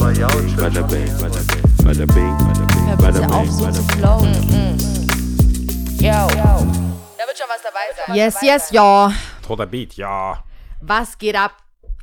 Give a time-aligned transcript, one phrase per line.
[0.00, 2.36] Ja, Bada bing, bada bing,
[2.98, 3.98] bada bing, auf, bing, so zu bing.
[3.98, 4.78] flowen.
[6.00, 6.10] Yo.
[6.10, 8.16] Da wird schon was dabei sein.
[8.16, 9.12] Yes, yes, ja.
[9.46, 10.42] Toter Beat, ja.
[10.80, 11.52] Was geht ab?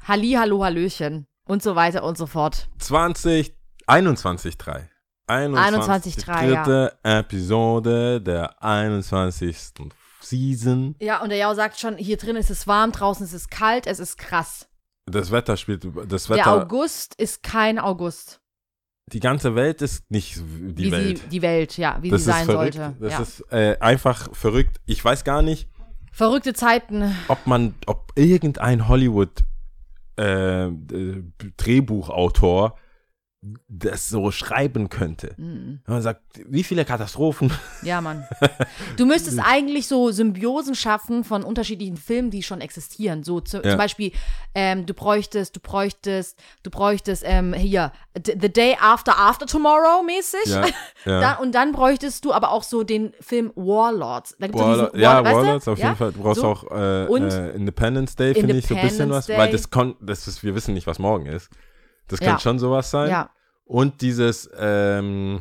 [0.07, 1.25] Halli, hallo, hallöchen.
[1.47, 2.69] Und so weiter und so fort.
[2.79, 3.55] 20,
[3.87, 4.89] 21, 3.
[5.27, 6.63] 21, 21.3, ja.
[6.63, 9.57] dritte Episode der 21.
[10.21, 10.95] Season.
[10.99, 13.87] Ja, und der Jao sagt schon, hier drin ist es warm, draußen ist es kalt,
[13.87, 14.67] es ist krass.
[15.09, 18.41] Das Wetter spielt, das Der Wetter, August ist kein August.
[19.13, 21.17] die ganze Welt ist nicht die wie Welt.
[21.19, 22.73] Sie, die Welt, ja, wie das sie sein verrückt.
[22.73, 22.95] sollte.
[22.99, 23.19] Das ja.
[23.21, 24.81] ist äh, einfach verrückt.
[24.85, 25.69] Ich weiß gar nicht,
[26.11, 27.15] Verrückte Zeiten.
[27.27, 29.43] ob man, ob irgendein Hollywood
[30.19, 31.23] äh, äh,
[31.57, 32.75] Drehbuchautor
[33.67, 35.33] das so schreiben könnte.
[35.37, 35.81] Mhm.
[35.85, 37.51] Wenn man sagt, wie viele Katastrophen.
[37.81, 38.25] Ja, Mann.
[38.97, 43.23] Du müsstest eigentlich so Symbiosen schaffen von unterschiedlichen Filmen, die schon existieren.
[43.23, 43.69] So zu, Ja.
[43.71, 44.11] zum Beispiel,
[44.55, 50.45] ähm, du bräuchtest, du bräuchtest, du bräuchtest, ähm, hier, The Day After After Tomorrow mäßig.
[50.45, 50.65] Ja,
[51.05, 51.19] ja.
[51.21, 54.35] Dann, und dann bräuchtest du aber auch so den Film Warlords.
[54.39, 55.37] Da gibt's Warlord, ja, War- du?
[55.37, 55.85] Warlords auf Ja?
[55.87, 56.11] jeden Fall.
[56.13, 56.47] Du brauchst So.
[56.47, 59.27] auch äh, äh, Independence Day, finde ich so ein bisschen was.
[59.27, 59.51] Independence Weil Day.
[59.51, 61.49] das kon das ist, wir wissen nicht, was morgen ist.
[62.07, 62.27] Das Ja.
[62.27, 63.09] könnte schon sowas sein.
[63.09, 63.29] Ja.
[63.67, 65.37] Und dieses ähm,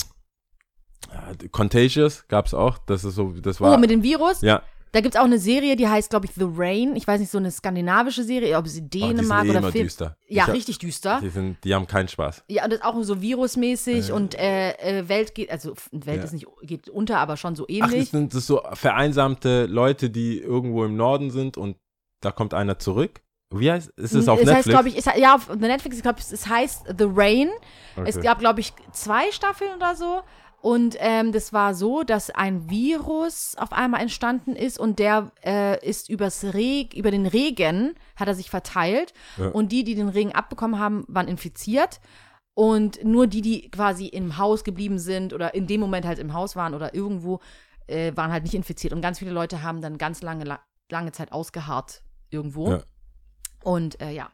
[1.52, 2.78] Contagious gab es auch.
[2.78, 3.74] Das ist so, das war.
[3.74, 4.40] Oh, mit dem Virus?
[4.42, 6.96] ja, Da gibt es auch eine Serie, die heißt, glaube ich, The Rain.
[6.96, 9.58] Ich weiß nicht, so eine skandinavische Serie, ob sie oh, die sind Dänemark eh oder
[9.60, 9.84] immer Film.
[9.84, 10.16] düster.
[10.28, 11.20] Ja, Ich hab- richtig düster.
[11.22, 12.44] Die, sind, die haben keinen Spaß.
[12.48, 16.24] Ja, und das ist auch so virusmäßig und äh, äh, Welt geht, also Welt Ja.
[16.24, 18.10] ist nicht, geht unter, aber schon so Ach, das ähnlich.
[18.10, 21.76] sind das so vereinsamte Leute, die irgendwo im Norden sind und
[22.20, 23.20] da kommt einer zurück.
[23.60, 24.56] Wie heißt ist es auf es Netflix?
[24.66, 27.48] heißt, glaube ich, es, ja, auf Netflix, ich glaube, es, es heißt The Rain.
[28.04, 28.26] Es Okay.
[28.26, 30.22] gab, glaube ich, zwei Staffeln oder so.
[30.62, 35.86] Und ähm, das war so, dass ein Virus auf einmal entstanden ist und der äh,
[35.88, 39.12] ist übers Reg über den Regen, hat er sich verteilt.
[39.36, 39.48] Ja.
[39.48, 42.00] Und die, die den Regen abbekommen haben, waren infiziert.
[42.54, 46.32] Und nur die, die quasi im Haus geblieben sind oder in dem Moment halt im
[46.32, 47.38] Haus waren oder irgendwo,
[47.86, 48.92] äh, waren halt nicht infiziert.
[48.94, 50.60] Und ganz viele Leute haben dann ganz lange, la-
[50.90, 52.70] lange Zeit ausgeharrt irgendwo.
[52.70, 52.82] Ja.
[53.66, 54.28] Und äh, ja.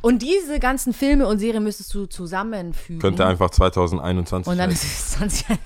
[0.00, 3.00] Und diese ganzen Filme und Serien müsstest du zusammenfügen.
[3.00, 5.58] Könnte einfach 2021 Und dann ist es 20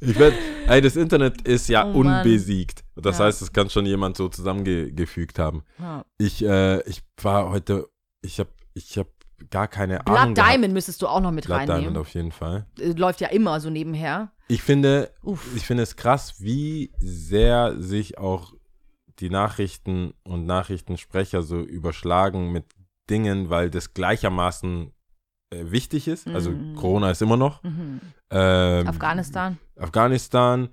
[0.00, 0.34] Ich werd,
[0.68, 2.82] ey, das Internet ist ja Oh unbesiegt.
[2.96, 3.26] Das Ja.
[3.26, 5.64] heißt, es kann schon jemand so zusammengefügt haben.
[5.78, 6.04] Ja.
[6.18, 7.88] Ich, äh, ich war heute,
[8.22, 9.06] ich habe ich hab
[9.50, 10.34] gar keine Blood Ahnung.
[10.34, 10.50] gehabt.
[10.52, 11.96] Diamond müsstest du auch noch mit Blood Diamond reinnehmen.
[11.98, 12.66] auf jeden Fall.
[12.78, 14.30] Äh, Läuft ja immer so nebenher.
[14.48, 15.46] Ich finde, Uff.
[15.54, 18.52] ich finde es krass, wie sehr sich auch
[19.20, 22.64] die Nachrichten und Nachrichtensprecher so überschlagen mit
[23.10, 24.90] Dingen, weil das gleichermaßen
[25.50, 26.26] äh, wichtig ist.
[26.28, 26.74] Also Mhm.
[26.74, 27.62] Corona ist immer noch.
[27.62, 28.00] Mhm.
[28.30, 29.58] Ähm, Afghanistan.
[29.78, 30.68] Afghanistan.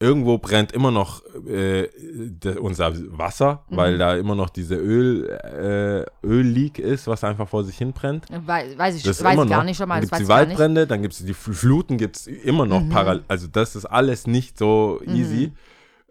[0.00, 1.88] Irgendwo brennt immer noch äh,
[2.28, 3.76] de, unser Wasser, Mhm.
[3.76, 8.26] weil da immer noch diese Öl, äh, Ölleak ist, was einfach vor sich hin brennt.
[8.30, 9.64] Weiß, weiß ich, weiß gar noch.
[9.64, 10.00] nicht schon mal.
[10.00, 10.28] Dann gibt es die.
[10.28, 12.88] Waldbrände, dann gibt es die Fl- Fluten, gibt es immer noch Mhm.
[12.88, 13.24] parallel.
[13.28, 15.52] Also das ist alles nicht so easy.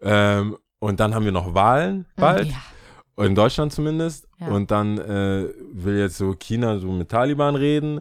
[0.00, 2.48] Ähm, und dann haben wir noch Wahlen bald,
[3.16, 3.24] Ja.
[3.24, 4.28] in Deutschland zumindest.
[4.38, 4.48] Ja.
[4.48, 8.00] Und dann äh, will jetzt so China so mit Taliban reden.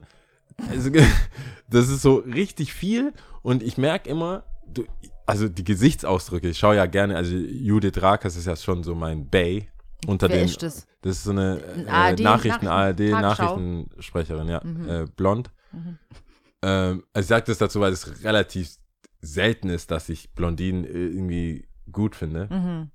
[0.70, 0.90] Also,
[1.70, 3.14] das ist so richtig viel.
[3.42, 4.84] Und ich merke immer, du,
[5.26, 9.30] also die Gesichtsausdrücke, ich schaue ja gerne, also Judith Rakers ist ja schon so mein
[9.30, 9.70] Bay
[10.08, 10.46] unter Wer den.
[10.46, 10.86] ist das?
[11.02, 13.58] Das ist so eine Ein äh, ARD Nachrichten, Nachrichten- ARD, Tagesschau.
[13.58, 14.62] Nachrichtensprecherin, ja.
[14.64, 14.90] Mhm.
[14.90, 15.50] Äh, blond.
[15.72, 15.98] Mhm.
[16.62, 18.70] Ähm, also ich sage das dazu, weil es relativ
[19.22, 22.48] selten ist, dass ich Blondinen äh, irgendwie gut finde.
[22.50, 22.92] Mhm.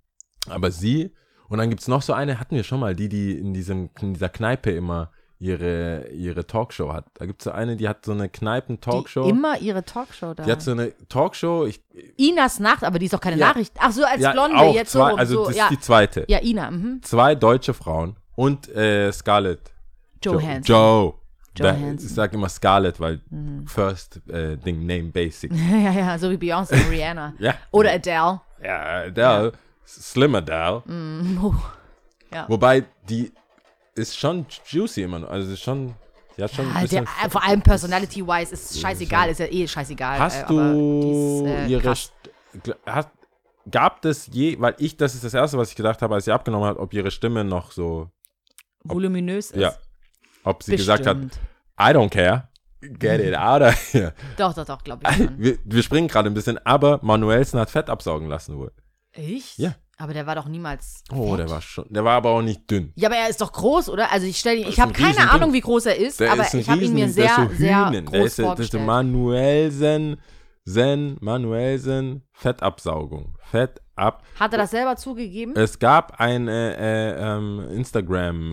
[0.51, 1.15] Aber sie,
[1.49, 3.91] und dann gibt es noch so eine, hatten wir schon mal, die, die in, diesem,
[4.01, 7.07] in dieser Kneipe immer ihre, ihre Talkshow hat.
[7.15, 9.29] Da gibt es so eine, die hat so eine Kneipen-Talkshow.
[9.29, 10.43] Immer ihre Talkshow da.
[10.43, 11.81] Die hat so eine Talkshow, ich,
[12.17, 13.49] Inas Nacht, aber die ist doch keine Ja.
[13.49, 13.73] Nachricht.
[13.79, 15.17] Ach so, als ja, Blonde jetzt zwei, so.
[15.17, 15.65] also so das ja.
[15.65, 16.25] ist die zweite.
[16.29, 16.71] ja, Ina.
[16.71, 17.01] Mhm.
[17.03, 19.73] Zwei deutsche Frauen und äh, Scarlett
[20.25, 20.63] Johansson.
[20.63, 21.15] Joe.
[21.57, 22.07] Johansson.
[22.09, 23.21] Ich sag immer Scarlett, weil
[23.67, 25.53] First äh, Ding, Name Basic.
[25.85, 27.35] ja, ja, so wie Beyoncé und Rihanna.
[27.39, 27.55] ja.
[27.71, 28.41] Oder Adele.
[28.63, 29.53] Ja, Adele,
[29.87, 30.83] Slim Adele.
[30.87, 31.39] Mhm.
[31.43, 31.55] Oh.
[32.31, 32.47] Ja.
[32.49, 33.33] Wobei, die
[33.95, 35.31] ist schon juicy immer noch.
[35.31, 35.95] Also ist schon,
[36.37, 37.07] die hat schon bisschen.
[37.07, 40.19] der, äh, vor allem Personality-wise ist scheißegal, ist ja eh scheißegal.
[40.19, 41.91] hast äh, du ist, äh, ihre.
[42.87, 43.09] Hast,
[43.71, 46.33] gab es je, weil ich, das ist das Erste, was ich gedacht habe, als sie
[46.33, 48.11] abgenommen hat, ob ihre Stimme noch so.
[48.85, 49.61] voluminös ist.
[49.61, 49.75] Ja.
[50.45, 51.41] Ob sie gesagt hat, Bestimmt.
[51.81, 52.48] I don't care.
[52.81, 54.15] Get it out of here.
[54.37, 55.39] Doch, doch, doch, glaube ich schon.
[55.39, 58.73] Wir, wir springen gerade ein bisschen, aber Manuelsen hat Fett absaugen lassen wohl.
[59.13, 59.59] Echt?
[59.59, 59.75] Ja.
[60.01, 61.03] Aber der war doch niemals.
[61.13, 61.41] Oh, fett.
[61.41, 61.87] der war schon.
[61.91, 62.93] Der war aber auch nicht dünn.
[62.95, 64.13] Ja, aber er ist doch groß, oder?
[64.13, 65.29] Also ich stelle ich habe ein keine.
[65.29, 67.91] Ahnung, wie groß er ist, Der aber ist ich habe ihn mir sehr, so sehr
[67.91, 68.87] groß Der ist, der, das ist vorgestellt.
[68.87, 70.21] Manuelsen,
[70.65, 73.37] Zen, Manuelsen, Fettabsaugung.
[73.51, 74.23] Fett ab.
[74.39, 75.57] Hat er das selber zugegeben?
[75.57, 78.53] Es gab ein äh, äh, ähm, Instagram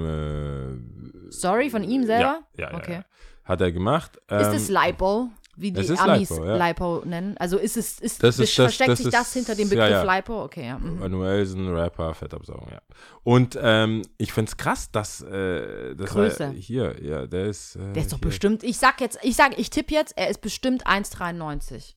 [1.28, 2.40] äh, Story von ihm selber?
[2.58, 2.94] Ja, ja, ja, Okay.
[2.94, 3.06] ja.
[3.46, 4.18] Hat er gemacht.
[4.18, 6.68] Ist Ähm, es Lipo, wie die es ist Amis Lipo, ja.
[6.68, 7.38] Lipo nennen?
[7.38, 9.76] Also ist es, ist, Das ist das- versteckt das sich ist- das hinter dem ja,
[9.76, 10.16] Begriff ja.
[10.16, 10.44] Lipo?
[10.44, 10.80] Okay, ja.
[10.80, 11.00] mhm.
[11.00, 12.82] Manuelsen, Rapper, Fettabsaugung, ja.
[13.24, 16.40] Und ähm, ich find's krass, dass äh, das Größe.
[16.48, 17.76] War, hier, ja, der ist.
[17.76, 18.28] Äh, Der ist doch hier.
[18.28, 21.94] bestimmt, ich sag jetzt, ich sag, ich tippe jetzt, er ist bestimmt 1,93.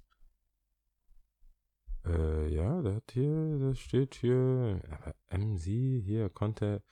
[2.07, 6.83] Äh, ja, der hat hier, das steht hier, aber MC hier konnte,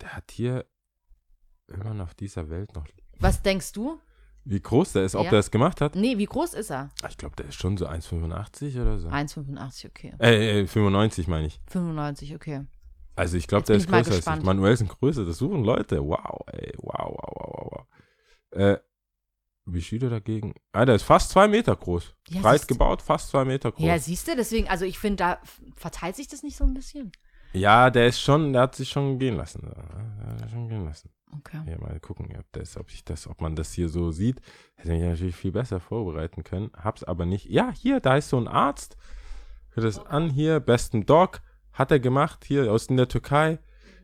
[0.00, 0.64] der hat hier
[1.66, 2.86] immer auf dieser Welt noch.
[3.20, 3.98] Was denkst du?
[4.44, 5.30] Wie groß der ist, ob Ja.
[5.30, 5.94] der es gemacht hat?
[5.94, 6.90] Nee, wie groß ist er?
[7.08, 9.08] Ich glaube, der ist schon so 1,85 oder so.
[9.08, 10.14] 1,85, okay.
[10.20, 11.60] Äh, äh, 95 meine ich.
[11.66, 12.64] 95, okay.
[13.14, 14.16] Also ich glaube, der ist größer als ich.
[14.16, 14.44] gespannt.
[14.44, 16.00] Manuel ist ein größer, das suchen Leute.
[16.02, 17.86] Wow, ey, wow, wow, wow, wow,
[18.52, 18.58] wow.
[18.58, 18.78] Äh,
[19.66, 20.54] Bushido dagegen.
[20.72, 22.14] Ah, der ist fast zwei Meter groß.
[22.30, 23.84] Ja, Breit gebaut, fast zwei Meter groß.
[23.84, 25.38] Ja, siehst du, deswegen, also ich finde, da
[25.76, 27.12] verteilt sich das nicht so ein bisschen?
[27.52, 29.60] Ja, der ist schon, der hat sich schon gehen lassen.
[29.62, 31.10] Der hat sich schon gehen lassen.
[31.36, 31.60] Okay.
[31.66, 34.40] Ja, mal gucken, ob, das, ob, ich das, ob man das hier so sieht.
[34.76, 36.70] Hätte ich natürlich viel besser vorbereiten können.
[36.74, 37.46] Hab's aber nicht.
[37.46, 38.96] Ja, hier, da ist so ein Arzt.
[39.70, 40.60] Hört das an hier.
[40.60, 41.40] Besten Dog.
[41.72, 42.44] Hat er gemacht.
[42.44, 43.58] Hier aus in der Türkei.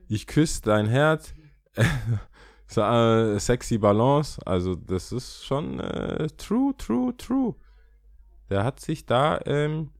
[0.08, 1.34] Ich küsse dein Herz.
[2.66, 4.40] so, äh, sexy Balance.
[4.46, 7.54] Also, das ist schon äh, true, true, true.
[8.50, 9.90] Der hat sich da, ähm,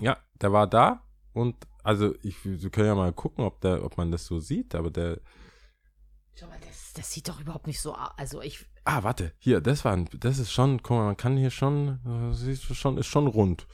[0.00, 1.02] ja, der war da
[1.32, 4.74] und also ich, wir können ja mal gucken, ob der, ob man das so sieht,
[4.74, 5.20] aber der,
[6.38, 8.10] Schau mal, das, das sieht doch überhaupt nicht so aus.
[8.16, 11.36] Also ich, Ah, warte, hier, das war, ein, das ist schon, guck mal, man kann
[11.36, 13.66] hier schon, äh, siehst du schon, ist schon rund.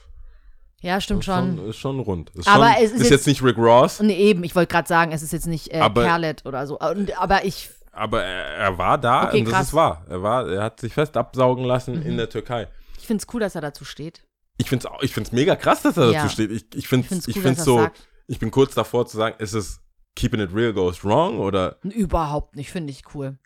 [0.82, 1.68] ja, stimmt ist schon.
[1.68, 2.30] Ist schon rund.
[2.30, 4.86] Ist Aber schon, es ist ist jetzt nicht Rick Ross, Nee, eben, ich wollte gerade
[4.88, 6.04] sagen, es ist jetzt nicht äh, Aber-
[6.44, 6.78] oder so.
[6.78, 9.66] Und, aber ich, aber er, er war da Okay, und das krass.
[9.68, 10.04] ist wahr.
[10.08, 12.06] Er war, er hat sich fest absaugen lassen Mhm.
[12.06, 12.68] in der Türkei.
[12.98, 14.22] ich finde es cool, dass er dazu steht.
[14.58, 16.22] Ich find's auch, ich find's mega krass, dass er Ja.
[16.22, 16.50] dazu steht.
[16.52, 18.06] Ich, ich Ich finde es ich cool, find's dass so, sagt.
[18.28, 19.80] ich bin kurz davor zu sagen, ist es
[20.16, 23.38] Keeping It Real Goes Wrong oder Überhaupt nicht, finde ich cool.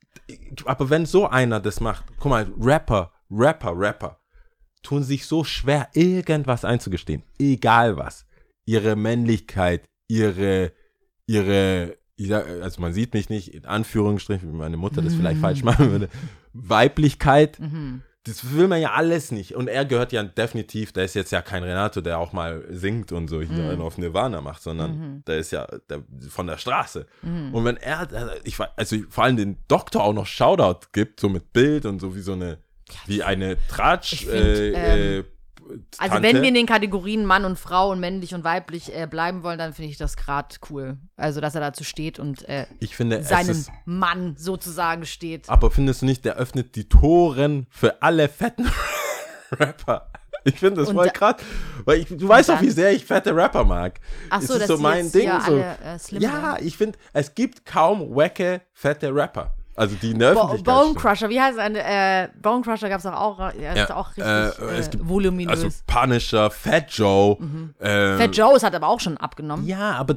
[0.64, 4.20] aber wenn so einer das macht, guck mal, Rapper, Rapper, Rapper,
[4.82, 7.22] tun sich so schwer, irgendwas einzugestehen.
[7.38, 8.26] Egal was.
[8.66, 10.72] Ihre Männlichkeit, ihre,
[11.26, 15.62] ihre, sag, also man sieht mich nicht, in Anführungsstrichen, wie meine Mutter das vielleicht falsch
[15.62, 16.08] machen würde,
[16.52, 18.02] Weiblichkeit, Mhm.
[18.26, 19.54] Das will man ja alles nicht.
[19.54, 23.12] Und er gehört ja definitiv, der ist jetzt ja kein Renato, der auch mal singt
[23.12, 27.06] und so hier einen auf Nirvana macht, sondern der ist ja der, von der Straße.
[27.52, 28.08] Und wenn er,
[28.44, 32.16] ich also vor allem den Doktor auch noch Shoutout gibt, so mit Bild und so
[32.16, 32.58] wie so eine,
[33.06, 35.24] wie eine Tratsch, find, äh,
[35.70, 36.22] äh, Also Tante.
[36.22, 39.58] wenn wir in den Kategorien Mann und Frau und männlich und weiblich äh, bleiben wollen,
[39.58, 40.98] dann finde ich das gerade cool.
[41.16, 45.48] Also, dass er dazu steht und äh, ich finde, seinem Mann sozusagen steht.
[45.48, 48.66] aber findest du nicht, der öffnet die Toren für alle fetten
[49.52, 50.10] Rapper.
[50.46, 51.36] Ich finde das Und voll krass.
[51.86, 53.98] Weil ich, du weißt doch, wie sehr ich fette Rapper mag.
[54.28, 55.22] Ach so, es ist so mein Ding.
[55.22, 55.52] hier so.
[55.52, 59.54] alle, äh, ja, ich finde, es gibt kaum wacke, fette Rapper.
[59.76, 60.94] Also die in der Bo Bone.
[60.94, 61.76] Crusher, wie heißt es?
[61.76, 63.38] Äh, Bone Crusher gab es doch auch.
[63.54, 65.50] Ja, ist auch richtig äh, äh, es gibt- voluminös.
[65.64, 67.36] Also Punisher, Fat Joe.
[67.80, 69.66] ähm, Fat Joe hat aber auch schon abgenommen.
[69.66, 70.16] Ja, aber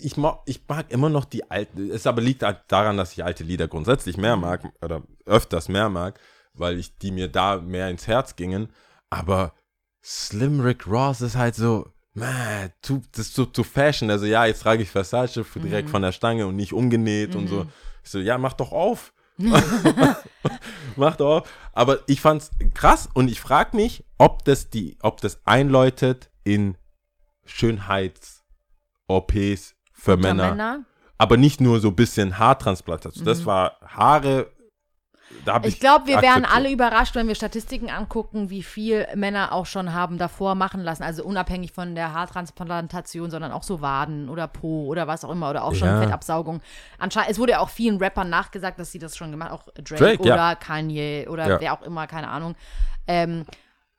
[0.00, 1.90] ich mag, ich mag immer noch die alten.
[1.90, 5.88] Es aber liegt halt daran, dass ich alte Lieder grundsätzlich mehr mag oder öfters mehr
[5.88, 6.20] mag,
[6.52, 8.68] weil ich die mir da mehr ins Herz gingen.
[9.10, 9.54] Aber
[10.04, 14.10] Slim Rick Ross ist halt so, man, das ist so zu Fashion.
[14.10, 17.66] Also ja, jetzt trage ich Versace direkt von der Stange und nicht umgenäht und so.
[18.08, 19.12] Ich so, ja, mach doch auf.
[20.96, 21.52] mach doch auf.
[21.74, 26.78] Aber ich fand's krass und ich frage mich, ob das die, ob das einläutet in
[27.44, 30.86] Schönheits-OPs für Unter Männer.
[31.18, 33.26] Aber nicht nur so ein bisschen Haartransplantation.
[33.26, 34.50] Das war Haare.
[35.62, 36.54] Ich, glaube, wir wären akzeptiert.
[36.56, 41.02] alle überrascht, wenn wir Statistiken angucken, wie viel Männer auch schon haben davor machen lassen.
[41.02, 45.50] Also unabhängig von der Haartransplantation, sondern auch so Waden oder Po oder was auch immer
[45.50, 46.00] oder auch schon Ja.
[46.00, 46.60] Fettabsaugung.
[46.98, 49.58] Anscheinend, es wurde ja auch vielen Rappern nachgesagt, dass sie das schon gemacht haben.
[49.60, 50.54] Auch Drake, Drake, oder ja.
[50.54, 51.60] Kanye oder Ja.
[51.60, 52.54] wer auch immer, keine Ahnung.
[53.06, 53.44] Ähm,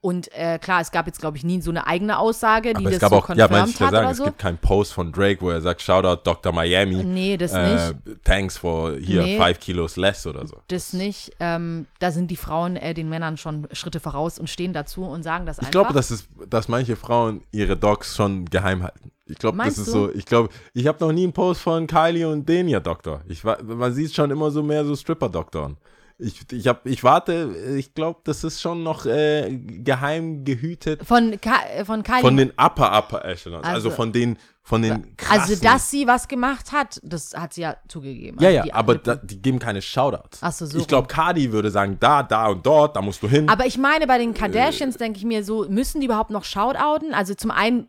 [0.02, 2.86] und äh, klar, es gab jetzt, glaube ich, nie so eine eigene Aussage, die Aber
[2.86, 4.24] es das gab so auch, ja, confirmed ich ja hat sagen, oder es so.
[4.26, 6.54] gibt keinen Post von Drake, wo er sagt, Shoutout Dr.
[6.54, 7.04] Miami.
[7.04, 7.74] Nee, das äh,
[8.06, 8.24] nicht.
[8.24, 9.38] Thanks for hier, Nee.
[9.38, 10.58] five Kilos less oder so.
[10.70, 11.32] Das nicht.
[11.42, 15.24] Ähm, da sind die Frauen äh, den Männern schon Schritte voraus und stehen dazu und
[15.24, 15.72] sagen das Ich einfach.
[15.72, 19.12] glaube, dass, es, dass manche Frauen ihre Dogs schon geheim halten.
[19.26, 19.92] Ich glaube, das ist du?
[19.92, 23.22] so, ich glaube, ich habe noch nie einen Post von Kylie und Denia Doktor.
[23.28, 25.78] Ich, man sieht schon immer so mehr so Stripper-Doktoren.
[26.22, 31.40] Ich, ich, hab, ich warte, ich glaube, das ist schon noch äh, geheim gehütet Von,
[31.40, 32.20] Ka äh, von Kylie.
[32.20, 35.42] von den Upper Upper Echelons, also, Also- von den von den krassen.
[35.42, 38.38] also, dass sie was gemacht hat, das hat sie ja zugegeben.
[38.40, 40.40] ja Also ja, die aber da, die geben keine Shoutouts.
[40.42, 43.28] Ach so, so ich glaube, Cardi würde sagen, da, da und dort, da musst du
[43.28, 43.50] hin.
[43.50, 47.16] Aber ich meine, bei den Kardashians denke ich mir so, müssen die überhaupt noch shoutouten?
[47.16, 47.88] Also zum einen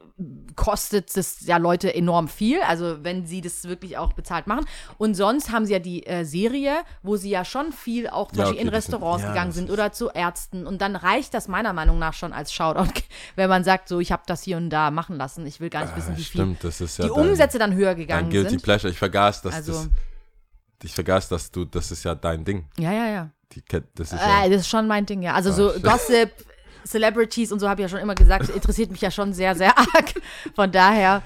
[0.57, 4.67] kostet das ja Leute enorm viel, also wenn sie das wirklich auch bezahlt machen.
[4.99, 8.39] Und sonst haben sie ja die äh, Serie, wo sie ja schon viel auch zum
[8.41, 10.67] Ja, Beispiel in okay, sind- Restaurants ja, gegangen sind oder zu Ärzten.
[10.67, 12.93] Und dann reicht das meiner Meinung nach schon als Shoutout,
[13.37, 15.47] wenn man sagt, so ich habe das hier und da machen lassen.
[15.47, 17.75] Ich will gar nicht wissen, Ah, wie stimmt, das ist ja viel die Umsätze dann
[17.75, 18.63] höher gegangen Guilty sind.
[18.63, 18.91] Pleasure.
[18.93, 19.89] Ich vergaß, dass Also- das.
[20.83, 22.65] Ich vergaß, dass du, das ist ja dein Ding.
[22.79, 23.31] Ja, ja, ja.
[23.53, 23.63] Die,
[23.95, 25.35] das ist ja, Äh, das ist schon mein Ding, ja.
[25.35, 25.83] Also so shit.
[25.83, 26.31] Gossip,
[26.87, 29.77] Celebrities und so habe ich ja schon immer gesagt, interessiert mich ja schon sehr, sehr
[29.79, 30.15] arg.
[30.55, 31.23] Von daher,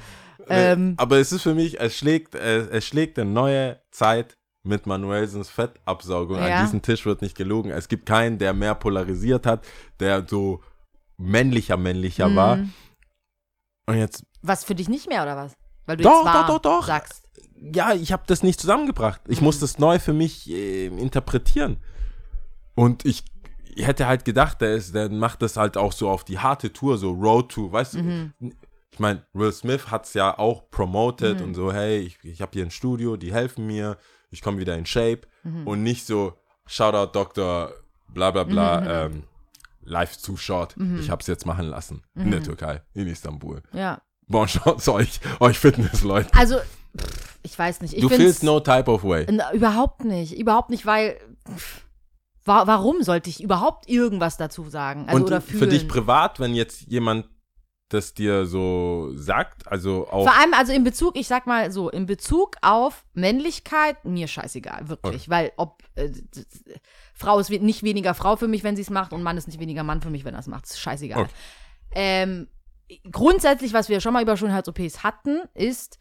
[0.48, 4.86] ähm, Aber es ist für mich, es schlägt, äh, es schlägt eine neue Zeit mit
[4.86, 6.38] Manuelsens Fettabsaugung.
[6.38, 6.56] Ja.
[6.58, 7.70] An diesem Tisch wird nicht gelogen.
[7.70, 9.64] Es gibt keinen, der mehr polarisiert hat,
[10.00, 10.62] der so
[11.18, 12.36] männlicher, männlicher Mhm.
[12.36, 12.58] war.
[13.86, 15.52] Und jetzt, was für dich nicht mehr oder was?
[15.86, 16.86] Weil du Doch, jetzt doch, doch, doch.
[16.86, 17.22] sagst.
[17.74, 19.20] ja, ich habe das nicht zusammengebracht.
[19.28, 21.76] Ich muss das neu für mich äh, interpretieren.
[22.74, 23.24] Und ich,
[23.76, 26.72] ich hätte halt gedacht, der, ist, der macht das halt auch so auf die harte
[26.72, 28.32] Tour, so Road to, weißt du?
[28.90, 32.52] Ich meine, Will Smith hat es ja auch promoted und so, hey, ich, ich habe
[32.52, 33.98] hier ein Studio, die helfen mir,
[34.30, 35.22] ich komme wieder in Shape.
[35.64, 36.34] Und nicht so,
[36.66, 37.72] Shoutout Dr.
[38.08, 39.24] bla bla bla, ähm,
[39.82, 40.74] live zu short.
[41.00, 42.02] Ich habe es jetzt machen lassen.
[42.14, 43.62] In der Türkei, in Istanbul.
[43.72, 44.00] Ja.
[44.26, 46.30] Bon Chance euch, euch Fitnessleute.
[46.32, 46.56] Also,
[46.96, 47.92] pff, ich weiß nicht.
[47.92, 49.26] Ich Du feelst no type of way.
[49.52, 50.38] Überhaupt nicht.
[50.38, 51.18] Überhaupt nicht, weil.
[51.46, 51.83] Pff,
[52.44, 55.06] wa warum sollte ich überhaupt irgendwas dazu sagen?
[55.06, 57.26] Also, Und oder für dich privat, wenn jetzt jemand
[57.88, 60.24] das dir so sagt, also auch.
[60.24, 64.88] Vor allem, also in Bezug, ich sag mal so, in Bezug auf Männlichkeit, mir scheißegal,
[64.88, 65.28] wirklich.
[65.28, 66.10] Weil ob äh,
[67.14, 69.60] Frau ist nicht weniger Frau für mich, wenn sie es macht, und Mann ist nicht
[69.60, 70.64] weniger Mann für mich, wenn er es macht.
[70.64, 71.22] Ist scheißegal.
[71.22, 71.32] Okay.
[71.94, 72.48] Ähm,
[73.10, 75.98] grundsätzlich, was wir schon mal über Schönheits-OPs hatten, ist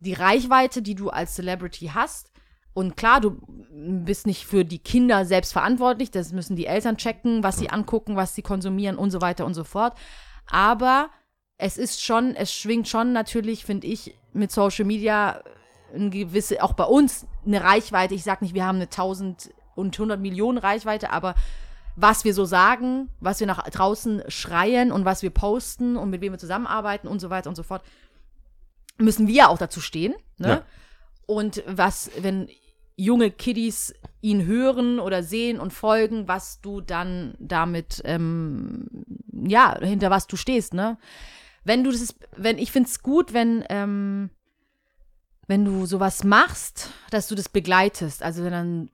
[0.00, 2.30] die Reichweite, die du als Celebrity hast.
[2.76, 3.38] Und klar, du
[3.70, 8.16] bist nicht für die Kinder selbst verantwortlich, das müssen die Eltern checken, was sie angucken,
[8.16, 9.96] was sie konsumieren und so weiter und so fort.
[10.46, 11.08] Aber
[11.56, 15.42] es ist schon, es schwingt schon natürlich, finde ich, mit Social Media
[15.94, 18.12] eine gewisse, auch bei uns, eine Reichweite.
[18.14, 21.34] Ich sage nicht, wir haben eine 1000 und 100 Millionen Reichweite, aber
[21.96, 26.20] was wir so sagen, was wir nach draußen schreien und was wir posten und mit
[26.20, 27.82] wem wir zusammenarbeiten und so weiter und so fort,
[28.98, 30.14] müssen wir auch dazu stehen.
[30.36, 30.48] Ne?
[30.48, 30.62] Ja.
[31.24, 32.50] Und was, wenn
[32.96, 38.88] junge Kiddies ihn hören oder sehen und folgen, was du dann damit, ähm,
[39.32, 40.98] ja, hinter was du stehst, ne?
[41.64, 44.30] Wenn du das, wenn, ich finde es gut, wenn, ähm,
[45.46, 48.22] wenn du sowas machst, dass du das begleitest.
[48.22, 48.90] Also wenn dann,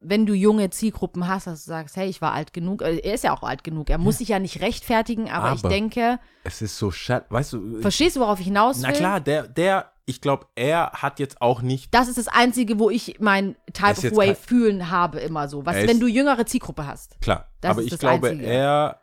[0.00, 3.14] wenn du junge Zielgruppen hast, dass du sagst, hey, ich war alt genug, äh, er
[3.14, 6.18] ist ja auch alt genug, er muss sich ja nicht rechtfertigen, aber, ich Aber- denke,
[6.44, 7.80] es ist so schade, weißt du.
[7.80, 8.82] verstehst du, worauf ich hinaus will?
[8.88, 11.94] na klar, der, der, ich glaube, er hat jetzt auch nicht.
[11.94, 15.64] Das ist das Einzige, wo ich mein Type of Way fühlen habe, immer so.
[15.64, 17.20] Was, wenn du jüngere Zielgruppe hast.
[17.20, 18.46] Klar, Das aber ich glaube, Einzige.
[18.46, 19.00] er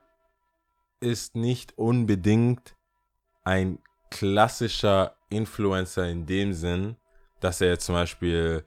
[0.99, 2.75] ist nicht unbedingt
[3.43, 3.79] ein
[4.11, 6.97] klassischer Influencer in dem Sinn,
[7.39, 8.65] dass er jetzt zum Beispiel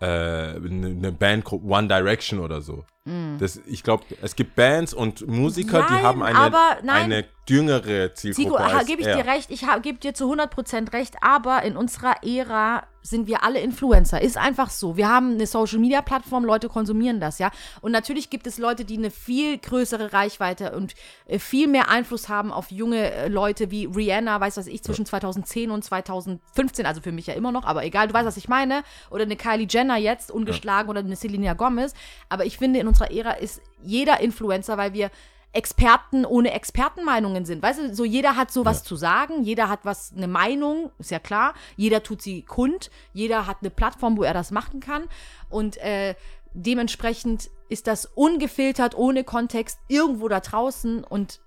[0.00, 2.84] äh, eine eine Bandgruppe One Direction oder so.
[3.04, 5.96] Das, ich glaube, es gibt Bands und Musiker, die Hm.
[5.96, 7.04] Nein, haben eine, aber nein.
[7.04, 8.60] eine jüngere Zielgruppe.
[8.60, 9.16] Als gebe ich er.
[9.16, 13.58] dir recht, ich gebe dir zu 100% recht, aber in unserer Ära sind wir alle
[13.58, 14.22] Influencer.
[14.22, 14.96] Ist einfach so.
[14.96, 17.50] Wir haben eine Social-Media-Plattform, Leute konsumieren das, ja.
[17.80, 20.94] Und natürlich gibt es Leute, die eine viel größere Reichweite und
[21.26, 25.04] äh, viel mehr Einfluss haben auf junge äh, Leute wie Rihanna, weiß was ich, zwischen
[25.04, 28.48] 2010 und 2015, also für mich ja immer noch, aber egal, du weißt, was ich
[28.48, 28.84] meine.
[29.10, 31.94] Oder eine Kylie Jenner jetzt, ungeschlagen, oder eine Selena Gomez.
[32.28, 35.10] Aber ich finde, in unserer Ära ist jeder Influencer, weil wir
[35.54, 37.62] Experten ohne Expertenmeinungen sind.
[37.62, 41.10] Weißt du, so jeder hat so was zu sagen, jeder hat was, eine Meinung, ist
[41.10, 41.54] ja klar.
[41.76, 45.08] Jeder tut sie kund, jeder hat eine Plattform, wo er das machen kann.
[45.50, 46.14] Und äh,
[46.54, 51.40] dementsprechend ist das ungefiltert, ohne Kontext, irgendwo da draußen und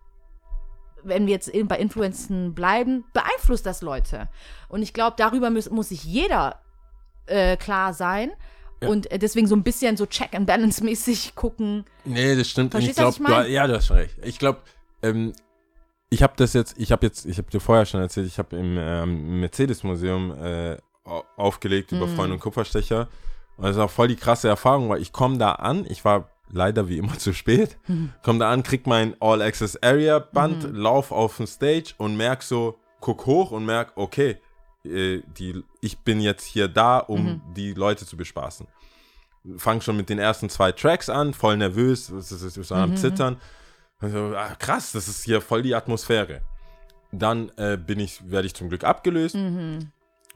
[1.03, 4.27] wenn wir jetzt bei Influencen bleiben, beeinflusst das Leute.
[4.69, 6.61] Und ich glaube, darüber muss, muss sich jeder
[7.27, 8.31] äh, klar sein.
[8.81, 11.85] Und äh, deswegen so ein bisschen so Check and Balance mäßig gucken.
[12.03, 12.71] Nee, das stimmt.
[12.71, 13.51] Verstehst ich glaube, ich du, mein?
[13.51, 14.15] ja, du hast schon recht.
[14.23, 14.59] Ich glaube,
[15.01, 15.33] ähm,
[16.09, 18.55] ich habe das jetzt, ich habe jetzt, ich habe dir vorher schon erzählt, ich habe
[18.57, 22.15] im ähm, Mercedes-Museum äh, au- aufgelegt über Mhm.
[22.15, 23.07] Freund und Kupferstecher.
[23.57, 26.29] Und das ist auch voll die krasse Erfahrung, weil ich komme da an, ich war
[26.51, 28.11] leider wie immer zu spät, Mhm.
[28.23, 33.51] komme da an, krieg mein All-Access-Area-Band, lauf auf den Stage und merk so, guck hoch
[33.51, 34.37] und merk, okay,
[34.85, 37.41] äh, die, ich bin jetzt hier da, um Mhm.
[37.55, 38.67] die Leute zu bespaßen.
[39.57, 43.37] Fang schon mit den ersten zwei Tracks an, voll nervös, so Mhm, am Zittern.
[43.99, 46.41] Also, ah, krass, das ist hier voll die Atmosphäre.
[47.11, 49.91] Dann äh, bin ich, werde ich zum Glück abgelöst Mhm.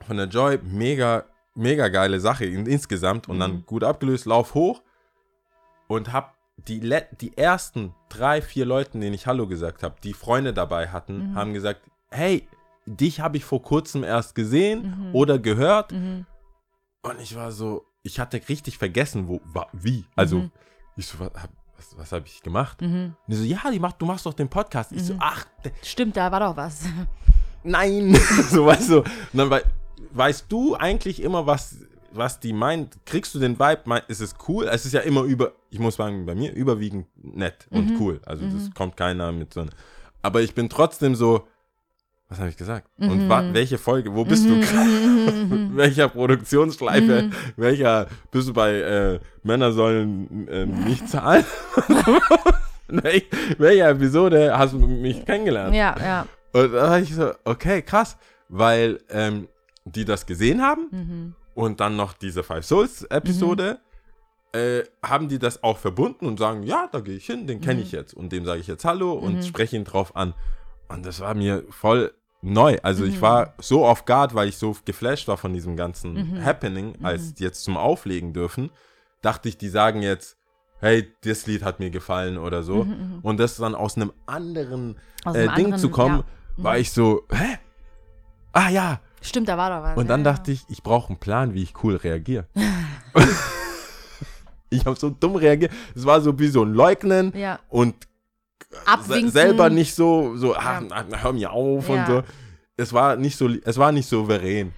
[0.06, 0.60] von der Joy.
[0.64, 1.26] Mega,
[1.56, 3.28] mega geile Sache in, insgesamt.
[3.28, 3.40] Und Mhm.
[3.42, 4.82] dann gut abgelöst, lauf hoch
[5.88, 6.36] und hab
[6.68, 10.90] die, le- die ersten drei, vier Leuten, denen ich Hallo gesagt habe, die Freunde dabei
[10.90, 11.36] hatten, Mhm.
[11.36, 12.48] haben gesagt, hey,
[12.98, 15.16] dich habe ich vor kurzem erst gesehen Mhm.
[15.16, 15.92] oder gehört.
[15.94, 16.26] Und
[17.22, 19.40] ich war so, ich hatte richtig vergessen, wo,
[19.74, 20.06] wie.
[20.16, 20.52] Also, Mhm.
[20.96, 22.82] ich so, was, hab- was, was habe ich gemacht?
[22.82, 24.92] Und die so, ja, die macht, du machst doch den Podcast.
[24.92, 25.20] Ich so, Mhm.
[25.22, 25.46] ach,
[25.84, 26.82] Stimmt, da war doch was.
[27.64, 28.16] nein.
[28.50, 28.98] so, weißt du.
[29.00, 29.64] Und dann wei-
[30.12, 31.78] weißt du eigentlich immer, was,
[32.12, 32.98] was die meint.
[33.06, 34.66] Kriegst du den Vibe, mein, ist es cool?
[34.68, 37.98] Es ist ja immer über, ich muss sagen, bei mir überwiegend nett und Mhm.
[38.02, 38.22] cool.
[38.26, 39.72] Also, das kommt keiner mit so einer.
[40.22, 41.48] Aber ich bin trotzdem so,
[42.30, 42.88] was habe ich gesagt?
[43.00, 43.30] Und Mhm.
[43.30, 44.90] wa, welche Folge, wo bist du gerade?
[45.76, 47.32] welcher Produktionsschleife, Mhm.
[47.58, 51.44] welcher, bist du bei äh, Männer sollen ähm, nicht zahlen?
[52.88, 53.22] Wel
[53.58, 55.76] welcher Episode hast du mich kennengelernt?
[55.76, 56.26] ja, ja.
[56.54, 58.18] Und da war ich so, okay, krass,
[58.48, 59.48] weil ähm,
[59.86, 61.36] die das gesehen haben Mhm.
[61.54, 63.80] und dann noch diese Five Souls Episode,
[64.52, 67.82] äh, haben die das auch verbunden und sagen, ja, da gehe ich hin, den kenne
[67.82, 70.34] ich jetzt und dem sage ich jetzt Hallo und spreche ihn drauf an.
[70.88, 72.78] Und das war mir voll neu.
[72.84, 76.96] Also ich war so off guard, weil ich so geflasht war von diesem ganzen Happening,
[77.04, 78.70] als die jetzt zum Auflegen dürfen,
[79.22, 80.38] dachte ich, die sagen jetzt,
[80.80, 82.88] hey, das Lied hat mir gefallen oder so.
[83.22, 86.24] Und das dann aus einem anderen Aus äh, einem Ding anderen- zu kommen,
[86.58, 86.64] ja.
[86.64, 87.58] war ich so, hä?
[88.54, 89.02] Ah ja.
[89.22, 89.98] Stimmt, da war doch was.
[89.98, 92.48] Und dann ja, dachte ich, ich brauche einen Plan, wie ich cool reagiere.
[94.70, 95.72] ich habe so dumm reagiert.
[95.96, 97.60] Es war so wie so ein Leugnen Ja.
[97.70, 97.96] und
[98.86, 99.28] Abwinken.
[99.32, 101.06] se selber nicht so, so ach, Ja.
[101.24, 101.96] hör mir auf Ja.
[101.96, 102.24] und so.
[102.78, 104.72] Es war nicht so, es war nicht souverän.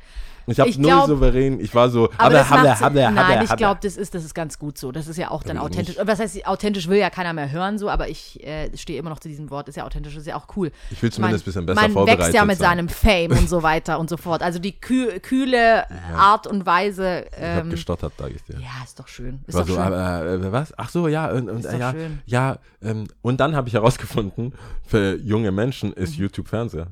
[0.51, 1.59] Ich habe Ich null glaub- souverän.
[1.59, 3.57] Ich war so, Aber habe, habe, habe, Nein, ich habe.
[3.57, 4.91] glaube, das ist, das ist ganz gut so.
[4.91, 5.97] Das ist ja auch dann authentisch.
[5.97, 6.07] nicht?
[6.07, 9.19] Was heißt, authentisch will ja keiner mehr hören, so, aber ich äh, stehe immer noch
[9.19, 9.67] zu diesem Wort.
[9.69, 10.71] Ist ja authentisch, ist ja auch cool.
[10.89, 12.77] Ich will zumindest ein bisschen besser man vorbereitet wächst ja mit sein.
[12.77, 14.41] seinem Fame und so weiter und so fort.
[14.43, 17.25] Also die küh kühle Art und Weise.
[17.31, 18.59] Ich habe Ähm, gestottert, sage ich dir.
[18.59, 19.41] ja, ist doch schön.
[19.47, 19.83] Ist war doch so, schön.
[19.83, 20.73] aber, äh, was?
[20.77, 22.19] Ach so, ja, und, und Ist äh, doch ja, schön.
[22.25, 24.53] ja, ähm, und dann habe ich herausgefunden,
[24.85, 26.23] für junge Menschen ist Mhm.
[26.23, 26.87] YouTube Fernseher.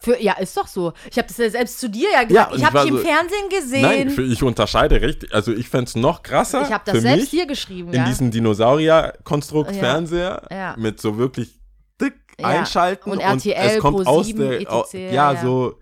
[0.00, 0.92] Für, ja, ist doch so.
[1.10, 2.52] Ich habe das ja selbst zu dir ja Ja, gesagt.
[2.52, 3.82] und ich habe dich im so- Fernsehen gesehen.
[3.82, 7.20] Nein, für, ich unterscheide richtig, also ich fände es noch krasser ich habe das selbst
[7.20, 7.88] mich dir geschrieben.
[7.88, 8.04] in ja.
[8.04, 9.78] diesem Dinosaurier-Konstrukt Ja.
[9.80, 10.74] Fernseher Ja.
[10.78, 11.58] mit so wirklich
[12.00, 12.46] dick Ja.
[12.46, 15.40] einschalten Und und, RTL, es kommt aus Pro7, der, etc., ja, ja, ja.
[15.42, 15.78] so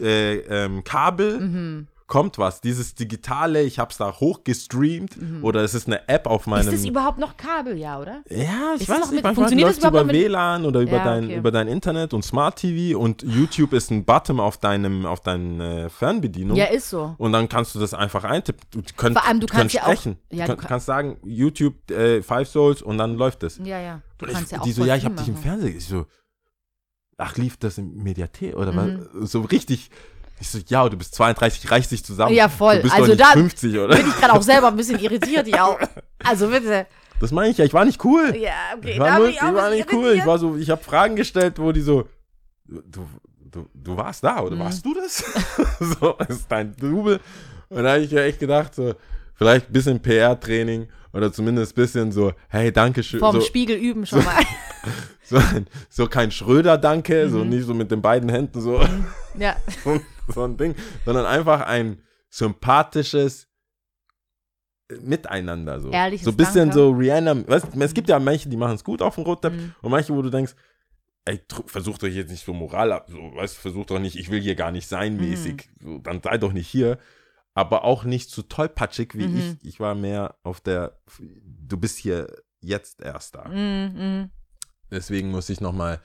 [0.00, 1.88] äh, ähm, Kabel Mhm.
[2.10, 2.60] Kommt was.
[2.60, 6.72] Dieses digitale, ich habe es da hochgestreamt oder es ist eine App auf meinem Mhm.
[6.74, 8.22] Ist das überhaupt noch Kabel, ja, oder?
[8.28, 10.80] Ja, ich Ist weiß noch nicht, mit- manchmal läuft über überhaupt noch mit- WLAN oder
[10.80, 11.36] über, Ja, dein, okay.
[11.36, 15.88] über dein Internet und Smart TV und YouTube ist ein Button auf deinem auf deine
[15.88, 16.56] Fernbedienung.
[16.56, 17.14] Ja, ist so.
[17.16, 18.60] Und dann kannst du das einfach eintippen.
[18.72, 20.18] Du könnt, Vor allem, du kannst ja auch- sprechen.
[20.30, 23.58] ja, du kann- kannst sagen, YouTube äh, Five Souls und dann läuft es.
[23.64, 24.02] Ja, ja.
[24.18, 25.36] Du Und kannst ich, ja auch die so, ja, ich habe dich im.
[25.36, 25.76] Fernsehen.
[25.78, 26.06] Ich so,
[27.16, 29.06] ach, lief das im Mediathek oder Mhm.
[29.14, 29.30] was?
[29.30, 29.90] So richtig.
[30.40, 32.34] Ich so, ja, du bist 32, reiß dich zusammen.
[32.34, 32.76] Ja, voll.
[32.76, 33.96] Du bist Also doch nicht da 50, oder?
[33.96, 35.76] Bin ich gerade auch selber ein bisschen irritiert, ja.
[36.24, 36.86] Also bitte.
[37.20, 38.34] Das meine ich ja, ich war nicht cool.
[38.36, 38.92] Ja, okay.
[38.92, 40.12] Ich war, null, ich ich war nicht cool.
[40.12, 42.08] Ich war so, ich habe Fragen gestellt, wo die so,
[42.66, 43.06] du,
[43.50, 44.46] du, du warst da Mhm.
[44.46, 45.22] oder warst du das?
[46.00, 47.20] so, das ist dein Double.
[47.68, 48.94] Und da habe ich ja echt gedacht, so,
[49.34, 53.20] vielleicht ein bisschen PR-Training oder zumindest ein bisschen so, hey, danke schön.
[53.20, 54.42] Vorm So, Spiegel üben schon mal.
[55.22, 55.38] so,
[55.90, 57.48] so kein Schröder-Danke, so Mhm.
[57.50, 58.80] nicht so mit den beiden Händen so,
[59.38, 59.56] ja.
[60.32, 63.48] So, so ein Ding, sondern einfach ein sympathisches
[65.00, 65.78] Miteinander.
[65.80, 66.74] So, Ehrliches so ein bisschen Danke.
[66.74, 67.46] so Rihanna.
[67.48, 69.74] Weißt, es gibt ja manche, die machen es gut auf dem Rotteppich Mhm.
[69.82, 70.54] und manche, wo du denkst,
[71.26, 74.40] ey, versucht euch jetzt nicht so Moral ab, so, weißt, versucht doch nicht, ich will
[74.40, 75.20] hier gar nicht sein Mhm.
[75.30, 76.98] mäßig, so, dann sei doch nicht hier.
[77.54, 79.38] Aber auch nicht zu tollpatschig wie Mhm.
[79.38, 79.66] ich.
[79.68, 82.26] Ich war mehr auf der, du bist hier
[82.60, 83.48] jetzt erst da.
[83.48, 84.30] Mm, mm.
[84.90, 86.00] Deswegen muss ich nochmal,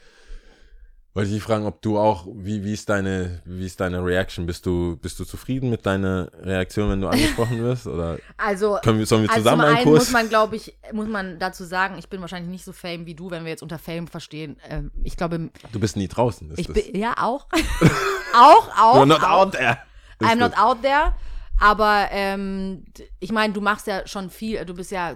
[1.16, 4.46] wollte ich dich fragen, ob du auch, wie, wie ist deine, wie ist deine Reaction?
[4.46, 7.88] Bist du, bist du zufrieden mit deiner Reaktion, wenn du angesprochen wirst?
[7.88, 10.12] Oder Also, können wir, sollen wir also zusammen einen einen muss Kurs?
[10.12, 13.32] man, glaube ich, muss man dazu sagen, ich bin wahrscheinlich nicht so fame wie du,
[13.32, 14.58] wenn wir jetzt unter Fame verstehen.
[14.70, 16.52] Ähm, ich glaube, Du bist nie draußen.
[16.52, 16.76] Ist ich das.
[16.76, 17.48] bin, ja, auch.
[18.36, 18.98] auch, auch.
[18.98, 19.30] You're not auch.
[19.48, 19.78] out there.
[20.22, 21.14] I'm not out there.
[21.60, 22.86] Aber ähm,
[23.20, 24.64] ich meine, du machst ja schon viel.
[24.66, 25.16] Du bist ja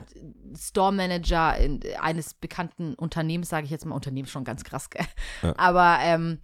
[0.57, 3.95] Store Manager in, eines bekannten Unternehmens, sage ich jetzt mal.
[3.95, 5.05] Unternehmen schon ganz krass, gell?
[5.41, 5.53] Ja.
[5.57, 6.39] Aber ähm,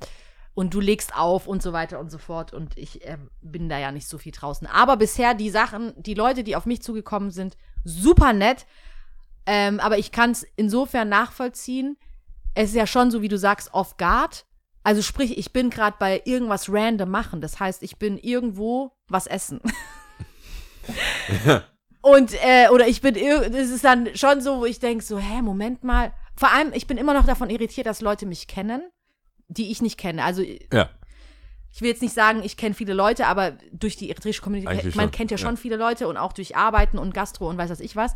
[0.53, 2.53] und du legst auf und so weiter und so fort.
[2.53, 4.67] Und ich ähm, bin da ja nicht so viel draußen.
[4.67, 8.65] Aber bisher die Sachen, die Leute, die auf mich zugekommen sind, super nett.
[9.45, 11.97] Ähm, aber ich kann es insofern nachvollziehen.
[12.53, 14.45] Es ist ja schon so, wie du sagst, off guard.
[14.85, 17.41] Also sprich, ich bin gerade bei irgendwas random machen.
[17.41, 19.59] Das heißt, ich bin irgendwo was essen.
[22.01, 25.41] Und, äh, oder ich bin, das ist dann schon so, wo ich denke so, hä,
[25.41, 26.13] Moment mal.
[26.35, 28.83] Vor allem, ich bin immer noch davon irritiert, dass Leute mich kennen,
[29.47, 30.23] die ich nicht kenne.
[30.23, 30.91] Also Ja.
[31.71, 35.09] ich will jetzt nicht sagen, ich kenne viele Leute, aber durch die eritreische Community, man
[35.09, 35.61] kennt ja schon ja.
[35.61, 38.13] viele Leute und auch durch Arbeiten und Gastro und weiß was ich was.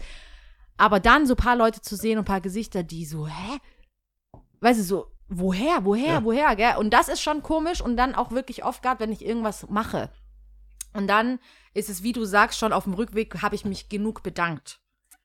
[0.77, 3.57] Aber dann so ein paar Leute zu sehen und ein paar Gesichter, die so, hä?
[4.59, 6.23] Weißt du, so woher, woher, Ja.
[6.23, 6.75] woher, gell?
[6.77, 10.09] Und das ist schon komisch und dann auch wirklich oft gerade, wenn ich irgendwas mache.
[10.93, 11.39] Und dann
[11.73, 14.79] ist es, wie du sagst, schon auf dem Rückweg habe ich mich genug bedankt.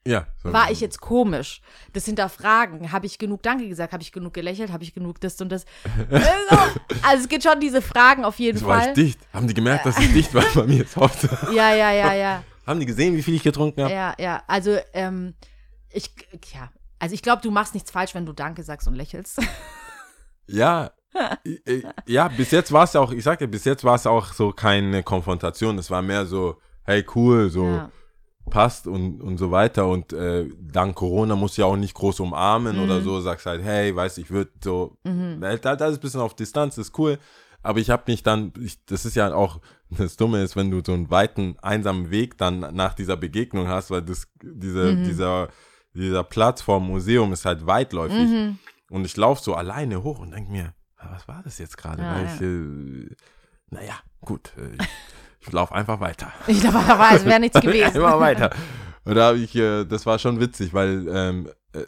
[0.07, 0.27] Ja.
[0.43, 1.63] so- War ich jetzt komisch?
[1.95, 2.93] Das Hinterfragen.
[2.93, 3.95] Habe ich genug Danke gesagt?
[3.95, 4.71] Habe ich genug gelächelt?
[4.71, 5.65] Habe ich genug das und das?
[6.11, 6.27] also,
[7.03, 8.93] also es geht schon diese Fragen auf jeden So war ich Fall.
[8.95, 9.21] dicht.
[9.33, 11.31] Haben die gemerkt, dass ich dicht war bei mir zu Hause?
[11.55, 12.45] Ja, ja, ja, ja.
[12.67, 13.93] Haben die gesehen, wie viel ich getrunken habe?
[13.95, 14.43] Ja, ja.
[14.47, 15.33] Also, ähm,
[15.91, 16.11] ich,
[16.53, 16.71] ja.
[16.99, 19.41] Also ich glaube, du machst nichts falsch, wenn du Danke sagst und lächelst.
[20.47, 20.91] Ja.
[21.45, 24.05] Äh, ja, bis jetzt war es ja auch, ich sag dir, bis jetzt war es
[24.05, 25.79] auch so keine Konfrontation.
[25.79, 27.91] Es war mehr so, hey, cool, so Ja.
[28.51, 29.87] passt und, und so weiter.
[29.87, 33.05] Und äh, dank Corona muss ja auch nicht groß umarmen oder Mhm.
[33.05, 33.21] so.
[33.21, 36.99] Sagst halt, hey, weiß ich würde so, halt, halt alles ein bisschen auf Distanz, ist
[36.99, 37.19] cool.
[37.63, 40.83] Aber ich habe mich dann, ich, das ist ja auch, das Dumme ist, wenn du
[40.85, 45.05] so einen weiten, einsamen Weg dann nach dieser Begegnung hast, weil das, diese, Mhm.
[45.05, 45.49] dieser,
[45.95, 48.29] dieser Platz vorm Museum ist halt weitläufig.
[48.29, 48.59] Mhm.
[48.91, 52.03] Und ich laufe so alleine hoch und denke mir, "Ah, was war das jetzt gerade?
[52.03, 52.35] Ja, Weil ja.
[52.35, 53.17] ich, äh,
[53.71, 54.89] naja, gut, äh, ich,
[55.47, 56.33] ich laufe einfach weiter.
[56.47, 56.79] Ich glaube,
[57.15, 57.97] es wäre nichts gewesen.
[57.97, 58.51] Immer weiter.
[59.05, 61.85] Und da habe ich, äh, das war schon witzig, weil ähm, äh,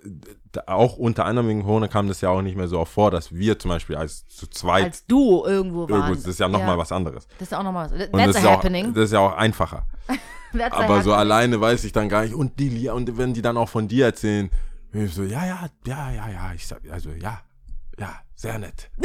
[0.66, 3.32] auch unter anderem wegen Corona kam das ja auch nicht mehr so oft vor, dass
[3.34, 6.24] wir zum Beispiel als zu zweit, Als du irgendwo warst.
[6.24, 7.26] das ist ja nochmal was anderes.
[7.38, 7.98] Das ist auch nochmal was.
[7.98, 8.92] That's das a ist, auch, happening.
[8.94, 9.86] das ist ja auch einfacher.
[10.70, 11.12] Aber so happening.
[11.14, 12.34] alleine weiß ich dann gar nicht.
[12.34, 14.50] Und die und wenn die dann auch von dir erzählen,
[14.90, 17.40] bin ich so, ja, ja, ja, ja, ja, ich sag, also ja,
[17.98, 18.90] ja, sehr nett.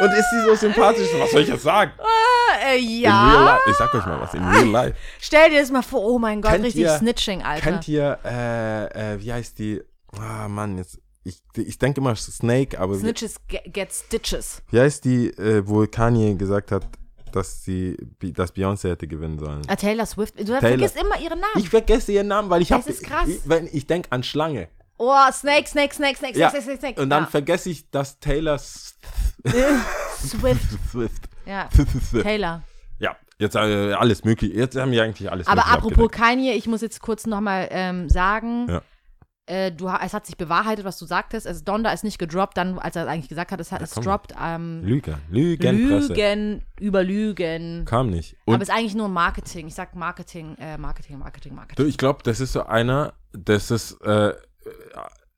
[0.00, 1.08] und ist sie so sympathisch?
[1.18, 1.92] Was soll ich jetzt sagen?
[2.64, 3.44] Äh, In real ja.
[3.44, 3.62] life.
[3.70, 4.96] Ich sag euch mal was, in real life.
[5.20, 6.02] Stell dir das mal vor.
[6.04, 7.62] Oh mein Gott, Kennt richtig ihr- Snitching, Alter.
[7.62, 9.82] Kennt ihr, äh, äh, wie heißt die?
[10.18, 14.62] Ah, Mann, jetzt, ich, ich denke immer Snake, aber Snitches ge- get stitches.
[14.70, 16.86] wie heißt die, äh, wo Kanye gesagt hat,
[17.36, 19.62] dass sie, dass Beyoncé hätte gewinnen sollen?
[19.68, 20.38] Ah, Taylor Swift.
[20.38, 21.58] Du Taylor- vergisst immer ihren Namen.
[21.58, 22.90] Ich vergesse ihren Namen, weil ich Das habe.
[22.90, 23.28] ist krass.
[23.28, 24.68] Ich, wenn ich denke an Schlange.
[24.98, 26.50] oh, Snake, Snake, Snake, Snake, Ja.
[26.50, 27.00] Snake, Snake, Snake.
[27.02, 27.28] Und dann ja.
[27.30, 28.98] vergesse ich, dass Taylor Swift.
[30.90, 31.22] Swift.
[31.46, 31.68] Ja,
[32.22, 32.62] Taylor.
[32.98, 34.52] ja, jetzt äh, alles möglich.
[34.54, 36.12] Jetzt haben wir eigentlich alles Aber apropos abgedeckt.
[36.14, 38.82] Kanye, ich muss jetzt kurz nochmal ähm, sagen, Ja.
[39.50, 41.46] Äh, du, es hat sich bewahrheitet, was du sagtest.
[41.46, 44.04] Also Donda ist nicht gedroppt, dann, als er eigentlich gesagt hat, es hat es komm.
[44.04, 44.32] droppt.
[44.40, 45.18] Ähm, Lüge.
[45.28, 46.08] Lügenpresse.
[46.14, 47.84] Lügen über Lügen.
[47.84, 48.36] Kam nicht.
[48.46, 49.66] Aber Und es ist eigentlich nur Marketing.
[49.66, 51.84] Ich sag Marketing, äh, Marketing, Marketing, Marketing.
[51.84, 54.32] du, ich glaube, das ist so einer, das ist, äh,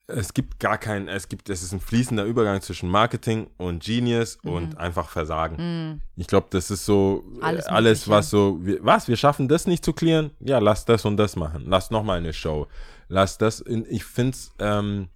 [0.09, 4.37] es gibt gar keinen, es gibt, es ist ein fließender Übergang zwischen Marketing und Genius
[4.43, 4.51] Mhm.
[4.53, 6.03] und einfach Versagen.
[6.17, 9.67] Ich glaube, das ist so äh, Alles alles, was so, wir, was, wir schaffen das
[9.67, 10.33] nicht zu klären?
[10.41, 11.65] Ja, lass das und das machen.
[11.67, 12.67] Lass nochmal eine Show.
[13.15, 15.09] Lass das, in, ich finde es ähm,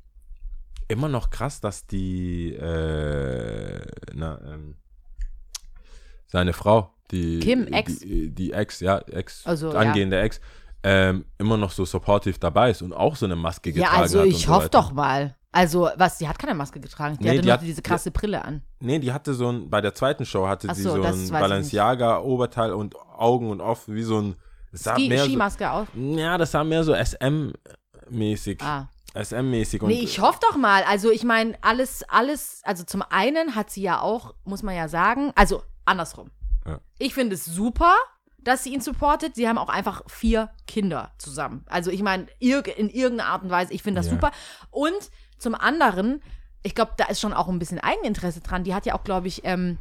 [0.87, 3.81] immer noch krass, dass die, äh,
[4.13, 4.77] na, ähm,
[6.27, 8.01] seine Frau, die Kim, Ex.
[8.01, 9.79] die, die Ex, ja, Ex, Also, ja.
[9.79, 10.43] angehende Ex,
[10.83, 14.19] ähm, immer noch so supportive dabei ist und auch so eine Maske Ja, getragen also
[14.19, 14.27] hat.
[14.27, 15.35] und ich so hoffe doch mal.
[15.53, 17.17] Also, was, die hat keine Maske getragen.
[17.19, 18.61] Die Nee, hatte die nur hat- diese krasse Brille an.
[18.79, 21.29] Nee, die hatte so ein, bei der zweiten Show hatte Ach sie so, so ein
[21.31, 24.37] Balenciaga-Oberteil und Augen und offen, wie so ein,
[24.75, 25.89] Ski, mehr so, Skimaske auf.
[25.95, 26.93] ja, das sah mehr so
[28.11, 28.89] SM-mäßig, Ah.
[29.15, 30.83] SM-mäßig und Nee, ich hoffe doch mal.
[30.85, 34.89] Also ich meine, alles, alles, also zum einen hat sie ja auch, muss man ja
[34.89, 36.31] sagen, also andersrum.
[36.67, 36.81] Ja.
[36.99, 37.95] Ich finde es super,
[38.39, 39.35] dass sie ihn supportet.
[39.35, 41.65] Sie haben auch einfach vier Kinder zusammen.
[41.69, 44.13] Also ich meine, irg in irgendeiner Art und Weise, ich finde das Ja.
[44.13, 44.31] super.
[44.71, 46.23] Und zum anderen,
[46.63, 48.65] ich glaube, da ist schon auch ein bisschen Eigeninteresse dran.
[48.65, 49.79] Die hat ja auch, glaube ich, ähm,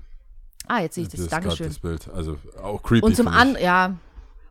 [0.67, 1.67] ah, jetzt sehe ich das, grad Dankeschön.
[1.67, 3.95] das Bild, also auch creepy Und zum anderen, ja.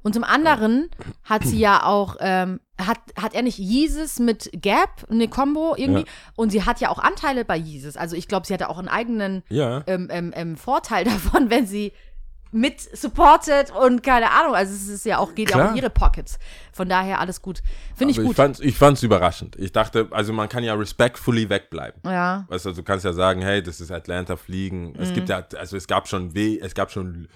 [0.03, 0.91] Und zum anderen
[1.25, 6.01] hat sie ja auch, ähm, hat, hat er nicht Yeezus mit Gap, eine Combo irgendwie?
[6.03, 6.07] Ja.
[6.37, 7.97] Und sie hat ja auch Anteile bei Yeezus.
[7.97, 11.67] Also ich glaube, sie hatte auch einen eigenen Ja, ähm, ähm, ähm, Vorteil davon, wenn
[11.67, 11.93] sie
[12.51, 14.55] mit supportet und keine Ahnung.
[14.55, 16.39] Also es ist ja auch, geht ja auch in ihre Pockets.
[16.73, 17.63] Von daher alles gut.
[17.97, 18.37] Finde ich ich gut.
[18.37, 19.57] fand's, ich fand's überraschend.
[19.57, 22.01] Ich dachte, also man kann ja respectfully wegbleiben.
[22.05, 22.45] ja.
[22.49, 24.95] Weißt du, du kannst ja sagen, hey, das ist Atlanta fliegen.
[24.99, 25.15] Es Mhm.
[25.15, 27.27] gibt ja, also es gab schon weh, es gab schon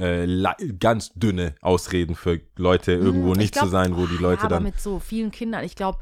[0.00, 4.14] äh, ganz dünne Ausreden für Leute, irgendwo Mhm, Ich nicht glaub, zu sein, wo die
[4.16, 4.62] ja, Leute aber dann.
[4.64, 5.98] mit so vielen Kindern, ich glaube,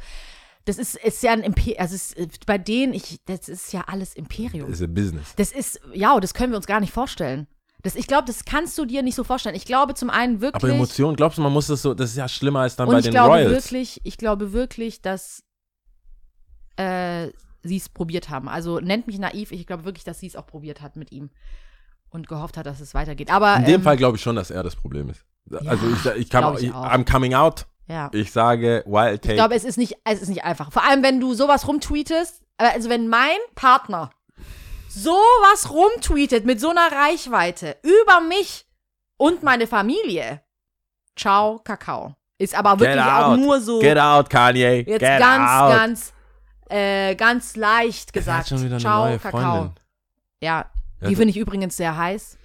[0.64, 1.80] das ist, ist ja ein Imperium.
[1.80, 4.70] Also ist, bei denen, ich, das ist ja alles Imperium.
[4.72, 5.34] ist a business.
[5.36, 7.46] Das ist, ja, das können wir uns gar nicht vorstellen.
[7.82, 9.54] Das, ich glaube, das kannst du dir nicht so vorstellen.
[9.54, 10.64] Ich glaube zum einen wirklich.
[10.64, 12.98] Aber Emotionen, glaubst du, man muss das so, das ist ja schlimmer als dann bei
[12.98, 13.52] ich den glaube Royals.
[13.52, 15.44] wirklich, ich glaube wirklich, dass
[16.76, 17.28] äh,
[17.62, 18.48] sie es probiert haben.
[18.48, 21.30] Also nennt mich naiv, ich glaube wirklich, dass sie es auch probiert hat mit ihm
[22.16, 23.30] und gehofft hat, dass es weitergeht.
[23.30, 25.24] Aber In dem ähm, Fall glaube ich schon, dass er das Problem ist.
[25.66, 26.90] Also ich, ich kann, ich ich, auch.
[26.90, 27.66] I'm coming out.
[27.86, 28.10] ja.
[28.12, 29.34] Ich sage Wild Take.
[29.34, 30.72] Ich glaube, es ist nicht, es ist nicht einfach.
[30.72, 34.10] Vor allem, wenn du sowas rumtweetest, äh, also wenn mein Partner
[34.88, 38.66] sowas rumtweetet mit so einer Reichweite über mich
[39.18, 40.40] und meine Familie.
[41.16, 42.14] Ciao, Kakao.
[42.38, 43.38] Ist aber wirklich auch out.
[43.38, 44.84] nur so Get out, Kanye.
[44.86, 45.70] jetzt Get ganz, out.
[45.72, 46.12] ganz,
[46.68, 48.38] äh, ganz leicht gesagt.
[48.40, 49.40] hat schon wieder eine Ciao, neue Kakao.
[49.40, 49.72] Freundin.
[50.42, 50.66] Ja,
[51.08, 52.38] die so- finde ich übrigens sehr heiß.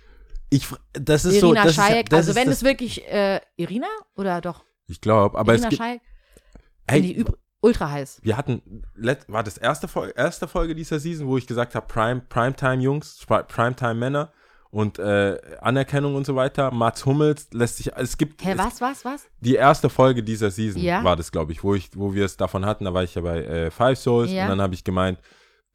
[0.50, 3.40] Ich, das ist so, Irina ist, Shayek, das also ist wenn das, es wirklich, äh,
[3.56, 4.64] Irina oder doch?
[4.88, 6.02] ich glaube, aber es Irina gibt?
[6.90, 8.20] Finde ich hey, üb- ultra heiß.
[8.22, 8.84] wir hatten,
[9.28, 13.26] war das erste Folge, erste Folge dieser Season, wo ich gesagt habe, Prime, Primetime Jungs,
[13.26, 14.34] Pri- Primetime Männer
[14.72, 16.70] und äh, Anerkennung und so weiter.
[16.72, 19.28] Mats Hummels lässt sich, es gibt, Hä, es, was, was, was?
[19.40, 21.02] die erste Folge dieser Season Ja.
[21.04, 22.84] war das, glaube ich, wo ich, wo wir es davon hatten.
[22.86, 24.44] Da war ich ja bei äh, Five Souls Ja.
[24.44, 25.20] und dann habe ich gemeint,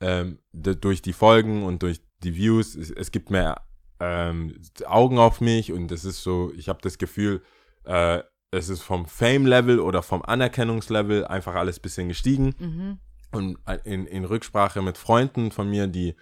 [0.01, 3.63] ähm, durch die Folgen und durch die Views, es, es gibt mehr
[4.01, 7.43] ähm, Augen auf mich und es ist so, ich habe das Gefühl,
[7.85, 12.99] äh, es ist vom Fame-Level oder vom Anerkennungslevel einfach alles bisschen gestiegen Mhm.
[13.33, 16.15] und in, in Rücksprache mit Freunden von mir, die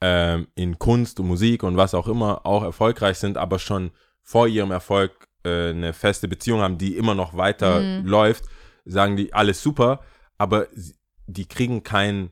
[0.00, 3.90] ähm, in Kunst und Musik und was auch immer auch erfolgreich sind, aber schon
[4.22, 8.06] vor ihrem Erfolg äh, eine feste Beziehung haben, die immer noch weiter Mhm.
[8.06, 8.44] läuft,
[8.84, 10.00] sagen die alles super,
[10.36, 10.94] aber sie-
[11.26, 12.30] die kriegen keinen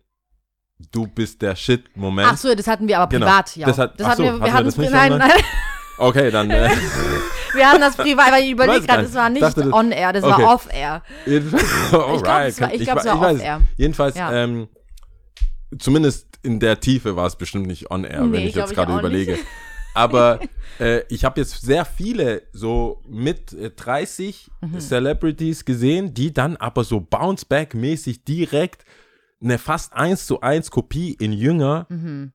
[0.93, 2.29] Du bist der Shit-Moment.
[2.31, 3.27] Ach so, das hatten wir aber Genau.
[3.27, 3.67] privat, ja.
[3.67, 5.31] Das hat- ach hatten so, wir, hatten wir wir hatten das nicht nein, nein,
[5.99, 6.51] Okay, dann.
[6.51, 6.69] Äh,
[7.55, 10.13] wir hatten das privat, weil ich überlege gerade, es war nicht Dachte, das- on air,
[10.13, 10.43] das Okay.
[10.43, 11.03] war off air.
[11.25, 13.61] jedenfalls, alright, es war- ich glaub, es we- war weiß off-air.
[13.79, 14.33] Jedenfalls, Ja.
[14.35, 14.69] ähm,
[15.79, 18.73] zumindest in der Tiefe war es bestimmt nicht on air, Nee, wenn ich glaub jetzt
[18.73, 19.33] ich gerade überlege.
[19.33, 19.45] nicht.
[19.95, 20.41] Aber
[20.79, 24.79] äh, ich habe jetzt sehr viele so mit äh, 30 Mhm.
[24.79, 28.85] Celebrities gesehen, die dann aber so Bounce-Back-mäßig direkt
[29.43, 32.33] eine fast 1 zu 1 Kopie in Jünger Mhm.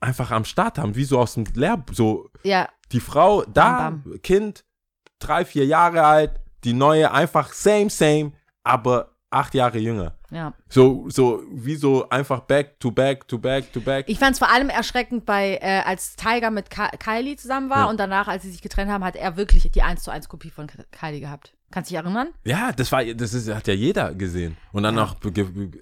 [0.00, 1.82] einfach am Start haben, wie so aus dem Lehr...
[1.92, 4.64] So Ja, die Frau da, Bam, Kind,
[5.18, 8.32] drei, vier Jahre alt, die neue einfach same, same,
[8.64, 10.16] aber acht Jahre jünger.
[10.30, 10.52] ja.
[10.68, 14.08] So, so, wie so einfach back to back to back to back.
[14.08, 17.80] Ich fand es vor allem erschreckend bei, äh, als Tiger mit Ka Kylie zusammen war
[17.84, 17.90] Ja.
[17.90, 20.50] und danach, als sie sich getrennt haben, hat er wirklich die 1 zu 1 Kopie
[20.50, 21.54] von Kylie gehabt.
[21.70, 22.28] Kannst du dich erinnern?
[22.44, 24.56] ja, das war, das ist, hat ja jeder gesehen.
[24.72, 25.78] Und dann noch, be- be-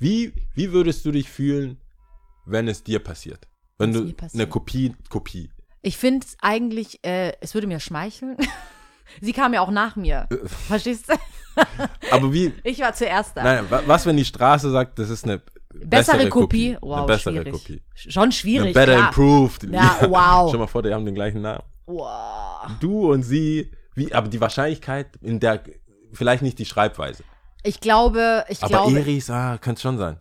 [0.00, 1.78] wie, wie würdest du dich fühlen,
[2.46, 3.46] wenn es dir passiert?
[3.78, 5.50] Wenn du eine Kopie, Kopie.
[5.82, 8.36] Ich finde es eigentlich, äh, es würde mir schmeicheln.
[9.20, 10.26] sie kam ja auch nach mir.
[10.30, 10.46] Äh.
[10.48, 11.14] Verstehst du?
[12.10, 13.42] Aber wie, Ich war zuerst da.
[13.44, 15.40] nein, wa- was, wenn die Straße sagt, das ist eine
[15.72, 16.76] bessere, Kopie.
[16.80, 17.52] Wow, eine bessere schwierig.
[17.52, 17.82] Kopie.
[17.94, 18.74] Schon Eine schwierig.
[18.74, 19.08] better klar.
[19.08, 19.62] improved.
[19.64, 20.48] Ja, wow.
[20.50, 21.62] Stell mal vor, die haben den gleichen Namen.
[21.86, 22.70] Wow.
[22.80, 25.62] du und sie, wie, aber die Wahrscheinlichkeit in der,
[26.12, 27.24] vielleicht nicht die Schreibweise.
[27.62, 30.16] Ich glaube, ich Aber glaube, Eris, ah, könnte schon sein.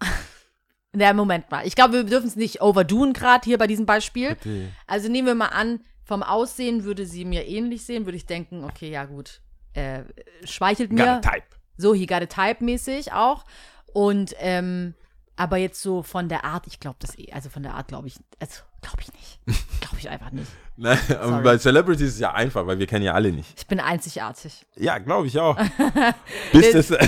[0.94, 1.66] na, Moment mal.
[1.66, 4.36] Ich glaube, wir dürfen es nicht overdoen gerade hier bei diesem Beispiel.
[4.36, 4.70] Bitte.
[4.88, 8.64] Also nehmen wir mal an, vom Aussehen würde sie mir ähnlich sehen, würde ich denken,
[8.64, 9.42] okay, ja gut,
[9.74, 10.04] äh,
[10.44, 11.12] schmeichelt Got mir.
[11.12, 11.46] a type.
[11.78, 13.46] So, he got a type mäßig auch.
[13.94, 14.96] Und, ähm,
[15.36, 18.08] aber jetzt so von der Art, ich glaube das eh, also von der Art glaube
[18.08, 19.40] ich, also glaube ich nicht.
[19.82, 20.48] Glaube ich einfach nicht.
[20.78, 21.44] Nein, Sorry.
[21.44, 23.50] bei Celebrities ist es ja einfach, weil wir kennen ja alle nicht.
[23.58, 24.66] Ich bin einzigartig.
[24.76, 25.58] Ja, glaube ich auch.
[26.54, 26.92] Bis das.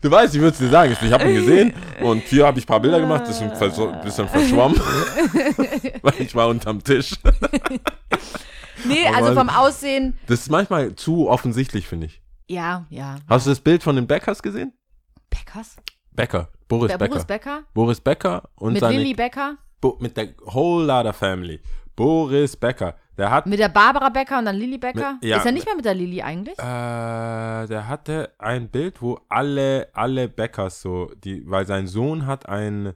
[0.00, 0.96] Du weißt, ich würde es dir sagen.
[1.02, 3.22] Ich habe ihn gesehen und hier habe ich ein paar Bilder gemacht.
[3.26, 4.78] Das ist ein bisschen verschwommen.
[6.02, 7.12] weil ich war unterm Tisch.
[8.86, 12.22] Nee, Aber- also vom Aussehen, Das ist manchmal zu offensichtlich, finde ich.
[12.48, 13.16] ja, ja.
[13.28, 14.72] Hast du das Bild von den Beckers gesehen?
[15.28, 15.76] Beckers?
[16.12, 16.48] Becker.
[16.70, 17.08] Boris Becker.
[17.08, 17.62] Boris Becker?
[17.74, 19.56] Boris Becker und Mit seine Lilly Becker?
[19.80, 21.60] Bo mit der whole Lotta Family.
[21.96, 22.94] Boris Becker.
[23.18, 25.14] Der hat, Mit der Barbara Becker und dann Lilly Becker?
[25.20, 25.36] Mit- ja.
[25.38, 26.58] Ist er nicht mehr mit der Lilly eigentlich?
[26.58, 26.62] äh,
[27.66, 32.94] der hatte ein Bild, wo alle, alle Beckers so, die, weil sein Sohn hat ein,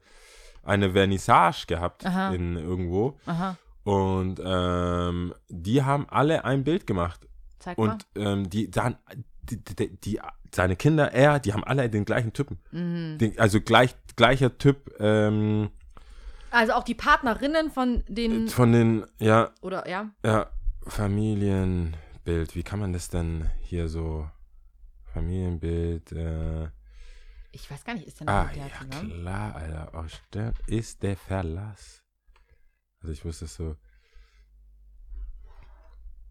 [0.62, 2.30] eine Vernissage gehabt Aha.
[2.32, 7.26] in irgendwo Aha, und ähm, die haben alle ein Bild gemacht
[7.58, 7.90] zeig mal.
[7.90, 8.96] und ähm, die dann
[9.42, 10.20] die, die, die,
[10.54, 12.58] seine Kinder, er, die haben alle den gleichen Typen.
[12.70, 13.18] Mhm.
[13.18, 15.70] Den, also gleich, gleicher Typ ähm,
[16.50, 20.50] Also auch die Partnerinnen von den, von den, ja, oder ja, Ja,
[20.86, 22.54] Familienbild.
[22.54, 24.28] Wie kann man das denn hier so?
[25.12, 26.12] Familienbild.
[26.12, 26.68] Äh,
[27.52, 29.10] ich weiß gar nicht, ist noch ah, der ja, zusammen?
[29.10, 29.90] klar, Alter.
[29.94, 32.02] Oh, ist der Verlass.
[33.00, 33.76] Also, ich wusste es so.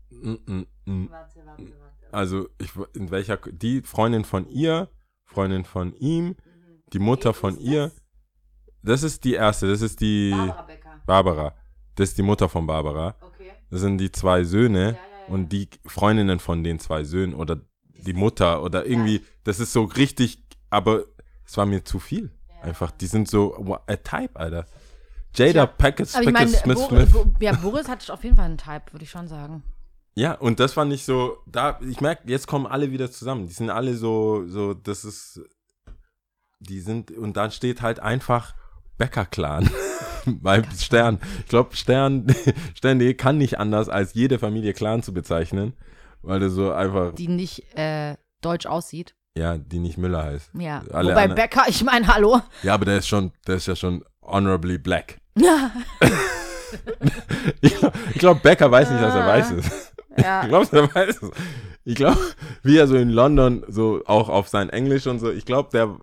[0.10, 1.10] Mm, mm, mm.
[1.10, 2.03] Warte, warte, warte.
[2.14, 3.38] Also, ich, in welcher.
[3.38, 4.90] Die Freundin von ihr,
[5.26, 6.36] Freundin von ihm,
[6.94, 7.92] die Mutter von ihr.
[8.84, 11.02] Das ist die erste, das ist die Barbara Becker.
[11.06, 11.56] Barbara.
[11.96, 13.16] Das ist die Mutter von Barbara.
[13.22, 13.52] Okay.
[13.70, 14.96] Das sind die zwei Söhne Ja, ja,
[15.28, 15.34] ja.
[15.34, 17.62] und die Freundinnen von den zwei Söhnen oder
[18.06, 21.06] die Mutter oder irgendwie, das ist so richtig, aber
[21.46, 22.32] es war mir zu viel.
[22.62, 23.56] Einfach, die sind so
[23.88, 24.66] a Type, Alter.
[25.36, 27.12] Jada Packett, Packett Smith Bo Smith.
[27.12, 29.64] Bo ja, Boris hat auf jeden Fall einen Type, würde ich schon sagen.
[30.16, 33.48] Ja, und das fand ich so, da, ich merke, jetzt kommen alle wieder zusammen.
[33.48, 35.42] Die sind alle so, so, das ist,
[36.60, 38.54] die sind, und dann steht halt einfach
[38.98, 39.70] Becker-Clan.
[40.26, 41.20] Bei Stern.
[41.40, 42.28] Ich glaube, Stern,
[42.76, 45.74] Stern.de kann nicht anders, als jede Familie Clan zu bezeichnen,
[46.22, 49.16] weil du so einfach, Die nicht äh, deutsch aussieht.
[49.38, 50.52] ja, die nicht Müller heißt.
[50.58, 50.84] Ja.
[50.94, 52.40] Alle Wobei anderen- Becker, ich meine, hallo.
[52.62, 55.18] Ja, aber der ist schon, der ist ja schon honorably black.
[57.62, 59.93] ich glaube, glaub, Becker weiß nicht, dass er weiß ist.
[60.18, 60.44] Ja.
[60.44, 61.32] Ich glaube, er weiß es.
[61.86, 62.20] Ich glaube,
[62.64, 65.98] wie er so in London so auch auf sein Englisch und so, ich glaube, der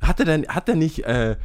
[0.00, 1.36] hat er denn, hat er nicht, äh,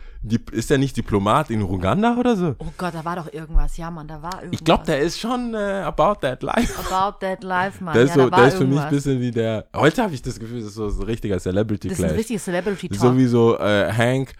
[0.52, 2.56] ist er nicht Diplomat in Uganda oder so?
[2.60, 3.78] Oh Gott, da war doch irgendwas.
[3.78, 4.60] Ja, Mann, da war irgendwas.
[4.60, 6.73] Ich glaube, der ist schon äh, about that life.
[6.80, 7.93] About that life, Mann.
[7.95, 9.65] Der ist, ja, so, da war der ist für mich ein bisschen wie der.
[9.76, 12.19] Heute habe ich das Gefühl, das ist so, ein richtiger Celebrity Das ist ein Clash.
[12.19, 12.99] richtiges Celebrity-Talk.
[12.99, 14.34] So wie so äh, Hank.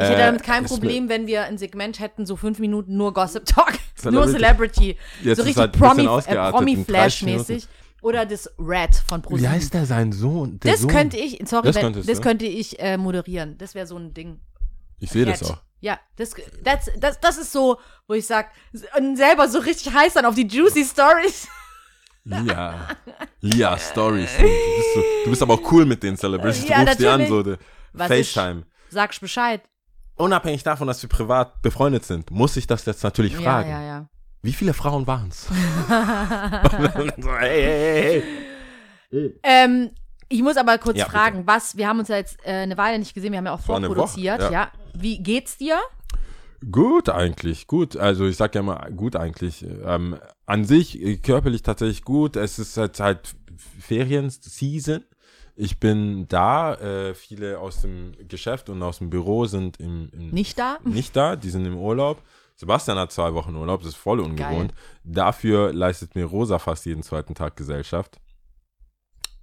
[0.00, 2.96] Ich hätte äh, damit kein ist Problem, wenn wir ein Segment hätten, so fünf Minuten
[2.96, 3.72] nur Gossip Talk.
[4.04, 4.32] nur Celebrity.
[4.32, 4.98] Celebrity.
[5.22, 7.68] Jetzt so richtig halt Promi, äh, ausgeartet in 30 Promi-Flash-mäßig.
[8.00, 9.50] Oder das Red von Wie ProSieben.
[9.50, 10.60] heißt der sein Sohn?
[10.60, 10.90] Der Das Sohn?
[10.90, 13.58] könnte ich, sorry, Das wenn, das könnte ich äh, moderieren.
[13.58, 14.38] Das wäre so ein Ding.
[15.00, 15.58] Ich sehe das auch.
[15.80, 16.30] Ja, das,
[16.62, 18.50] das, das, das ist so, wo ich sag,
[19.14, 21.48] selber so richtig heiß dann auf die Juicy Stories.
[22.24, 22.88] Ja.
[23.40, 24.30] Ja, Stories.
[24.38, 26.66] Du du bist aber auch cool mit den Celebrities.
[26.66, 27.58] Du Ja, rufst die an, natürlich.
[27.94, 28.62] so FaceTime.
[28.90, 29.62] Sagst Bescheid.
[30.18, 33.70] Unabhängig davon, dass wir privat befreundet sind, muss ich das jetzt natürlich fragen.
[33.70, 34.08] Ja, ja, ja.
[34.42, 35.46] Wie viele Frauen waren es?
[35.46, 35.54] so,
[37.38, 38.22] hey, hey,
[39.10, 39.40] hey.
[39.42, 39.90] Ähm,
[40.28, 42.98] ich muss aber kurz Ja, fragen, was, wir haben uns ja jetzt äh, eine Weile
[42.98, 44.64] nicht gesehen, wir haben ja auch vorproduziert, Woche, ja.
[44.64, 44.72] ja.
[44.94, 45.78] Wie geht's dir?
[46.70, 47.96] Gut eigentlich, gut.
[47.96, 49.64] Also ich sag ja mal gut eigentlich.
[49.84, 52.36] Ähm, an sich äh, körperlich tatsächlich gut.
[52.36, 53.36] Es ist jetzt halt
[53.80, 55.04] Ferien-Season.
[55.60, 56.74] Ich bin da.
[56.74, 60.78] Äh, viele aus dem Geschäft und aus dem Büro sind im, im Nicht da?
[60.84, 61.34] nicht da.
[61.34, 62.22] Die sind im Urlaub.
[62.54, 63.80] Sebastian hat zwei Wochen Urlaub.
[63.80, 64.72] Das ist voll ungewohnt.
[65.02, 68.20] Dafür leistet mir Rosa fast jeden zweiten Tag Gesellschaft.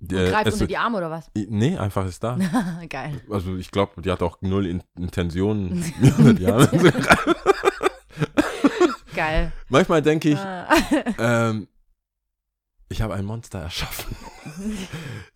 [0.01, 1.29] Und Äh, greift unter die Arme oder was?
[1.35, 2.37] Nee, einfach ist da.
[2.89, 3.19] Geil.
[3.29, 5.83] Also ich glaube, die hat auch null in Intentionen.
[9.15, 9.51] Geil.
[9.69, 10.67] Manchmal denke ich, Ah.
[11.17, 11.67] ähm,
[12.89, 14.15] ich habe ein Monster erschaffen.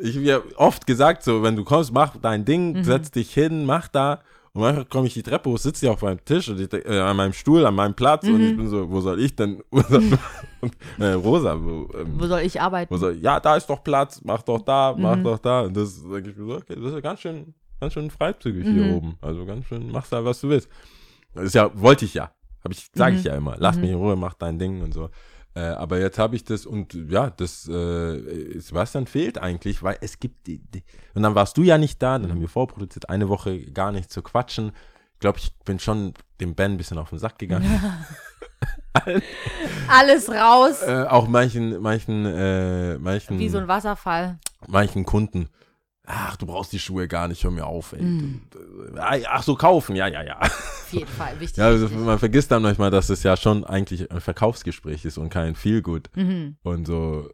[0.00, 2.82] Ich habe oft gesagt, so, wenn du kommst, mach dein Ding, Mhm.
[2.84, 4.20] setz dich hin, mach da.
[4.52, 6.98] Und manchmal komme ich die Treppe hoch, sitze ich auf meinem Tisch, und ich, äh,
[6.98, 8.46] an meinem Stuhl, an meinem Platz und Mhm.
[8.48, 9.62] ich bin so, wo soll ich denn?
[10.60, 12.92] Und, äh, Rosa, wo, ähm, Wo soll ich arbeiten?
[12.92, 15.22] wo soll, ja, da ist doch Platz, mach doch da, mach Mhm.
[15.24, 15.60] doch da.
[15.62, 18.64] Und das denke ich mir so, okay, das ist ja ganz schön, ganz schön freizügig
[18.66, 18.72] Mhm.
[18.72, 19.16] hier oben.
[19.20, 20.68] Also ganz schön, machst da, was du willst.
[21.34, 22.30] Das ist ja, wollte ich ja.
[22.64, 23.26] Hab ich, sage ich Mhm.
[23.30, 23.56] ja immer.
[23.58, 23.82] Lass Mhm.
[23.82, 25.10] mich in Ruhe, mach dein Ding und so.
[25.56, 30.18] Äh, aber jetzt habe ich das und ja, das äh, Sebastian fehlt eigentlich, weil es
[30.18, 30.82] gibt die, die
[31.14, 34.10] und dann warst du ja nicht da, dann haben wir vorproduziert, eine Woche gar nicht
[34.10, 34.72] zu quatschen.
[35.12, 37.80] Ich glaube, ich bin schon dem Ben ein bisschen auf den Sack gegangen.
[39.88, 40.82] Alles raus.
[40.82, 44.38] äh, auch manchen, manchen, äh, manchen, Wie so ein Wasserfall.
[44.66, 45.48] manchen Kunden.
[46.06, 48.02] Ach, du brauchst die Schuhe gar nicht, hör mir auf, ey.
[48.94, 50.38] Äh, ach so, kaufen, ja, ja, ja.
[50.38, 51.40] Auf jeden Fall.
[51.40, 51.56] Wichtig.
[51.56, 55.30] Ja, also, man vergisst dann manchmal, dass es ja schon eigentlich ein Verkaufsgespräch ist und
[55.30, 56.10] kein Feelgood.
[56.14, 56.56] Mhm.
[56.62, 57.30] Und so,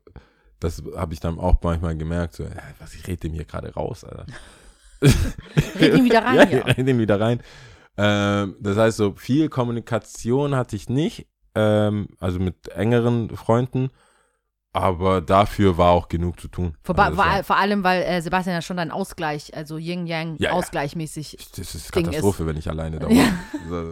[0.60, 2.46] das habe ich dann auch manchmal gemerkt, so,
[2.78, 4.26] was, ich rede dem hier gerade raus, Alter.
[5.80, 6.68] Red ihn wieder rein, ja, ja.
[6.68, 7.42] ich red ihn wieder rein.
[7.96, 13.90] Ähm, das heißt, so viel Kommunikation hatte ich nicht, ähm, also mit engeren Freunden,
[14.72, 16.74] aber dafür war auch genug zu tun.
[16.86, 20.36] Also, vor, es war- vor allem, weil äh, Sebastian ja schon dein Ausgleich, also Yin-Yang,
[20.38, 20.52] Ja, ja.
[20.52, 23.24] ausgleichmäßig, das ist Katastrophe, wenn ich alleine da Ja.
[23.68, 23.84] war.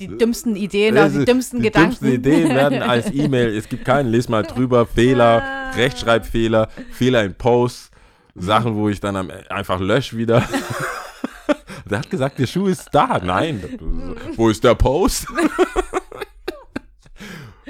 [0.00, 1.88] die dümmsten Ideen, Das die ist- dümmsten die Gedanken.
[1.90, 7.34] dümmsten Ideen werden als E-Mail, es gibt keinen, les mal drüber, Fehler, Rechtschreibfehler, Fehler in
[7.34, 7.90] Posts,
[8.34, 10.42] Sachen, wo ich dann am, einfach lösch wieder.
[11.88, 13.20] Der hat gesagt, der Schuh ist da.
[13.22, 13.62] Nein,
[14.34, 15.28] wo ist der Post?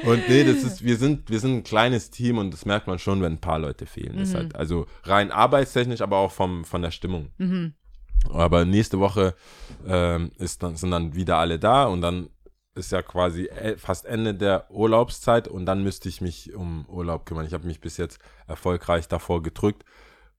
[0.05, 2.99] Und nee, das ist, wir sind, wir sind ein kleines Team und das merkt man
[2.99, 4.19] schon, wenn ein paar Leute fehlen.
[4.19, 7.31] Ist halt, also rein arbeitstechnisch, aber auch vom, von der Stimmung.
[7.39, 7.75] Mhm.
[8.31, 9.35] Aber nächste Woche
[9.87, 12.29] ähm, ist dann, sind dann wieder alle da und dann
[12.75, 17.25] ist ja quasi e- fast Ende der Urlaubszeit und dann müsste ich mich um Urlaub
[17.25, 17.47] kümmern.
[17.47, 19.85] Ich habe mich bis jetzt erfolgreich davor gedrückt,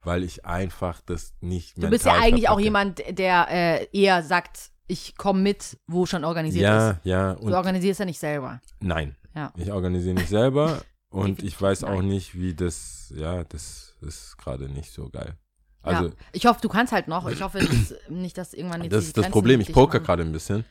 [0.04, 4.70] weil ich einfach das nicht Du bist ja eigentlich auch jemand, der äh, eher sagt,
[4.88, 7.00] ich komme mit, wo schon organisiert Ja, ist.
[7.06, 7.34] ja.
[7.34, 8.62] Du Und organisierst ja nicht selber.
[8.80, 9.54] nein, Ja.
[9.56, 14.68] ich organisiere nicht selber und ich weiß auch nicht, wie das, ja, das ist gerade
[14.68, 15.36] nicht so geil.
[15.84, 16.14] Also ja.
[16.34, 17.30] Ich hoffe, du kannst halt noch.
[17.30, 19.62] Ich hoffe dass, nicht, dass irgendwann jetzt das ist das Problem.
[19.62, 20.66] Ich poker gerade ein bisschen,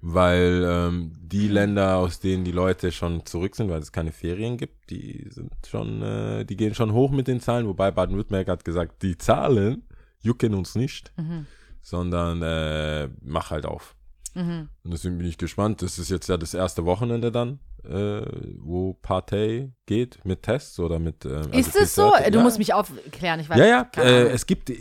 [0.00, 4.56] weil ähm, die Länder, aus denen die Leute schon zurück sind, weil es keine Ferien
[4.58, 7.66] gibt, die sind schon, äh, die gehen schon hoch mit den Zahlen.
[7.66, 9.82] Wobei Baden-Württemberg hat gesagt, die Zahlen
[10.20, 11.46] jucken uns nicht, Mhm.
[11.82, 13.96] sondern äh, mach halt auf.
[14.34, 14.68] Mhm.
[14.84, 15.82] Und deswegen bin ich gespannt.
[15.82, 18.22] Das ist jetzt ja das erste Wochenende dann, äh,
[18.58, 21.24] wo Partey geht mit Tests oder mit.
[21.24, 22.10] Ähm, also Ist es so?
[22.12, 22.30] PCR.
[22.30, 22.44] Du ja.
[22.44, 23.88] musst mich aufklären, ich weiß Ja, ja.
[23.96, 24.70] Äh, es gibt.
[24.70, 24.74] Äh,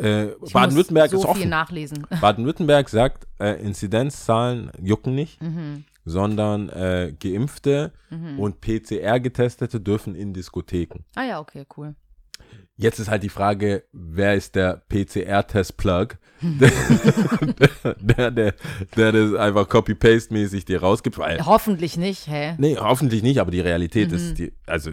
[0.00, 1.48] äh, Baden-Württemberg ist so viel offen.
[1.48, 2.06] nachlesen.
[2.20, 5.84] Baden-Württemberg sagt, äh, Inzidenzzahlen jucken nicht, Mhm.
[6.04, 7.92] sondern äh, Geimpfte
[8.38, 11.04] und PCR-Getestete dürfen in Diskotheken.
[11.14, 11.94] Ah ja, okay, cool.
[12.80, 16.10] Jetzt ist halt die Frage, wer ist der PCR-Test-Plug,
[18.00, 18.54] der, der,
[18.96, 22.54] der, das einfach copy-paste-mäßig dir rausgibt, weil, Hoffentlich nicht, hä?
[22.58, 24.92] nee, hoffentlich nicht, aber die Realität ist, die, also,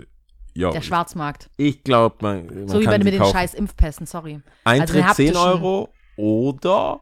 [0.56, 1.50] ja, Der Schwarzmarkt.
[1.58, 3.34] ich glaube, man, man So wie bei mit den kaufen.
[3.34, 4.42] scheiß Impfpässen, sorry.
[4.64, 7.02] Eintritt Also den 10 haptischen- Euro oder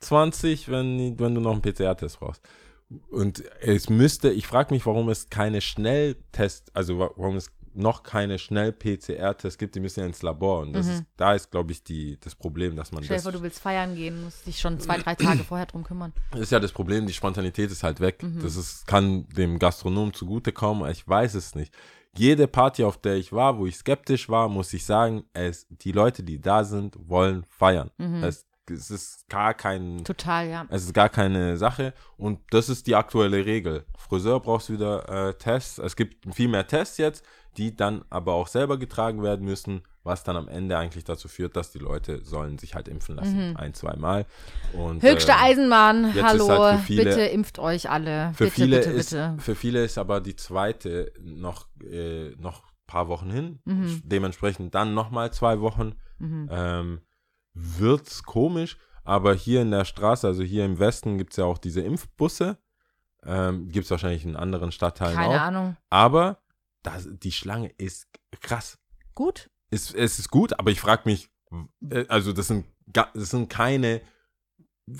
[0.00, 2.42] 20, wenn, wenn du noch einen PCR-Test brauchst.
[3.10, 8.02] Und es müsste, ich frage mich, warum es keine Schnelltest, also wa- warum es noch
[8.02, 10.60] keine Schnell-PCR-Tests gibt, die müssen ja ins Labor.
[10.60, 13.04] Und das ist, da ist, glaube ich, die, das Problem, dass man Mhm.
[13.06, 13.22] Stell das.
[13.24, 16.12] vor, du willst feiern gehen, musst dich schon zwei, drei Tage vorher drum kümmern.
[16.32, 18.22] Das ist ja das Problem, die Spontanität ist halt weg.
[18.22, 18.40] Mhm.
[18.42, 21.72] Das ist, kann dem Gastronom zugutekommen, ich weiß es nicht.
[22.14, 25.92] Jede Party, auf der ich war, wo ich skeptisch war, muss ich sagen, es, die
[25.92, 27.90] Leute, die da sind, wollen feiern.
[27.96, 28.22] Mhm.
[28.22, 30.66] Es, es ist gar kein, Total, ja.
[30.70, 33.84] es ist gar keine Sache und das ist die aktuelle Regel.
[33.96, 35.78] Friseur brauchst wieder äh, Tests.
[35.78, 37.24] Es gibt viel mehr Tests jetzt,
[37.56, 41.56] die dann aber auch selber getragen werden müssen, was dann am Ende eigentlich dazu führt,
[41.56, 43.56] dass die Leute sollen sich halt impfen lassen.
[43.56, 44.26] Ein, zwei Mal.
[44.72, 48.32] Und, Höchste äh, Eisenbahn, ist hallo, halt viele- bitte impft euch alle.
[48.34, 49.34] für bitte, viele bitte, ist, bitte.
[49.38, 53.58] Für viele ist aber die zweite noch, äh, noch ein paar Wochen hin.
[54.04, 55.94] Dementsprechend dann nochmal zwei Wochen.
[56.20, 57.00] Ähm,
[57.54, 58.76] wird's komisch.
[59.04, 62.58] Aber hier in der Straße, also hier im Westen, gibt es ja auch diese Impfbusse.
[63.24, 65.40] Ähm, gibt es wahrscheinlich in anderen Stadtteilen Keine auch.
[65.40, 65.76] Ahnung.
[65.90, 66.38] Aber
[66.82, 68.06] das, die Schlange ist
[68.40, 68.78] krass.
[69.14, 69.50] Gut.
[69.70, 71.30] Es, es ist gut, aber ich frage mich,
[71.90, 74.00] äh, also das sind, das sind keine.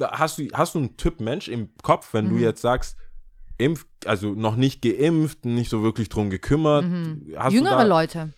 [0.01, 2.43] Hast du, hast du einen Typ Mensch im Kopf, wenn du Mhm.
[2.43, 2.97] jetzt sagst,
[3.59, 6.85] impf, also noch nicht geimpft, nicht so wirklich drum gekümmert?
[6.85, 8.33] Du Jüngere Leute.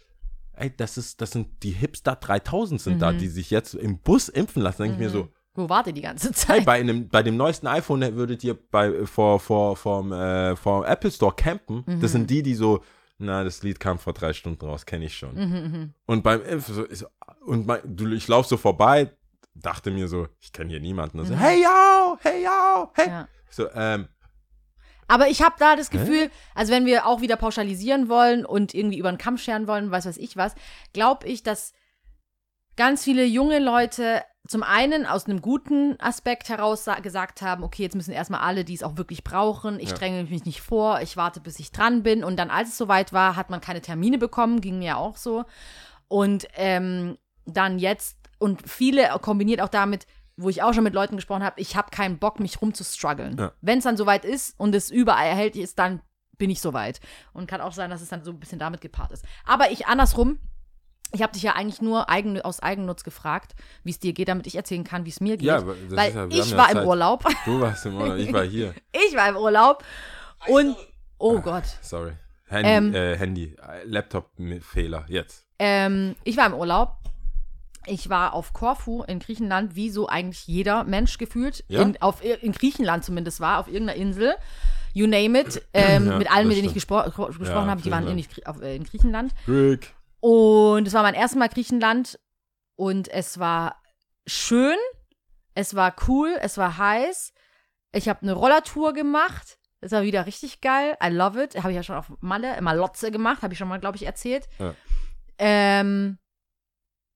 [0.56, 3.18] Ey, das ist, das sind die Hipster 3000 sind da, Mhm.
[3.18, 4.82] die sich jetzt im Bus impfen lassen.
[4.82, 6.64] Denke ich mir so, Wo wart ihr die ganze hey, Zeit?
[6.64, 11.10] bei, einem, bei dem neuesten iPhone würdet ihr bei, vor, vor, vom, äh, vor Apple
[11.10, 11.82] Store campen.
[11.86, 12.00] Mhm.
[12.00, 12.82] Das sind die, die so,
[13.18, 15.34] na, das Lied kam vor drei Stunden raus, kenne ich schon.
[15.34, 17.06] Mhm, Und beim Impfen, so, ist,
[17.46, 19.10] und mein, du, ich laufe so vorbei,
[19.54, 21.24] dachte mir so, ich kenne hier niemanden.
[21.24, 23.06] So, hey, yo, hey, yo, hey.
[23.06, 23.12] Mhm.
[23.12, 23.28] Ja.
[23.50, 24.08] So, ähm,
[25.08, 28.98] Aber ich habe da das Gefühl, also wenn wir auch wieder pauschalisieren wollen und irgendwie
[28.98, 30.54] über den Kamm scheren wollen, weiß weiß ich was,
[30.92, 31.72] glaube ich, dass
[32.76, 37.82] ganz viele junge Leute zum einen aus einem guten Aspekt heraus sa- gesagt haben, okay,
[37.82, 39.94] jetzt müssen erstmal alle, die es auch wirklich brauchen, ich Ja.
[39.96, 42.22] dränge mich nicht vor, ich warte, bis ich dran bin.
[42.24, 45.44] Und dann, als es soweit war, hat man keine Termine bekommen, ging mir auch so.
[46.08, 50.06] Und ähm, dann jetzt, und viele kombiniert auch damit,
[50.36, 53.36] wo ich auch schon mit Leuten gesprochen habe, ich habe keinen Bock, mich rumzustruggeln.
[53.38, 53.52] Ja.
[53.60, 56.00] Wenn es dann soweit ist und es überall erhältlich ist, dann
[56.38, 57.00] bin ich soweit.
[57.32, 59.24] Und kann auch sein, dass es dann so ein bisschen damit gepaart ist.
[59.44, 60.38] Aber ich andersrum,
[61.12, 63.54] ich habe dich ja eigentlich nur eigen, aus Eigennutz gefragt,
[63.84, 65.46] wie es dir geht, damit ich erzählen kann, wie es mir geht.
[65.46, 66.76] Ja, Weil ist ja- wir haben ich ja war Zeit.
[66.82, 67.24] im Urlaub.
[67.44, 68.74] du warst im Urlaub, ich war hier.
[69.08, 69.84] Ich war im Urlaub.
[70.48, 70.76] Und,
[71.18, 71.64] oh Gott.
[71.82, 72.12] Sorry.
[72.48, 72.94] Handy, Ähm.
[72.94, 75.46] äh, Handy, äh, Laptop-Fehler, jetzt.
[75.60, 76.96] Ähm, ich war im Urlaub.
[77.86, 81.64] Ich war auf Korfu in Griechenland, wie so eigentlich jeder Mensch gefühlt.
[81.68, 81.82] Ja?
[81.82, 84.34] In, auf, in Griechenland zumindest war, auf irgendeiner Insel.
[84.92, 85.62] You name it.
[85.74, 88.62] Ähm, Ja, mit allen, mit denen ich gespro gesprochen Ja, habe, die waren in, auf,
[88.62, 89.34] äh, in Griechenland.
[89.48, 89.94] Rick.
[90.20, 92.18] Und es war mein erstes Mal Griechenland
[92.76, 93.82] und es war
[94.26, 94.78] schön,
[95.54, 97.32] es war cool, es war heiß.
[97.92, 99.58] Ich habe eine Rollertour gemacht.
[99.80, 100.96] Das war wieder richtig geil.
[101.04, 101.56] I love it.
[101.56, 104.48] Habe ich ja schon auf Malle, Malotze gemacht, habe ich schon mal, glaube ich, erzählt.
[104.58, 104.74] Ja.
[105.38, 106.18] Ähm,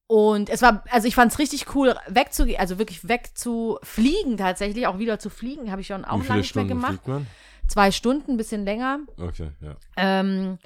[0.08, 4.98] und es war, also ich fand es richtig cool, wegzugehen, also wirklich wegzufliegen tatsächlich, auch
[4.98, 6.88] wieder zu fliegen, habe ich schon auch lange nicht mehr Stunden gemacht.
[6.88, 7.26] fliegt man?
[7.68, 9.00] Zwei Stunden, ein bisschen länger.
[9.18, 9.76] Okay, ja.
[9.98, 10.58] Ähm,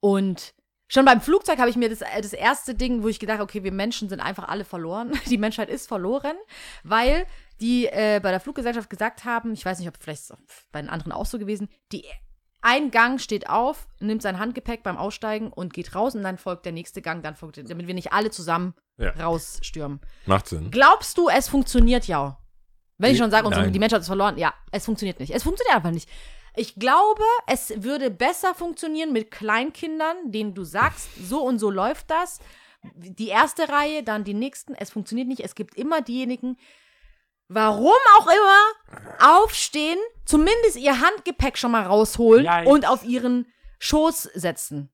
[0.00, 0.54] und
[0.88, 3.62] schon beim Flugzeug habe ich mir das, äh, das erste Ding, wo ich gedacht okay,
[3.62, 5.12] wir Menschen sind einfach alle verloren.
[5.26, 6.36] Die Menschheit ist verloren,
[6.82, 7.26] weil
[7.60, 10.32] die äh, bei der Fluggesellschaft gesagt haben, ich weiß nicht, ob vielleicht
[10.72, 12.04] bei den anderen auch so gewesen, die
[12.68, 16.64] ein Gang steht auf, nimmt sein Handgepäck beim Aussteigen und geht raus und dann folgt
[16.64, 19.10] der nächste Gang, dann folgt, damit wir nicht alle zusammen Ja.
[19.10, 20.00] rausstürmen.
[20.26, 20.70] Macht Sinn.
[20.72, 22.38] Glaubst du, es funktioniert ja?
[22.98, 25.32] Wenn ich schon sage, unsere- die Menschheit ist verloren, ja, es funktioniert nicht.
[25.32, 26.08] Es funktioniert einfach nicht.
[26.56, 32.10] Ich glaube, es würde besser funktionieren mit Kleinkindern, denen du sagst, so und so läuft
[32.10, 32.40] das.
[32.94, 34.74] Die erste Reihe, dann die nächsten.
[34.74, 35.40] Es funktioniert nicht.
[35.44, 36.56] Es gibt immer diejenigen,
[37.48, 42.72] warum auch immer, aufstehen, zumindest ihr Handgepäck schon mal rausholen Yikes.
[42.72, 43.46] und auf ihren
[43.78, 44.90] Schoß setzen.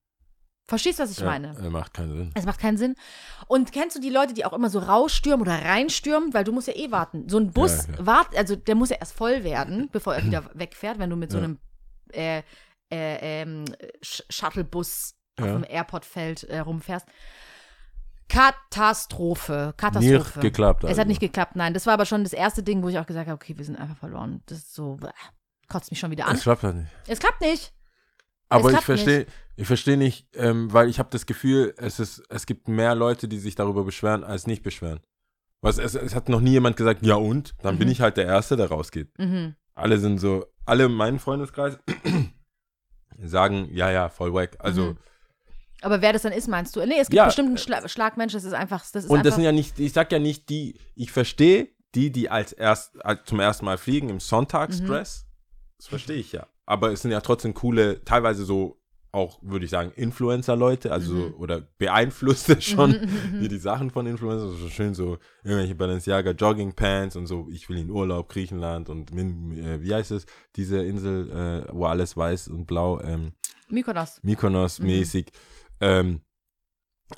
[0.66, 1.56] Verstehst du, was ich Ja, meine?
[1.58, 2.30] äh, macht keinen Sinn.
[2.34, 2.94] Es macht keinen Sinn.
[3.48, 6.32] Und kennst du die Leute, die auch immer so rausstürmen oder reinstürmen?
[6.32, 7.28] Weil du musst ja eh warten.
[7.28, 8.06] So ein Bus Ja, ja.
[8.06, 11.30] wart, also der muss ja erst voll werden, bevor er wieder wegfährt, wenn du mit
[11.32, 11.58] so einem
[12.12, 12.38] äh,
[12.90, 13.64] äh, ähm,
[14.02, 15.52] Sh- Shuttlebus auf Ja.
[15.54, 17.06] dem Airportfeld äh, rumfährst.
[18.32, 19.74] Katastrophe.
[19.76, 20.14] Katastrophe.
[20.14, 21.00] Nicht geklappt, Es also.
[21.02, 21.74] hat nicht geklappt, nein.
[21.74, 23.76] Das war aber schon das erste Ding, wo ich auch gesagt habe, okay, wir sind
[23.78, 24.42] einfach verloren.
[24.46, 25.08] Das ist so, bäh,
[25.68, 26.34] kotzt mich schon wieder an.
[26.34, 26.88] Das klappt halt nicht.
[27.06, 27.72] Es klappt nicht.
[28.48, 29.26] Aber ich verstehe,
[29.56, 33.26] ich verstehe nicht, ähm, weil ich habe das Gefühl, es ist, es gibt mehr Leute,
[33.28, 35.00] die sich darüber beschweren, als nicht beschweren.
[35.62, 37.54] Was, es, es hat noch nie jemand gesagt, ja und?
[37.62, 37.92] Dann bin Mhm.
[37.92, 39.16] ich halt der Erste, der rausgeht.
[39.18, 39.54] Mhm.
[39.74, 41.78] Alle sind so, alle in meinem Freundeskreis
[43.18, 44.56] sagen, ja, ja, voll weg.
[44.58, 44.98] Also, Mhm.
[45.82, 46.80] Aber wer das dann ist, meinst du?
[46.86, 47.26] Nee, es gibt Ja.
[47.26, 49.78] bestimmt einen Schla Schlagmensch, das ist einfach, das ist und einfach, das sind ja nicht,
[49.78, 53.78] ich sag ja nicht die, ich verstehe die, die als erst, als zum ersten Mal
[53.78, 55.26] fliegen im Sonntagsdress.
[55.76, 56.46] Das verstehe ich ja.
[56.64, 58.78] Aber es sind ja trotzdem coole, teilweise so
[59.14, 62.96] auch, würde ich sagen, Influencer-Leute, also so, oder Beeinflusste schon,
[63.40, 67.76] wie die Sachen von Influencern, so schön so irgendwelche Balenciaga Jogging-Pants und so, ich will
[67.76, 70.24] in Urlaub, Griechenland und äh, wie heißt es,
[70.56, 71.30] diese Insel,
[71.68, 73.32] äh, wo alles weiß und blau, ähm,
[73.68, 74.20] Mykonos.
[74.22, 75.26] Mykonos-mäßig.
[75.82, 76.20] Ähm,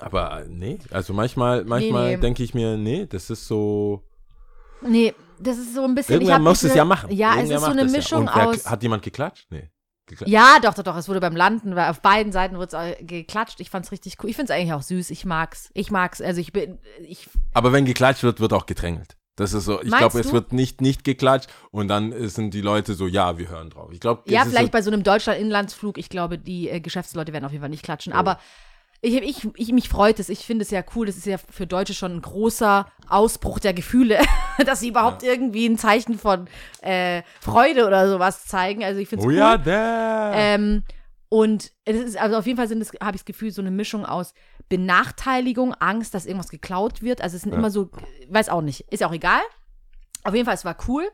[0.01, 2.17] aber äh, nee, also manchmal, manchmal nee.
[2.17, 4.03] denke ich mir, nee, das ist so.
[4.81, 6.15] Nee, das ist so ein bisschen.
[6.15, 7.13] Irgendwer muss es ja machen.
[7.13, 8.47] Ja, es Irgendwer ist so eine Mischung ja.
[8.47, 8.67] Aus.
[8.67, 9.47] Hat jemand geklatscht?
[9.51, 9.71] Nee.
[10.07, 10.97] Gekla Ja, doch, doch, doch.
[10.97, 13.61] Es wurde beim Landen, weil auf beiden Seiten wurde es geklatscht.
[13.61, 14.31] Ich fand's richtig cool.
[14.31, 15.11] Ich find's eigentlich auch süß.
[15.11, 15.71] Ich mag's.
[15.75, 16.21] Ich mag's.
[16.21, 19.17] Also ich bin, ich, Aber wenn geklatscht wird, wird auch gedrängelt.
[19.37, 22.95] Das ist so, ich glaube, es wird nicht, nicht geklatscht und dann sind die Leute
[22.95, 23.91] so, ja, wir hören drauf.
[23.93, 25.99] Ich glaube, ja, vielleicht bei so einem Deutschland-Inlandsflug.
[25.99, 28.13] Ich glaube, die äh, Geschäftsleute werden auf jeden Fall nicht klatschen.
[28.13, 28.39] Aber
[29.01, 30.29] ich, ich, ich, mich freut es.
[30.29, 31.07] Ich finde es ja cool.
[31.07, 34.21] Das ist ja für Deutsche schon ein großer Ausbruch der Gefühle,
[34.65, 36.47] dass sie überhaupt irgendwie ein Zeichen von
[36.81, 38.83] äh, Freude oder sowas zeigen.
[38.85, 39.37] Also ich finde es Oh cool.
[39.37, 40.33] ja, der.
[40.35, 40.85] Ähm,
[41.29, 43.73] und es ist, also auf jeden Fall sind es, habe ich das Gefühl, so eine
[43.73, 44.35] Mischung aus
[44.69, 47.21] Benachteiligung, Angst, dass irgendwas geklaut wird.
[47.21, 47.59] Also es sind Ja.
[47.59, 47.91] immer so,
[48.29, 49.41] weiß auch nicht, ist auch egal.
[50.25, 51.09] Auf jeden Fall, es war cool.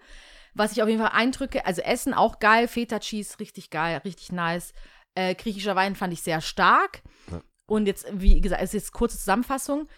[0.54, 4.32] Was ich auf jeden Fall eindrücke, also Essen auch geil, Feta Cheese richtig geil, richtig
[4.32, 4.72] nice.
[5.14, 7.02] Äh, griechischer Wein fand ich sehr stark.
[7.30, 7.40] Ja.
[7.66, 9.88] Und jetzt, wie gesagt, es ist jetzt kurze Zusammenfassung.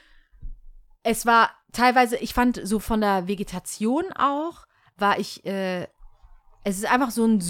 [1.03, 5.87] Es war teilweise, ich fand so von der Vegetation auch, war ich, äh,
[6.65, 7.41] es ist einfach so ein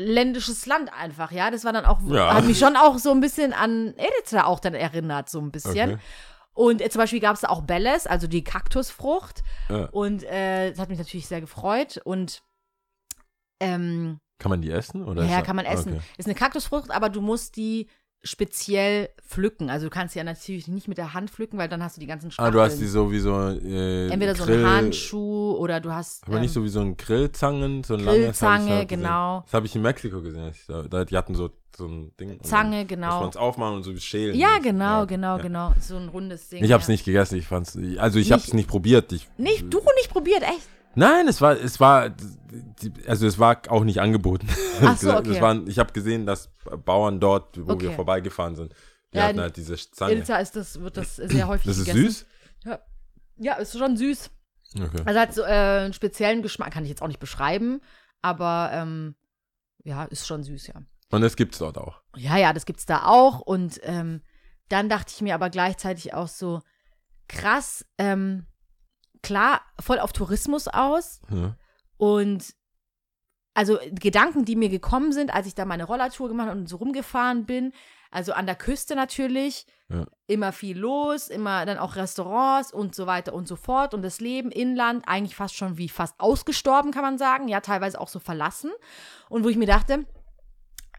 [0.00, 1.50] südländisches Land einfach, ja.
[1.50, 2.34] Das war dann auch, Ja.
[2.34, 5.92] hat mich schon auch so ein bisschen an Eritrea auch dann erinnert, so ein bisschen.
[5.94, 5.98] Okay.
[6.52, 9.42] Und äh, zum Beispiel gab es da auch Belles, also die Kaktusfrucht.
[9.68, 9.84] Ja.
[9.86, 12.00] Und äh, das hat mich natürlich sehr gefreut.
[12.04, 12.42] Und
[13.60, 15.04] ähm, Kann man die essen?
[15.06, 15.94] Oder ja, kann man essen.
[15.94, 16.02] Okay.
[16.18, 17.88] Ist eine Kaktusfrucht, aber du musst die
[18.22, 19.70] speziell pflücken.
[19.70, 22.00] Also du kannst sie ja natürlich nicht mit der Hand pflücken, weil dann hast du
[22.00, 22.52] die ganzen Ah, Stacheln.
[22.52, 23.34] du hast die so wie so.
[23.48, 26.80] Äh, Entweder so Grill, einen Handschuh oder du hast Aber nicht ähm, so wie so
[26.80, 28.20] ein Grillzangen, so ein langes.
[28.22, 29.02] Grillzange, halt gesehen.
[29.02, 29.40] genau.
[29.46, 30.52] Das habe ich in Mexiko gesehen.
[30.90, 32.42] Da, die hatten so, so ein Ding.
[32.42, 33.28] Zange, dann Muss man genau.
[33.28, 34.36] es aufmachen und so schälen.
[34.36, 35.42] Ja, genau, ja, genau, ja.
[35.42, 35.72] genau.
[35.80, 36.62] So ein rundes Ding.
[36.62, 36.92] Ich habe es ja.
[36.92, 39.12] nicht gegessen, ich fand's, also ich habe es Nicht- nicht probiert.
[39.12, 40.68] Ich, Nicht, du nicht probiert, echt?
[40.94, 42.14] Nein, es war, es war,
[43.06, 44.48] also es war auch nicht angeboten.
[44.82, 45.40] Ach so, Es okay.
[45.40, 46.50] waren, ich habe gesehen, dass
[46.84, 47.94] Bauern dort, wo wir Okay.
[47.94, 48.74] vorbeigefahren sind,
[49.12, 50.14] die Ja, hatten halt diese Zange.
[50.14, 52.06] Ilza ist das, wird das sehr häufig Das ist gegessen.
[52.06, 52.26] süß?
[52.64, 52.78] Ja.
[53.38, 54.30] ja, ist schon süß.
[54.80, 55.02] Okay.
[55.04, 55.46] Also hat so äh,
[55.84, 57.80] einen speziellen Geschmack, kann ich jetzt auch nicht beschreiben,
[58.22, 59.14] aber ähm,
[59.84, 60.74] ja, ist schon süß, ja.
[61.10, 62.02] Und das gibt's dort auch.
[62.16, 63.40] Ja, ja, das gibt's da auch.
[63.40, 64.22] Und ähm,
[64.68, 66.60] dann dachte ich mir aber gleichzeitig auch so,
[67.28, 68.46] krass, ähm,
[69.22, 71.20] klar, voll auf Tourismus aus.
[71.30, 71.56] Ja.
[71.96, 72.54] Und
[73.54, 76.76] also Gedanken, die mir gekommen sind, als ich da meine Rollertour gemacht habe und so
[76.76, 77.72] rumgefahren bin,
[78.10, 80.06] also an der Küste natürlich, Ja.
[80.26, 83.92] immer viel los, immer dann auch Restaurants und so weiter und so fort.
[83.92, 87.48] Und das Leben inland eigentlich fast schon wie fast ausgestorben, kann man sagen.
[87.48, 88.70] Ja, teilweise auch so verlassen.
[89.28, 90.06] Und wo ich mir dachte,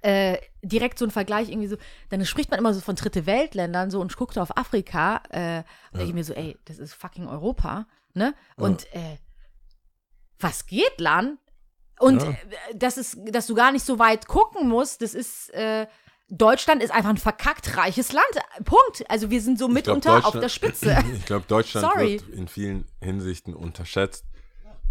[0.02, 1.78] äh, direkt so ein Vergleich irgendwie so,
[2.10, 5.60] dann spricht man immer so von dritte Weltländern so und ich guckte auf Afrika, äh,
[5.92, 7.86] und denke ich mir so, ey, das ist fucking Europa,
[8.16, 8.34] ne?
[8.58, 9.18] Und äh,
[10.40, 11.38] was geht, Lan?
[12.00, 12.32] Und Ja.
[12.32, 12.36] äh,
[12.76, 15.88] das ist, dass du gar nicht so weit gucken musst, das ist, äh,
[16.30, 18.26] Deutschland ist einfach ein verkackt reiches Land.
[18.64, 19.04] Punkt.
[19.10, 20.98] Also wir sind so mitunter auf der Spitze.
[21.14, 22.14] Ich glaube, Deutschland Sorry.
[22.22, 24.26] wird in vielen Hinsichten unterschätzt.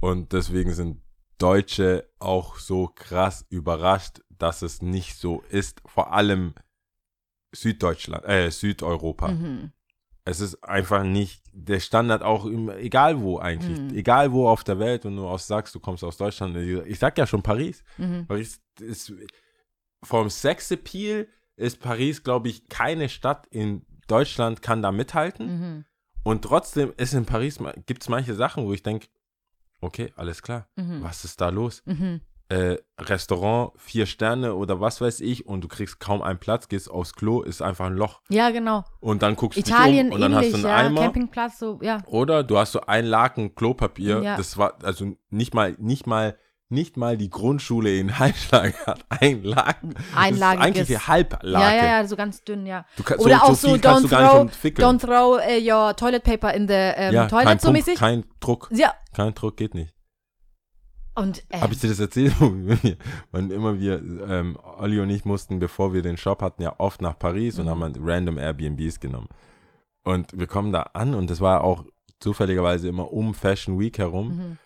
[0.01, 1.03] Und deswegen sind
[1.39, 5.81] Deutsche auch so krass überrascht, dass es nicht so ist.
[5.87, 6.55] Vor allem
[7.53, 9.29] Süddeutschland, äh, Südeuropa.
[9.29, 9.73] Mhm.
[10.25, 13.79] Es ist einfach nicht der Standard, auch im, egal wo eigentlich.
[13.79, 13.95] Mhm.
[13.95, 16.57] Egal wo auf der Welt, wenn du auch sagst, du kommst aus Deutschland.
[16.57, 17.83] Ich sag ja schon Paris.
[17.99, 18.27] Mhm.
[18.27, 19.13] Paris ist
[20.03, 25.47] vom Sexappeal ist Paris, glaube ich, keine Stadt in Deutschland kann da mithalten.
[25.77, 25.85] Mhm.
[26.23, 29.09] Und trotzdem ist in Paris, gibt es manche Sachen, wo ich denke,
[29.81, 31.03] okay, alles klar, Mhm.
[31.03, 31.83] was ist da los?
[32.51, 36.91] Äh, Restaurant, vier Sterne oder was weiß ich und du kriegst kaum einen Platz, gehst
[36.91, 38.21] aufs Klo, ist einfach ein Loch.
[38.29, 38.83] Ja, genau.
[38.99, 40.75] Und dann guckst du Italien dich um und dann ähnlich, hast du ja.
[40.77, 41.01] einen Eimer.
[41.03, 41.99] Campingplatz, so, ja.
[42.07, 44.21] Oder du hast so ein Laken Klopapier.
[44.23, 44.37] Ja.
[44.37, 46.37] Das war also nicht mal, nicht mal,
[46.69, 49.95] nicht mal die Grundschule in Heimschlag hat ein Laken.
[49.95, 50.67] Das ist Einlagiges.
[50.67, 51.49] eigentlich die Halblake.
[51.53, 52.85] Ja, ja, ja, so ganz dünn, ja.
[52.97, 55.61] Du kann- Oder so- auch so so, don't du gar nicht throw, don't throw äh,
[55.73, 57.95] your toilet paper in the ähm, ja, toilet, kein so Pump, mäßig.
[57.97, 58.69] kein Druck.
[58.73, 59.95] ja, Kein Druck geht nicht.
[61.21, 62.35] Und äh, Habe ich dir das erzählt?
[63.31, 67.01] Wann immer wir, ähm, Olli und ich mussten, bevor wir den Shop hatten, ja oft
[67.03, 67.61] nach Paris Mhm.
[67.63, 69.29] und haben dann random Airbnbs genommen.
[70.03, 71.85] Und wir kommen da an und das war auch
[72.21, 74.29] zufälligerweise immer um Fashion Week herum.
[74.37, 74.59] Mhm.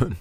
[0.00, 0.16] Und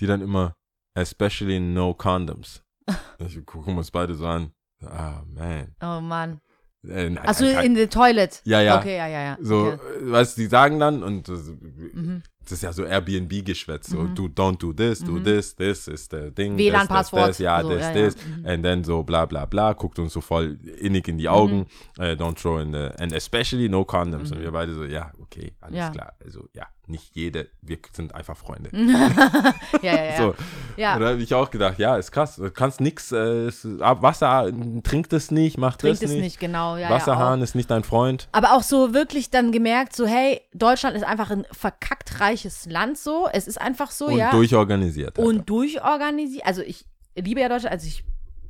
[0.00, 0.54] die dann immer,
[0.94, 2.62] especially no condoms.
[3.18, 4.52] Ich gucken uns beide so an.
[4.84, 5.74] Ah, man.
[5.82, 6.40] oh Mann.
[6.88, 8.40] Äh, Achso, in the toilet.
[8.44, 8.78] Ja, ja.
[8.78, 9.38] Okay, ja, ja, ja.
[9.40, 9.78] So, okay.
[10.00, 12.22] äh, du, die sagen dann, und Mhm.
[12.50, 15.24] Das ist ja so Airbnb-Geschwätz, so, du don't do this, do Mhm.
[15.24, 16.56] this, this ist der Ding.
[16.58, 18.04] WLAN-Passwort, ja, so, das, ja, ja.
[18.06, 18.16] das.
[18.16, 18.46] Mhm.
[18.46, 21.66] And then so bla bla bla, guckt uns so voll innig in die Augen,
[21.98, 24.32] äh, don't throw in the, and especially no condoms.
[24.32, 25.76] Und wir beide so, ja, okay, alles Mhm.
[25.78, 25.90] Ja.
[25.90, 26.12] klar.
[26.24, 28.68] Also, ja, nicht jede, wir sind einfach Freunde.
[29.82, 30.16] ja, ja, ja.
[30.16, 30.34] So,
[30.76, 30.94] ja.
[30.96, 34.02] und da habe ich auch gedacht, ja, ist krass, du kannst nix, äh, es- ab
[34.02, 34.50] Wasser,
[34.82, 36.20] trink das nicht, mach Trinkt es nicht.
[36.20, 36.76] nicht, genau.
[36.76, 38.28] Ja, Wasserhahn ja, ist nicht dein Freund.
[38.32, 42.98] Aber auch so wirklich dann gemerkt, so, hey, Deutschland ist einfach ein verkackt reiches Land,
[42.98, 43.28] so.
[43.32, 44.30] Es ist einfach so, Und ja.
[44.30, 45.18] durchorganisiert.
[45.18, 45.28] Alter.
[45.28, 46.46] und durchorganisiert.
[46.46, 46.84] Also ich
[47.14, 48.04] liebe ja Deutschland, also ich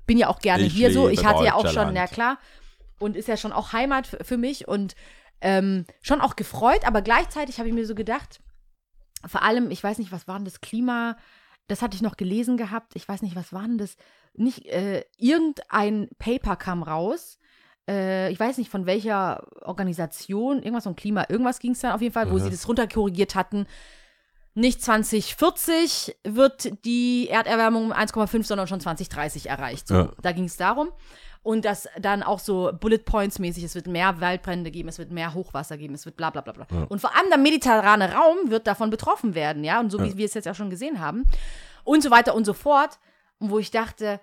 [0.07, 1.09] bin ja auch gerne Ich hier so.
[1.09, 1.97] Ich hatte ja auch schon, Deutschland.
[1.97, 2.39] ja klar,
[2.99, 4.95] und ist ja schon auch Heimat für, für mich und
[5.41, 8.41] ähm, schon auch gefreut, aber gleichzeitig habe ich mir so gedacht,
[9.27, 11.17] vor allem, ich weiß nicht, was war denn das Klima,
[11.67, 13.97] das hatte ich noch gelesen gehabt, ich weiß nicht, was war denn das,
[14.35, 17.39] nicht, äh, irgendein Paper kam raus,
[17.89, 22.01] äh, ich weiß nicht von welcher Organisation, irgendwas um Klima, irgendwas ging es dann auf
[22.03, 22.45] jeden Fall, wo Aha.
[22.45, 23.67] sie das runterkorrigiert hatten.
[24.55, 29.89] Nicht 2040 wird die Erderwärmung um 1,5, sondern schon 2030 erreicht.
[29.89, 30.11] So, Ja.
[30.23, 30.89] Da ging es darum.
[31.43, 35.11] Und dass dann auch so Bullet Points mäßig, es wird mehr Waldbrände geben, es wird
[35.11, 36.67] mehr Hochwasser geben, es wird bla bla bla bla.
[36.71, 36.85] Ja.
[36.89, 40.17] Und vor allem der mediterrane Raum wird davon betroffen werden, ja, und so wie Ja.
[40.19, 41.25] wir es jetzt auch schon gesehen haben.
[41.85, 42.99] Und so weiter und so fort.
[43.39, 44.21] Und wo ich dachte,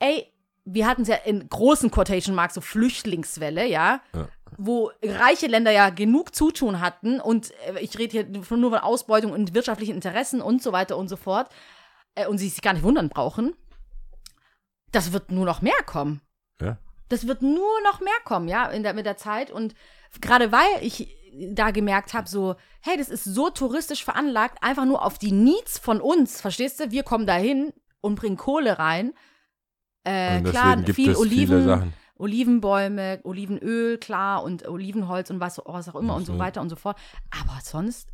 [0.00, 0.26] ey,
[0.64, 4.28] wir hatten es ja in großen Quotation Marks, so Flüchtlingswelle, ja, Ja.
[4.56, 8.80] wo reiche Länder ja genug Zutun hatten und äh, ich rede hier von, nur von
[8.80, 11.50] Ausbeutung und wirtschaftlichen Interessen und so weiter und so fort
[12.14, 13.54] äh, und sie sich gar nicht wundern brauchen.
[14.92, 16.20] Das wird nur noch mehr kommen.
[16.60, 16.78] Ja.
[17.08, 19.50] Das wird nur noch mehr kommen, ja, in der, mit der Zeit.
[19.50, 19.74] Und
[20.20, 21.14] gerade weil ich
[21.52, 25.78] da gemerkt habe, so, hey, das ist so touristisch veranlagt, einfach nur auf die Needs
[25.78, 26.90] von uns, verstehst du?
[26.92, 29.12] Wir kommen dahin und bringen Kohle rein.
[30.04, 31.92] Äh, klar, viel Oliven.
[32.16, 36.76] Olivenbäume, Olivenöl, klar, und Olivenholz und was, was auch immer und so weiter und so
[36.76, 36.96] fort.
[37.30, 38.08] Aber sonst,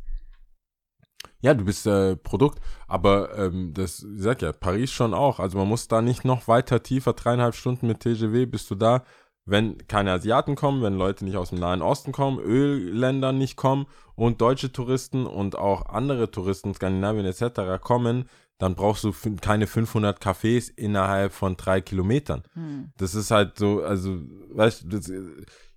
[1.41, 5.39] Ja, du bist äh, Produkt, aber ähm, das, ich sag ja, Paris schon auch.
[5.39, 9.03] Also man muss da nicht noch weiter tiefer, dreieinhalb Stunden mit TGW bist du da.
[9.45, 13.87] Wenn keine Asiaten kommen, wenn Leute nicht aus dem Nahen Osten kommen, Ölländer nicht kommen
[14.15, 17.81] und deutsche Touristen und auch andere Touristen, Skandinavien etc.
[17.81, 18.29] kommen,
[18.61, 22.43] dann brauchst du keine 500 Cafés innerhalb von drei Kilometern.
[22.53, 22.91] hm.
[22.97, 24.19] Das ist halt so, also,
[24.53, 24.99] weißt du,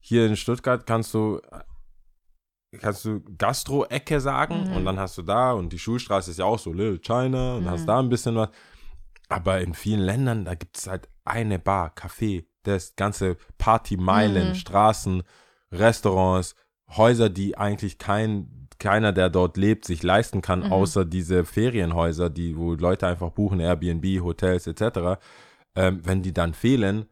[0.00, 1.40] hier in Stuttgart kannst du,
[2.80, 4.76] kannst du Gastro-Ecke sagen Mhm.
[4.76, 7.64] und dann hast du da und die Schulstraße ist ja auch so Little China und
[7.64, 7.70] Mhm.
[7.70, 8.50] hast da ein bisschen was.
[9.28, 14.54] Aber in vielen Ländern, da gibt es halt eine Bar, Café, das ganze Partymeilen, Mhm.
[14.54, 15.22] Straßen,
[15.72, 16.54] Restaurants,
[16.88, 20.72] Häuser, die eigentlich kein, keiner, der dort lebt, sich leisten kann, Mhm.
[20.72, 25.18] außer diese Ferienhäuser, die, wo Leute einfach buchen, Airbnb, Hotels etc.
[25.76, 27.06] Ähm, wenn die dann fehlen,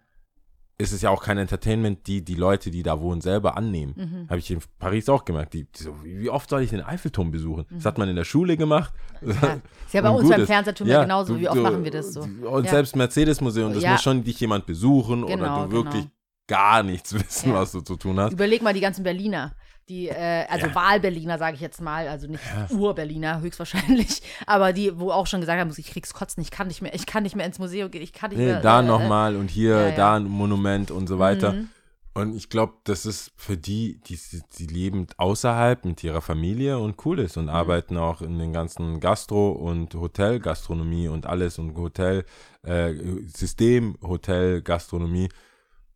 [0.79, 3.95] ist es ja auch kein Entertainment, die die Leute, die da wohnen, selber annehmen.
[3.97, 4.29] Mhm.
[4.29, 5.55] Habe ich in Paris auch gemerkt.
[5.55, 7.67] Die, die so, wie oft soll ich den Eiffelturm besuchen?
[7.71, 8.93] Das hat man in der Schule gemacht.
[9.21, 9.31] Ja.
[9.31, 10.45] Ist ja bei uns beim.
[10.47, 11.35] Fernsehturm Ja, genauso.
[11.35, 12.23] du- Wie oft du- machen wir das so?
[12.23, 12.71] Und Ja.
[12.71, 13.93] selbst Mercedes-Museum, das Ja.
[13.93, 16.15] muss schon dich jemand besuchen Genau, oder du wirklich genau.
[16.49, 18.33] gar nichts wissen, was du zu tun hast.
[18.33, 19.53] Überleg mal die ganzen Berliner.
[19.89, 20.75] Die, äh, also Ja.
[20.75, 25.59] Wahl-Berliner, sage ich jetzt mal, also nicht Ur-Berliner höchstwahrscheinlich, aber die, wo auch schon gesagt
[25.61, 28.03] haben, ich krieg's kotzen, ich kann nicht mehr, ich kann nicht mehr ins Museum gehen,
[28.03, 28.61] ich kann nicht Nee, mehr.
[28.61, 29.97] da äh, nochmal und hier, ja, ja.
[29.97, 31.53] da ein Monument und so weiter.
[31.53, 31.69] Mhm.
[32.15, 34.19] Und ich glaube, das ist für die, die,
[34.59, 39.01] die leben außerhalb mit ihrer Familie und cool ist und arbeiten auch in den ganzen
[39.01, 42.25] Gastro- und Hotelgastronomie und alles und Hotel,
[42.65, 42.93] äh,
[43.35, 45.29] System, Hotel, Gastronomie.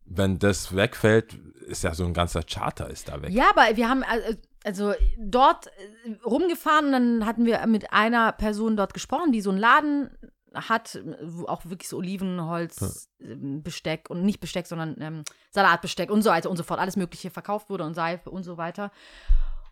[0.09, 1.33] Wenn das wegfällt,
[1.67, 3.31] ist ja so ein ganzer Charter ist da weg.
[3.31, 4.03] Ja, aber wir haben
[4.63, 9.49] also dort äh, rumgefahren und dann hatten wir mit einer Person dort gesprochen, die so
[9.49, 10.09] einen Laden
[10.53, 13.63] hat, wo auch wirklich so Olivenholz, ähm,
[14.09, 17.69] und nicht Besteck, sondern ähm, Salatbesteck und so weiter und so fort, alles Mögliche verkauft
[17.69, 18.91] wurde und Seife und so weiter.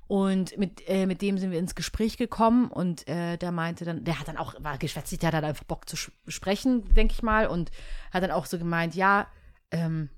[0.07, 4.03] Und mit, äh, mit dem sind wir ins Gespräch gekommen und äh, der meinte dann,
[4.03, 7.23] der hat dann auch, war geschwätzig, der hat dann einfach Bock zu sprechen, denke ich
[7.23, 7.71] mal, und
[8.11, 9.27] hat dann auch so gemeint, ja,
[9.71, 10.09] ähm,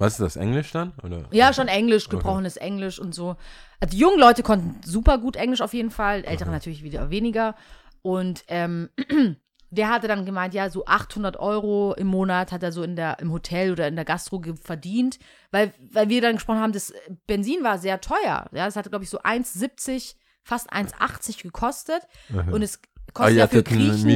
[0.00, 0.92] Was ist das, Englisch dann?
[1.04, 1.26] Oder?
[1.30, 3.36] ja, schon Englisch, gebrochenes Englisch und so.
[3.80, 7.54] Also die jungen Leute konnten super gut Englisch auf jeden Fall, ältere natürlich wieder weniger.
[8.02, 8.88] Und ähm,
[9.70, 13.18] der hatte dann gemeint, ja, so 800 Euro im Monat hat er so in der,
[13.20, 15.18] im Hotel oder in der Gastro verdient,
[15.50, 16.92] weil, weil wir dann gesprochen haben, das
[17.26, 18.46] Benzin war sehr teuer.
[18.52, 22.02] Ja, das hatte, glaube ich, so 1,70, fast 1,80 gekostet.
[22.50, 24.06] Und es Ah, kostet ihr ja für hattet einen Griechen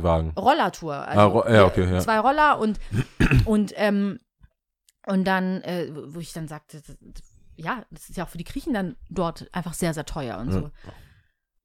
[0.00, 0.30] Mietwagen.
[0.38, 0.94] Rollertour.
[0.94, 1.98] Also Ah, Ro- ja, okay, ja.
[2.00, 2.78] Zwei Roller und,
[3.44, 4.18] und, ähm,
[5.06, 6.82] und dann, äh, wo ich dann sagte,
[7.56, 10.52] ja, das ist ja auch für die Griechen dann dort einfach sehr, sehr teuer und
[10.52, 10.70] so.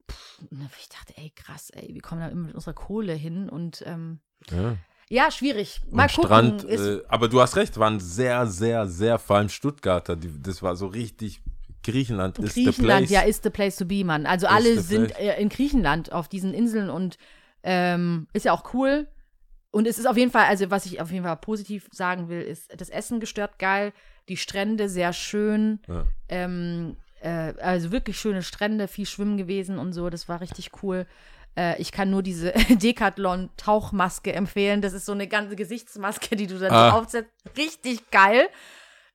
[0.09, 3.49] Pff, und ich dachte, ey, krass, ey, wir kommen da immer mit unserer Kohle hin
[3.49, 4.19] und ähm,
[4.49, 4.77] Ja.
[5.09, 5.81] ja, schwierig.
[5.91, 6.27] Mal Und gucken.
[6.27, 10.61] Strand, äh, aber du hast recht, waren sehr, sehr, sehr, vor allem Stuttgarter, die, das
[10.61, 11.41] war so richtig,
[11.83, 13.09] Griechenland ist the Griechenland, place.
[13.09, 14.25] ja, ist the place to be, Mann.
[14.27, 17.17] Also alle the sind äh, in Griechenland auf diesen Inseln und
[17.63, 19.07] ähm, ist ja auch cool.
[19.72, 22.41] Und es ist auf jeden Fall, also was ich auf jeden Fall positiv sagen will,
[22.41, 23.93] ist das Essen gestört geil,
[24.30, 26.05] die Strände sehr schön, Ja.
[26.30, 31.05] ähm, äh, also wirklich schöne Strände, viel Schwimmen gewesen und so, das war richtig cool.
[31.57, 32.51] Äh, ich kann nur diese
[33.36, 34.82] Decathlon-Tauchmaske empfehlen.
[34.82, 36.91] Das ist so eine ganze Gesichtsmaske, die du dann Ah.
[36.91, 37.32] aufsetzt.
[37.57, 38.47] Richtig geil.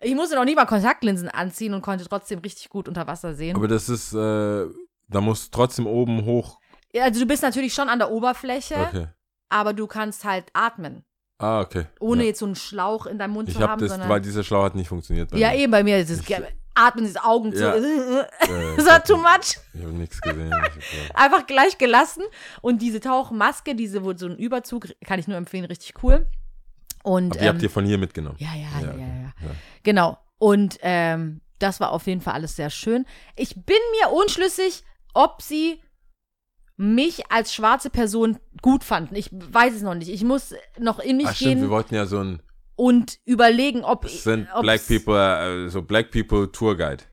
[0.00, 3.56] Ich musste noch nie mal Kontaktlinsen anziehen und konnte trotzdem richtig gut unter Wasser sehen.
[3.56, 4.66] Aber das ist, äh,
[5.08, 6.58] da musst du trotzdem oben hoch.
[6.92, 9.06] Ja, also du bist natürlich schon an der Oberfläche, Okay.
[9.48, 11.04] Aber du kannst halt atmen.
[11.38, 11.86] Ah, okay.
[12.00, 12.28] Ohne ja.
[12.28, 14.08] jetzt so einen Schlauch in deinem Mund Ich zu habe haben, das, sondern.
[14.08, 15.32] weil dieser Schlauch hat nicht funktioniert.
[15.32, 15.58] Ja, mir.
[15.58, 16.00] eben bei mir.
[16.00, 16.36] Das ist, Ich-
[16.74, 17.62] atmen diese Augen zu.
[17.62, 17.72] Ja.
[18.40, 19.58] das Äh, war too much.
[19.74, 20.52] Ich habe nichts gesehen.
[20.52, 20.72] Hab,
[21.14, 22.22] Einfach gleich gelassen.
[22.62, 26.26] Und diese Tauchmaske, diese, wo so ein Überzug, kann ich nur empfehlen, richtig cool.
[27.02, 28.36] Und, aber die habt ähm, ihr von hier mitgenommen.
[28.38, 29.32] ja, ja, ja, ja, okay.
[29.44, 29.50] ja.
[29.82, 30.18] Genau.
[30.38, 33.06] Und ähm, das war auf jeden Fall alles sehr schön.
[33.36, 34.82] Ich bin mir unschlüssig,
[35.14, 35.80] ob sie
[36.76, 39.14] mich als schwarze Person gut fanden.
[39.16, 40.08] Ich weiß es noch nicht.
[40.10, 42.42] Ich muss noch in mich Ach stimmt, wir gehen wollten ja so ein,
[42.74, 47.04] und überlegen, ob das sind Black People, äh, so Black People Tour Guide.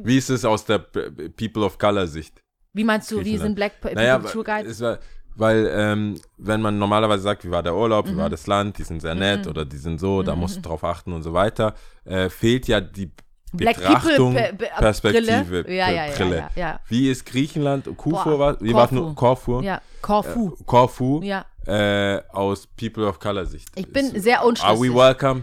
[0.00, 2.40] Wie ist es aus der People of Color Sicht?
[2.72, 4.68] Wie meinst du, wie sind Black People Naja, Tour Guide?
[4.68, 4.98] es war,
[5.36, 8.16] weil ähm, wenn man normalerweise sagt, wie war der Urlaub, wie Mhm.
[8.18, 10.84] war das Land, die sind sehr nett oder die sind so, da musst du drauf
[10.84, 11.74] achten und so weiter,
[12.04, 13.10] äh, fehlt ja die
[13.56, 15.74] Black Betrachtung, People Pe- Pe- Perspektive, Brille.
[15.76, 16.36] Ja, ja, Brille.
[16.36, 16.80] ja, ja.
[16.88, 20.54] Wie ist Griechenland, Kufu war, wart nur Korfu, Ja, Korfu.
[20.60, 21.44] Äh, Korfu ja.
[21.66, 23.68] äh, aus People of Color Sicht.
[23.76, 24.94] Ich bin Ist- sehr Are we unschlüssig.
[24.94, 25.42] welcome?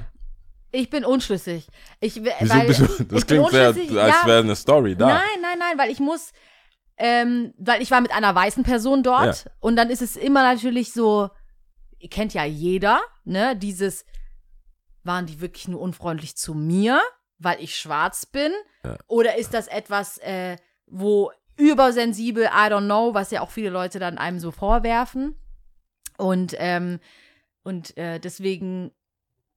[0.74, 1.68] Ich bin unschlüssig.
[2.00, 3.96] Ich, Wieso weil, bist du, das klingt sehr, als unschlüssig,
[4.26, 5.08] wäre eine Story da.
[5.08, 6.32] Nein, nein, nein, weil ich muss,
[6.98, 10.94] ähm, weil ich war mit einer weißen Person dort und dann ist es immer natürlich
[10.94, 11.30] so,
[12.10, 14.06] kennt ja jeder, ne, dieses,
[15.04, 17.02] waren die wirklich nur unfreundlich zu mir,
[17.44, 18.52] weil ich schwarz bin?
[18.84, 18.98] Ja.
[19.08, 24.00] Oder ist das etwas, äh, wo übersensibel, I don't know, was ja auch viele Leute
[24.00, 25.36] dann einem so vorwerfen.
[26.18, 27.00] Und, ähm,
[27.64, 28.92] und äh, deswegen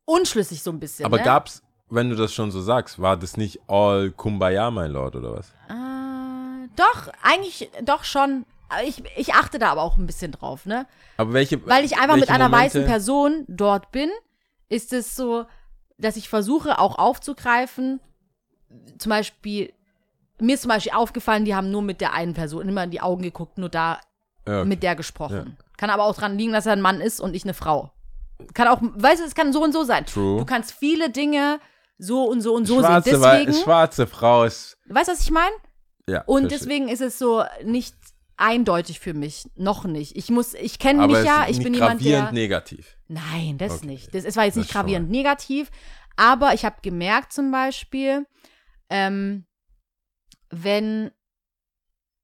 [0.04, 1.04] unschlüssig so ein bisschen.
[1.06, 1.22] Aber ne?
[1.22, 5.36] gab's, wenn du das schon so sagst, war das nicht all Kumbaya, mein Lord, oder
[5.36, 5.50] was?
[5.68, 8.46] Äh, doch, eigentlich doch schon.
[8.84, 10.86] Ich, ich achte da aber auch ein bisschen drauf, ne?
[11.16, 14.10] Aber welche Weil ich einfach mit einer Momente- weißen Person dort bin,
[14.68, 15.44] ist es so,
[15.98, 18.00] dass ich versuche auch aufzugreifen.
[18.98, 19.72] Zum Beispiel,
[20.40, 23.00] mir ist zum Beispiel aufgefallen, die haben nur mit der einen Person immer in die
[23.00, 24.00] Augen geguckt, nur da
[24.46, 24.68] Ja, okay.
[24.68, 25.56] mit der gesprochen.
[25.76, 27.90] Kann aber auch dran liegen, dass er ein Mann ist und ich eine Frau.
[28.52, 30.06] Kann auch, weißt du, es kann so und so sein.
[30.06, 30.38] True.
[30.40, 31.60] Du kannst viele Dinge
[31.98, 33.20] so und so und so schwarze, sehen.
[33.22, 34.76] Deswegen, schwarze Frau ist.
[34.88, 35.54] weißt du, was ich meine?
[36.08, 36.58] Ja, Und verstehe.
[36.58, 37.94] deswegen ist es so nicht
[38.36, 39.48] eindeutig für mich.
[39.54, 40.16] Noch nicht.
[40.16, 42.32] Ich muss, ich kenne mich ja, ich bin jemand, gravierend der.
[42.32, 42.96] negativ.
[43.08, 44.14] Nein, das Okay, nicht.
[44.14, 45.70] Das, es war jetzt nicht gravierend negativ.
[46.16, 48.26] Aber ich habe gemerkt zum Beispiel,
[48.88, 49.44] ähm,
[50.50, 51.10] wenn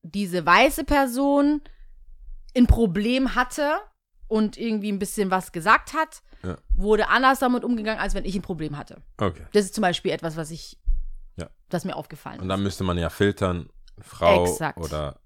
[0.03, 1.61] diese weiße Person
[2.57, 3.79] ein Problem hatte
[4.29, 6.57] und irgendwie ein bisschen was gesagt hat, Ja.
[6.75, 9.03] wurde anders damit umgegangen, als wenn ich ein Problem hatte.
[9.19, 9.45] Okay.
[9.53, 10.79] Das ist zum Beispiel etwas, was ich,
[11.37, 11.51] Ja.
[11.69, 12.49] das mir aufgefallen Und ist.
[12.51, 13.69] dann müsste man ja filtern,
[14.01, 14.79] Frau Exakt.
[14.79, 15.21] oder.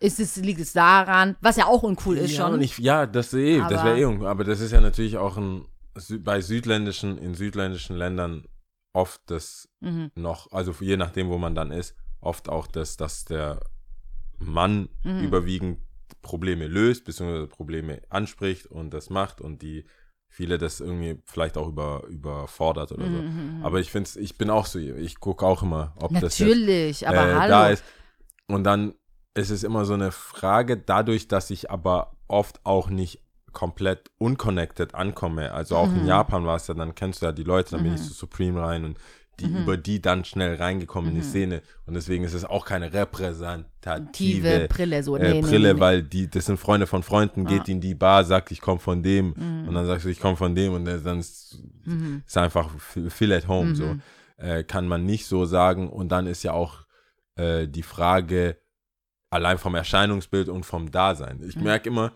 [0.00, 2.60] Ist es, liegt es daran, was ja auch uncool ist ja, schon.
[2.60, 5.66] ich, ja, das, eh, das wäre eh, un- aber das ist ja natürlich auch ein,
[6.20, 8.44] bei südländischen, in südländischen Ländern
[8.92, 10.10] oft das Mhm.
[10.14, 13.60] noch, also je nachdem, wo man dann ist, oft auch das, dass der
[14.38, 15.24] Mann Mhm.
[15.24, 15.78] überwiegend
[16.22, 19.84] Probleme löst, beziehungsweise Probleme anspricht und das macht und die
[20.28, 23.16] viele das irgendwie vielleicht auch über, überfordert oder so.
[23.22, 23.64] Mhm, mhm.
[23.64, 27.08] Aber ich finde ich bin auch so, ich gucke auch immer, ob das jetzt Natürlich,
[27.08, 27.48] aber äh, hallo.
[27.48, 27.84] da ist.
[28.46, 28.94] Und dann
[29.38, 33.20] ist es immer so eine Frage, dadurch, dass ich aber oft auch nicht
[33.52, 35.52] komplett unconnected ankomme.
[35.52, 36.06] Also auch in Mhm.
[36.08, 38.60] Japan war es ja, dann kennst du ja die Leute, dann bin ich zu Supreme
[38.60, 38.98] rein und
[39.40, 41.62] die über die dann schnell reingekommen in die Szene.
[41.86, 45.16] Und deswegen ist es auch keine repräsentative Brille, so.
[45.16, 45.80] äh, Nee, Brille, nee, nee.
[45.80, 49.02] weil die, das sind Freunde von Freunden, geht in die Bar, sagt, ich komme von
[49.02, 49.34] dem.
[49.36, 49.68] Mhm.
[49.68, 51.62] Und dann sagst du, ich komme von dem und dann ist,
[52.26, 53.74] ist einfach feel at home.
[53.74, 54.02] So Mhm.
[54.38, 55.88] äh, kann man nicht so sagen.
[55.88, 56.84] Und dann ist ja auch
[57.36, 58.56] äh, die Frage
[59.30, 61.42] allein vom Erscheinungsbild und vom Dasein.
[61.42, 61.62] Ich Mhm.
[61.64, 62.12] merke immer,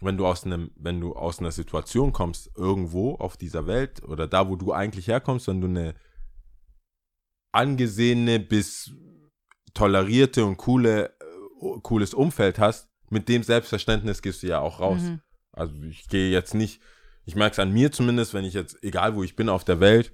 [0.00, 4.26] wenn du aus einem, wenn du aus einer Situation kommst, irgendwo auf dieser Welt oder
[4.26, 5.94] da, wo du eigentlich herkommst, wenn du eine
[7.52, 8.92] angesehene bis
[9.74, 15.02] tolerierte und coole, äh, cooles Umfeld hast, mit dem Selbstverständnis gehst du ja auch raus.
[15.02, 15.20] Mhm.
[15.52, 16.82] Also ich gehe jetzt nicht,
[17.24, 19.80] ich merke es an mir zumindest, wenn ich jetzt, egal wo ich bin auf der
[19.80, 20.12] Welt,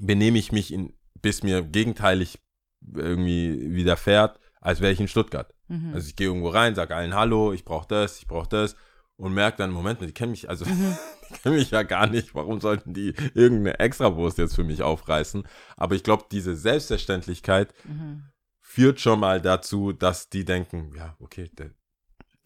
[0.00, 2.38] benehme ich mich in, bis mir gegenteilig
[2.94, 5.52] irgendwie widerfährt, als wäre ich in Stuttgart.
[5.68, 5.92] Mhm.
[5.94, 8.76] Also ich gehe irgendwo rein, sage allen Hallo, ich brauche das, ich brauche das
[9.16, 10.96] und merke dann, Moment die kennen mich, also Mhm.
[11.30, 15.46] die kennen mich ja gar nicht, warum sollten die irgendeine Extrawurst jetzt für mich aufreißen?
[15.76, 18.24] Aber ich glaube, diese Selbstverständlichkeit Mhm.
[18.60, 21.70] führt schon mal dazu, dass die denken, ja, okay, der,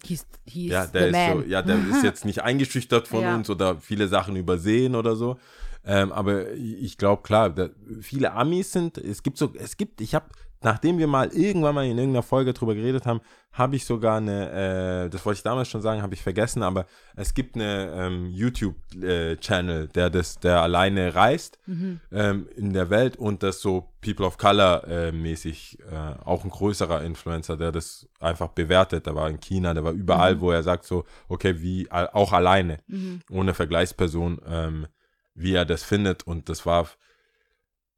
[0.03, 3.35] He's, he's ja, der ist so, ja, der ist jetzt nicht eingeschüchtert von Ja.
[3.35, 5.37] uns oder viele Sachen übersehen oder so.
[5.83, 7.69] Ähm, aber ich glaube, klar, da,
[8.01, 10.25] viele Amis sind, es gibt so, es gibt, ich habe,
[10.63, 13.21] nachdem wir mal irgendwann mal in irgendeiner Folge drüber geredet haben,
[13.53, 16.85] habe ich sogar eine, äh, das wollte ich damals schon sagen, habe ich vergessen, aber
[17.15, 21.99] es gibt eine ähm, YouTube-Channel, der das, der alleine reist Mhm.
[22.11, 26.49] ähm, in der Welt und das so People of Color äh, mäßig, äh, auch ein
[26.49, 29.05] größerer Influencer, der das einfach bewertet.
[29.05, 32.33] Der war in China, der war überall, wo er sagt so, okay, wie a- auch
[32.33, 33.21] alleine, Mhm.
[33.29, 34.87] ohne Vergleichsperson, ähm,
[35.35, 36.87] wie er das findet und das war,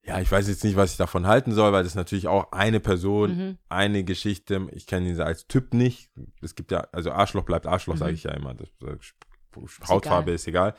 [0.06, 2.80] ja, ich weiß jetzt nicht, was ich davon halten soll, weil das natürlich auch eine
[2.80, 3.58] Person, Mhm.
[3.70, 7.95] eine Geschichte, ich kenne ihn als Typ nicht, es gibt ja, also Arschloch bleibt Arschloch,
[7.95, 10.76] sage ich ja immer, das, das, Hautfarbe ist egal,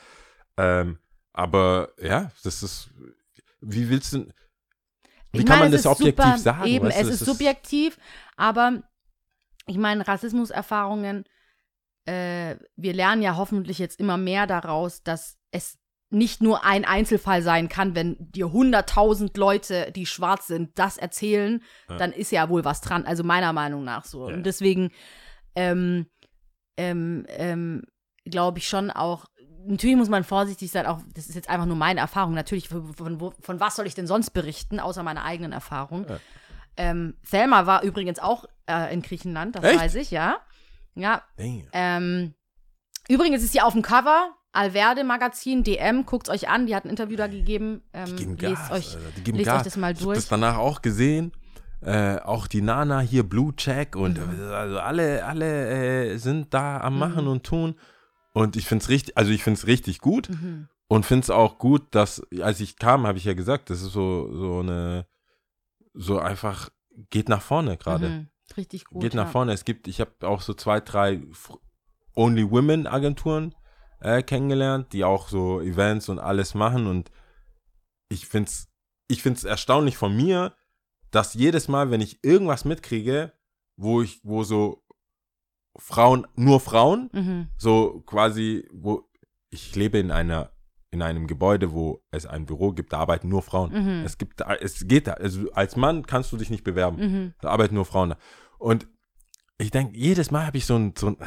[0.57, 0.99] ähm,
[1.33, 2.91] aber ja, das ist,
[3.61, 4.27] wie willst du,
[5.33, 6.67] wie Ich kann meine, man das ist objektiv super, sagen?
[6.67, 7.99] Eben, weißt du, es das ist subjektiv,
[8.37, 8.83] aber
[9.67, 11.25] ich meine, Rassismuserfahrungen,
[12.05, 15.79] äh, wir lernen ja hoffentlich jetzt immer mehr daraus, dass es
[16.15, 21.63] nicht nur ein Einzelfall sein kann, wenn dir 100.000 Leute, die schwarz sind, das erzählen,
[21.89, 21.97] Ja.
[21.97, 23.05] dann ist ja wohl was dran.
[23.07, 24.29] Also meiner Meinung nach so.
[24.29, 24.35] Ja.
[24.35, 24.91] Und deswegen
[25.57, 26.07] ähm,
[26.77, 27.83] ähm, ähm,
[28.25, 29.27] glaube ich schon auch,
[29.67, 32.35] natürlich muss man vorsichtig sein, auch das ist jetzt einfach nur meine Erfahrung.
[32.35, 36.07] Natürlich, von, von, von was soll ich denn sonst berichten, außer meiner eigenen Erfahrung?
[36.09, 36.19] Ja.
[36.77, 39.81] Ähm, Selma war übrigens auch äh, in Griechenland, das Echt?
[39.81, 40.39] weiß ich, ja.
[40.97, 41.23] Ja.
[41.73, 42.35] Ähm,
[43.09, 46.91] übrigens ist sie auf dem Cover, Alverde Magazin, DM, guckt's euch an, die hat ein
[46.91, 47.83] Interview da gegeben.
[47.93, 49.59] Ähm, Die geben lest Gas, euch, die geben lest Gas.
[49.59, 50.17] euch das mal Ich durch.
[50.17, 51.33] das danach auch gesehen.
[51.83, 54.53] Äh, auch die Nana hier, Blue Check und Mhm.
[54.53, 57.75] also alle, alle äh, sind da am Machen und Tun.
[58.33, 60.69] Und ich finde es richtig, also ich finde es richtig gut Mhm.
[60.89, 63.93] und finde es auch gut, dass, als ich kam, habe ich ja gesagt, das ist
[63.93, 65.07] so, so eine,
[65.93, 66.71] so einfach,
[67.11, 68.09] geht nach vorne gerade.
[68.09, 68.29] Mhm.
[68.57, 69.03] Richtig gut.
[69.03, 69.31] geht nach ja.
[69.31, 69.53] vorne.
[69.53, 71.21] Es gibt, ich habe auch so zwei, drei
[72.15, 73.55] Only Women Agenturen
[74.05, 77.11] äh, kennengelernt, die auch so Events und alles machen und
[78.09, 78.69] ich finde es
[79.09, 80.55] ich find's erstaunlich von mir,
[81.11, 83.33] dass jedes Mal, wenn ich irgendwas mitkriege,
[83.77, 84.83] wo ich, wo so
[85.77, 87.49] Frauen, nur Frauen, Mhm.
[87.59, 89.07] so quasi, wo
[89.51, 90.51] ich lebe in einer,
[90.91, 93.73] in einem Gebäude, wo es ein Büro gibt, da arbeiten nur Frauen.
[93.73, 94.05] Mhm.
[94.07, 96.97] Es gibt, es geht da, also als Mann kannst du dich nicht bewerben.
[96.99, 97.35] Mhm.
[97.41, 98.19] Da arbeiten nur Frauen da.
[98.59, 98.87] Und
[99.59, 101.19] ich denke, jedes Mal habe ich so ein, so ein,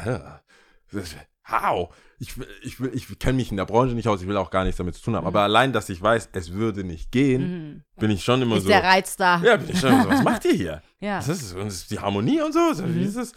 [1.48, 1.94] how?
[2.20, 4.64] Ich, will- ich, ich kenne mich in der Branche nicht aus, ich will auch gar
[4.64, 5.26] nichts damit zu tun haben.
[5.26, 7.82] Aber allein, dass ich weiß, es würde nicht gehen, Mhm.
[8.00, 8.68] bin ich schon immer Ist so.
[8.70, 9.40] der Reiz da?
[9.42, 10.82] Ja, bin ich schon immer so, was macht ihr hier?
[11.00, 11.18] Ja.
[11.18, 12.72] Was ist das ist die Harmonie und so?
[12.72, 13.02] so Wie Mhm.
[13.06, 13.32] ist es?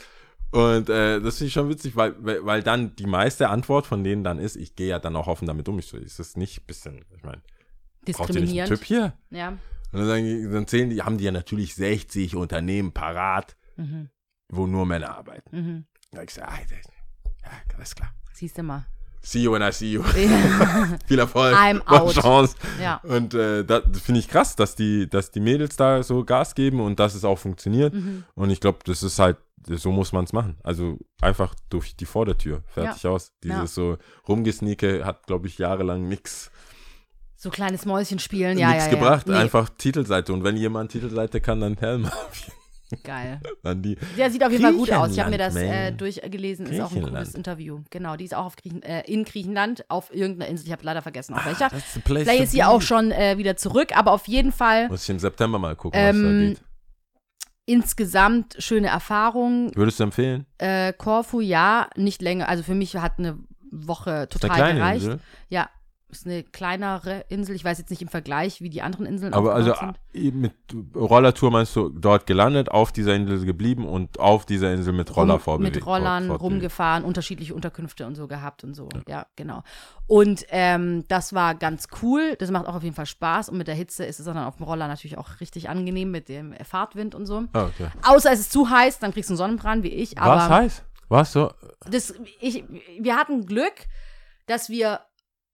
[0.49, 4.03] Und äh, das finde ich schon witzig, weil, weil, weil dann die meiste Antwort von
[4.03, 5.77] denen dann ist, ich gehe ja dann auch offen damit um.
[5.79, 7.45] Ich so, ist das nicht ein bisschen, ich meine, braucht
[8.05, 8.27] ihr nicht einen
[8.65, 8.69] Diskriminierend.
[8.73, 9.13] Typ hier?
[9.29, 9.49] Ja.
[9.49, 9.59] Und
[9.99, 14.09] dann, sagen die, dann zählen die, haben die ja natürlich 60 Unternehmen parat, Mhm.
[14.49, 15.55] wo nur Männer arbeiten.
[15.55, 15.86] Mhm.
[16.11, 16.90] Da ich so, ah, das-
[17.43, 18.13] ja, alles klar.
[18.33, 18.85] Siehst du mal.
[19.23, 20.03] See you when I see you.
[20.03, 20.97] ja.
[21.05, 21.55] Viel Erfolg.
[21.55, 22.13] I'm out.
[22.15, 22.55] Chance.
[22.81, 22.99] ja.
[23.03, 26.79] Und äh, das finde ich krass, dass die, dass die Mädels da so Gas geben
[26.81, 27.93] und dass es auch funktioniert.
[27.93, 28.23] Mhm.
[28.33, 29.37] Und ich glaube, das ist halt,
[29.67, 30.57] so muss man es machen.
[30.63, 32.63] Also einfach durch die Vordertür.
[32.65, 33.31] Fertig aus.
[33.43, 33.67] Dieses Ja.
[33.67, 36.49] so Rumgesneake hat, glaube ich, jahrelang nichts
[37.35, 38.87] So kleines Mäuschen spielen, ja, ja, ja.
[38.87, 39.27] gebracht.
[39.27, 40.33] Nee, Einfach Titelseite.
[40.33, 42.09] Und wenn jemand Titelseite kann, dann Helm.
[43.03, 43.39] Geil.
[43.75, 43.97] die.
[44.17, 45.11] Der sieht auf jeden Fall gut aus.
[45.13, 46.65] Ich habe mir das äh, durchgelesen.
[46.67, 47.35] Ist auch ein cooles.
[47.35, 47.79] Interview.
[47.89, 50.65] Genau, die ist auch auf Griechen, äh, in Griechenland auf irgendeiner Insel.
[50.67, 51.69] Ich habe leider vergessen, auf welcher.
[51.93, 55.03] The place Vielleicht ist sie auch schon äh, wieder zurück, aber auf jeden Fall Muss
[55.03, 56.61] ich im September mal gucken, was da Ähm, geht.
[57.65, 59.71] insgesamt schöne Erfahrung.
[59.75, 60.45] Würdest du empfehlen?
[60.57, 62.49] Äh, Korfu, ja, nicht länger.
[62.49, 63.37] Also für mich hat eine
[63.71, 65.03] Woche Ist eine total gereicht.
[65.05, 65.19] Insel.
[65.49, 65.69] Ja,
[66.12, 67.55] ist eine kleinere Insel.
[67.55, 69.99] Ich weiß jetzt nicht im Vergleich, wie die anderen Inseln Aber also sind.
[70.14, 70.53] äh, mit
[70.95, 75.34] Rollertour meinst du dort gelandet, auf dieser Insel geblieben und auf dieser Insel mit Roller
[75.36, 75.76] Rum- vorbewegt.
[75.76, 76.41] Mit Rollern fortbewegt.
[76.41, 78.89] rumgefahren, unterschiedliche Unterkünfte und so gehabt und so.
[79.07, 79.64] Ja, genau.
[80.07, 82.36] Und ähm, das war ganz cool.
[82.39, 83.49] Das macht auch auf jeden Fall Spaß.
[83.49, 86.30] Und mit der Hitze ist es dann auf dem Roller natürlich auch richtig angenehm mit
[86.30, 87.43] dem Fahrtwind und so.
[87.53, 87.88] Ah, okay.
[88.03, 90.18] Außer es ist zu heiß, dann kriegst du einen Sonnenbrand wie ich.
[90.18, 90.84] Aber Was heißt?
[91.09, 91.51] Was so?
[91.89, 92.64] das, ich,
[92.99, 93.74] wir hatten Glück,
[94.45, 95.01] dass wir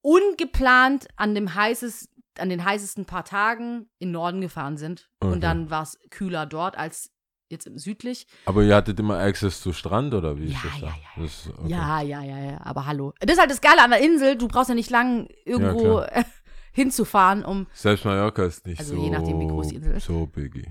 [0.07, 5.09] ungeplant an dem heißes, an den heißesten paar Tagen in Norden gefahren sind.
[5.19, 5.33] Okay.
[5.33, 7.11] Und dann war es kühler dort als
[7.49, 8.27] jetzt im südlich.
[8.45, 10.73] Aber ihr hattet immer Access zu Strand oder wie Ja, ist das?
[10.73, 10.87] ja, da?
[10.87, 11.23] ja, ja.
[11.23, 11.69] Das okay.
[11.69, 12.61] Ja, ja, ja, ja.
[12.61, 13.13] Aber hallo.
[13.19, 14.37] Das ist halt das Geile an der Insel.
[14.37, 16.23] Du brauchst ja nicht lang irgendwo Ja,
[16.73, 17.67] hinzufahren, um.
[17.73, 20.05] Selbst Mallorca ist nicht Also so, je nachdem, wie groß die Insel ist.
[20.05, 20.67] so biggie.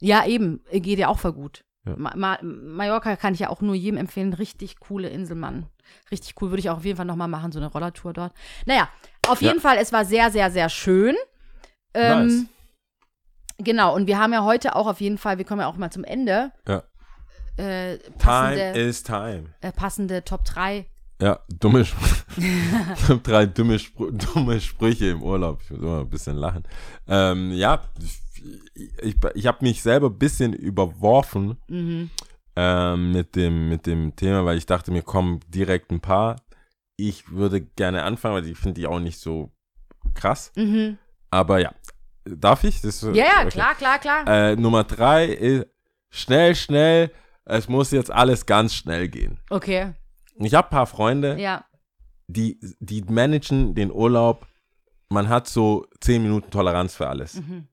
[0.00, 0.62] Ja, eben.
[0.72, 1.64] Geht ja auch voll gut.
[1.86, 1.94] Ja.
[1.96, 4.32] Ma Ma Mallorca kann ich ja auch nur jedem empfehlen.
[4.34, 5.66] Richtig coole Insel, Mann.
[6.10, 6.50] Richtig cool.
[6.50, 8.32] Würde ich auch auf jeden Fall nochmal machen, so eine Rollertour dort.
[8.66, 8.88] Naja,
[9.28, 9.48] auf Ja.
[9.48, 11.16] jeden Fall, es war sehr, sehr, sehr schön.
[11.94, 12.44] Ähm, Nice.
[13.58, 15.90] Genau, und wir haben ja heute auch auf jeden Fall, wir kommen ja auch mal
[15.90, 16.52] zum Ende.
[16.66, 16.82] Ja.
[17.56, 19.44] Äh, Time passende, is time.
[19.60, 20.86] äh, passende Top 3.
[21.20, 22.24] Ja, dumme Sprüche.
[22.96, 25.60] ich habe drei dumme, Sprü dumme Sprüche im Urlaub.
[25.62, 26.62] Ich muss immer ein bisschen lachen.
[27.06, 27.82] Ähm, ja,
[29.02, 32.10] ich, ich habe mich selber ein bisschen überworfen Mhm.
[32.56, 36.36] ähm, mit, dem, mit dem Thema, weil ich dachte, mir kommen direkt ein paar.
[36.96, 39.50] Ich würde gerne anfangen, weil ich finde die auch nicht so
[40.14, 40.52] krass.
[40.56, 40.96] Mhm.
[41.30, 41.72] Aber ja,
[42.24, 42.80] darf ich?
[42.80, 43.48] Das, Ja, ja, okay.
[43.50, 44.26] klar, klar, klar.
[44.26, 45.66] Äh, Nummer drei ist
[46.10, 47.10] schnell, schnell.
[47.44, 49.38] Es muss jetzt alles ganz schnell gehen.
[49.50, 49.92] Okay,
[50.40, 51.64] Ich habe ein paar Freunde, ja.
[52.28, 54.46] die, die managen den Urlaub.
[55.08, 57.34] Man hat so 10 Minuten Toleranz für alles.
[57.36, 57.66] Mhm.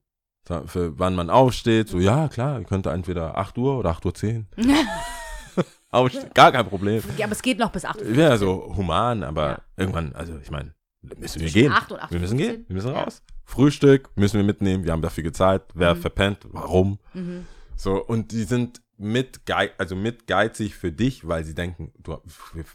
[0.66, 1.90] Für wann man aufsteht.
[1.90, 4.48] So, ja, klar, ihr könnt entweder 8 Uhr oder 8 Uhr 10.
[5.90, 7.02] Aufstehen, gar kein Problem.
[7.18, 8.16] Ja, aber es geht noch bis 8 Uhr.
[8.16, 9.62] Wäre so human, aber Ja.
[9.78, 11.72] irgendwann, also ich meine, müssen wir gehen.
[11.72, 12.56] 8 und 8 wir müssen 15.
[12.58, 13.04] gehen, wir müssen Ja.
[13.04, 13.24] raus.
[13.46, 15.64] Frühstück müssen wir mitnehmen, wir haben dafür gezahlt.
[15.74, 16.02] Wer Mhm.
[16.02, 17.00] verpennt, warum?
[17.14, 17.46] Mhm.
[17.78, 19.42] So, und die sind mit,
[19.78, 22.18] also mit geizig für dich, weil sie denken, du,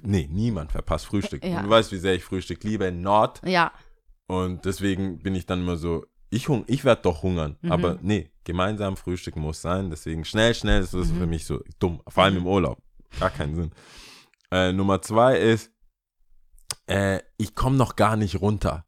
[0.03, 1.45] nee, niemand verpasst Frühstück.
[1.45, 1.63] Ja.
[1.63, 3.41] Du weißt, wie sehr ich Frühstück liebe, Nord.
[3.45, 3.73] Ja,
[4.29, 7.57] Und deswegen bin ich dann immer so, ich, hung ich werde doch hungern.
[7.61, 7.73] Mhm.
[7.73, 9.91] Aber nee, gemeinsam Frühstück muss sein.
[9.91, 11.19] Deswegen schnell, schnell, das ist Mhm.
[11.19, 12.01] für mich so dumm.
[12.09, 12.79] Vor allem im Urlaub.
[13.21, 13.71] Gar keinen Sinn.
[14.51, 15.71] Äh, Nummer zwei ist,
[16.87, 18.87] äh, ich komme noch gar nicht runter.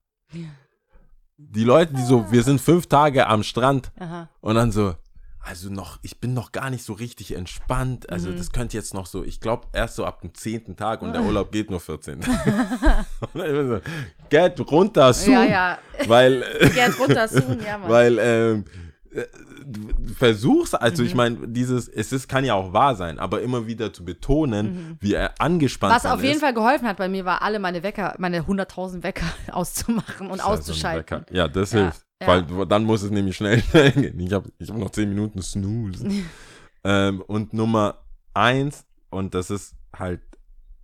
[1.36, 4.30] Die Leute, die so, wir sind fünf Tage am Strand aha.
[4.40, 4.94] und dann so,
[5.46, 8.10] also noch, ich bin noch gar nicht so richtig entspannt.
[8.10, 8.36] Also Mhm.
[8.36, 11.22] das könnte jetzt noch so, ich glaube erst so ab dem zehnten Tag und der
[11.24, 12.14] Urlaub geht nur 14.
[12.20, 12.26] Und
[13.34, 13.80] dann immer so,
[14.30, 15.32] Get runter, soon.
[15.34, 15.78] Ja, ja.
[16.06, 16.42] Weil,
[16.74, 17.90] Gerd runter, Soon, ja, Mann.
[17.90, 18.64] weil ähm,
[19.12, 19.22] äh,
[19.66, 21.08] du versuchst, also Mhm.
[21.08, 24.96] ich meine, dieses, es ist, kann ja auch wahr sein, aber immer wieder zu betonen,
[25.00, 25.96] wie er angespannt Mhm.
[25.96, 26.40] Was auf jeden ist.
[26.40, 30.38] Fall geholfen hat bei mir, war alle meine Wecker, meine 100.000 Wecker auszumachen und Das
[30.38, 31.24] ist auszuschalten.
[31.30, 32.03] Ja, das Ja, hilft.
[32.20, 32.28] Ja.
[32.28, 33.60] Weil dann muss es nämlich schnell
[33.92, 34.18] gehen.
[34.20, 36.08] Ich habe ich hab noch 10 Minuten Snooze.
[36.84, 38.04] ähm, und Nummer
[38.34, 40.20] eins, und das ist halt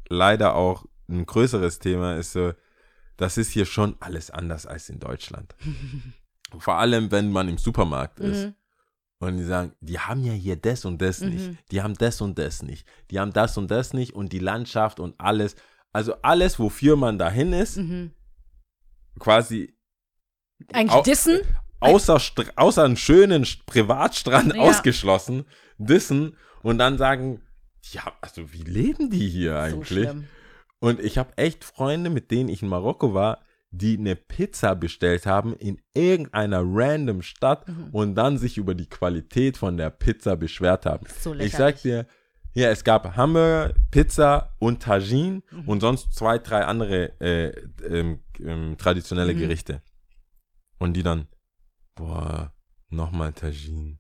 [0.09, 2.53] leider auch ein größeres Thema, ist so,
[3.17, 5.55] das ist hier schon alles anders als in Deutschland.
[6.59, 8.47] Vor allem, wenn man im Supermarkt ist.
[8.47, 8.55] Mhm.
[9.23, 11.49] Und die sagen, die haben ja hier das und das nicht.
[11.51, 11.59] Mhm.
[11.71, 12.87] Die haben das und das nicht.
[13.11, 15.57] Die haben das und das nicht und die Landschaft und alles.
[15.93, 18.13] Also alles, wofür man dahin ist, Mhm.
[19.19, 19.75] quasi
[20.73, 21.41] Eigentlich Au- dissen.
[21.81, 22.21] außer,
[22.57, 24.63] außer einen schönen St- Privatstrand Ja.
[24.63, 25.45] ausgeschlossen,
[25.79, 27.41] dissen und dann sagen,
[27.93, 29.89] ja, also wie leben die hier So eigentlich?
[29.89, 30.25] schlimm.
[30.81, 33.41] und ich habe echt Freunde, mit denen ich in Marokko war,
[33.73, 37.89] die eine Pizza bestellt haben in irgendeiner random Stadt Mhm.
[37.93, 41.07] und dann sich über die Qualität von der Pizza beschwert haben.
[41.21, 42.07] So Ich sag dir,
[42.53, 45.69] ja, es gab Hamburger, Pizza und Tagine Mhm.
[45.69, 47.53] und sonst zwei, drei andere äh,
[47.89, 49.39] ähm, ähm, traditionelle Mhm.
[49.39, 49.83] Gerichte.
[50.81, 51.29] Und die dann,
[51.95, 52.53] boah,
[52.89, 53.99] nochmal Tagine.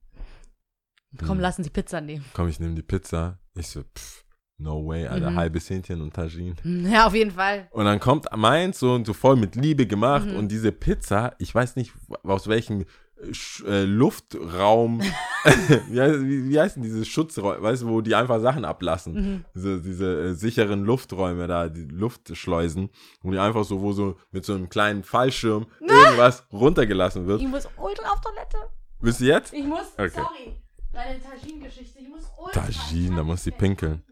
[1.24, 1.43] Komm, Mhm.
[1.43, 2.24] lassen Sie Pizza nehmen.
[2.33, 3.39] Komm, ich nehme die Pizza.
[3.55, 4.24] Ich so, pff,
[4.59, 5.37] no way, Alter, Mhm.
[5.37, 6.55] halbes Hähnchen und Tagine.
[6.64, 7.68] Ja, auf jeden Fall.
[7.72, 10.37] Und dann kommt meins so und so voll mit Liebe gemacht Mhm.
[10.37, 12.85] und diese Pizza, ich weiß nicht aus welchem
[13.33, 15.01] Sch äh, Luftraum,
[15.89, 19.12] wie, heißt, wie, wie heißen diese Schutzräume, weißt du, wo die einfach Sachen ablassen.
[19.14, 19.45] Mhm.
[19.55, 22.89] Diese, diese äh, sicheren Lufträume da, die Luftschleusen,
[23.23, 27.43] wo die einfach so, wo so mit so einem kleinen Fallschirm irgendwas runtergelassen wird.
[27.43, 28.57] Ich muss ultra auf Toilette.
[29.01, 29.53] Wisst ihr jetzt?
[29.53, 30.11] Ich muss, Okay.
[30.14, 30.57] sorry.
[30.93, 31.99] Deine Tagine-Geschichte.
[32.01, 32.62] Ich muss ultra.
[32.62, 34.03] Tagine, da muss sie pinkeln.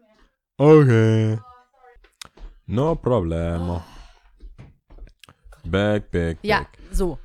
[0.57, 1.37] Okay.
[2.67, 3.83] No problemo.
[5.65, 6.69] Back, back, Ja, back.
[6.91, 7.17] so.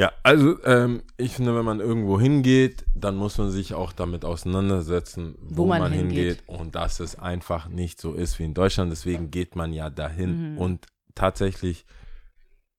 [0.00, 4.24] Ja, also ähm, ich finde, wenn man irgendwo hingeht, dann muss man sich auch damit
[4.24, 6.38] auseinandersetzen, wo, Wo man man, hingeht.
[6.38, 6.48] hingeht.
[6.48, 8.90] und dass es einfach nicht so ist wie in Deutschland.
[8.90, 10.52] Deswegen geht man ja dahin.
[10.52, 10.58] Mhm.
[10.58, 11.84] Und tatsächlich,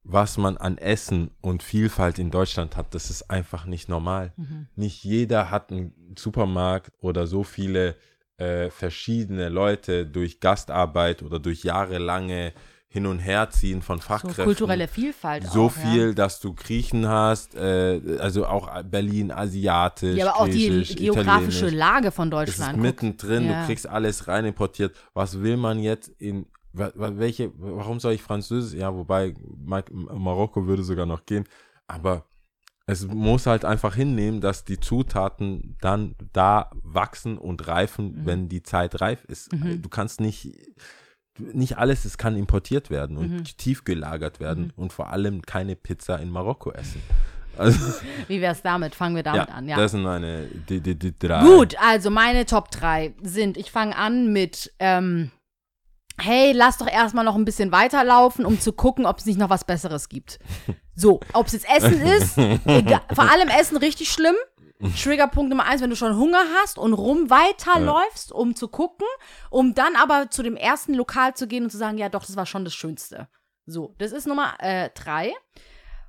[0.02, 4.34] was man an Essen und Vielfalt in Deutschland hat, das ist einfach nicht normal.
[4.36, 4.66] Mhm.
[4.76, 7.98] Nicht jeder hat einen Supermarkt oder so viele
[8.38, 12.54] äh, verschiedene Leute durch Gastarbeit oder durch jahrelange
[12.94, 14.44] Hin- und Herziehen von So Fachkräften.
[14.44, 16.14] kulturelle Vielfalt so auch, viel, Ja.
[16.14, 21.70] dass du Griechen hast, äh, also auch Berlin asiatisch, Ja, aber auch die geografische.
[21.70, 22.80] Lage von Es ist Deutschland.
[22.82, 23.62] Mittendrin, Ja.
[23.62, 24.94] du kriegst alles rein importiert.
[25.14, 28.78] Was will man jetzt in, welche, warum soll ich Französisch?
[28.78, 31.46] Ja, wobei Ma- Marokko würde sogar noch gehen,
[31.88, 32.26] aber
[32.88, 38.26] es muss halt einfach hinnehmen, dass die Zutaten dann da wachsen und reifen, Mhm.
[38.26, 39.50] wenn die Zeit reif ist.
[39.54, 40.52] Du kannst nicht,
[41.40, 43.44] nicht alles, es kann importiert werden und Mhm.
[43.44, 47.02] tiefgelagert werden und vor allem keine Pizza in Marokko essen.
[47.58, 47.80] Also,
[48.30, 48.96] Wie wär's damit?
[48.96, 49.76] Fangen wir damit an, ja.
[49.76, 51.44] das sind meine, die, die, die drei.
[51.44, 55.32] Gut, also meine Top 3 sind, ich fange an mit, ähm,
[56.18, 59.50] hey, lass doch erstmal noch ein bisschen weiterlaufen, um zu gucken, ob es nicht noch
[59.50, 60.40] was Besseres gibt.
[60.96, 64.36] So, ob es jetzt Essen ist, egal, vor allem Essen richtig schlimm.
[65.02, 69.08] Triggerpunkt Nummer eins, wenn du schon Hunger hast und rum weiterläufst, um zu gucken,
[69.50, 72.36] um dann aber zu dem ersten Lokal zu gehen und zu sagen, ja doch, das
[72.36, 73.28] war schon das Schönste.
[73.66, 75.34] So, das ist Nummer äh, drei.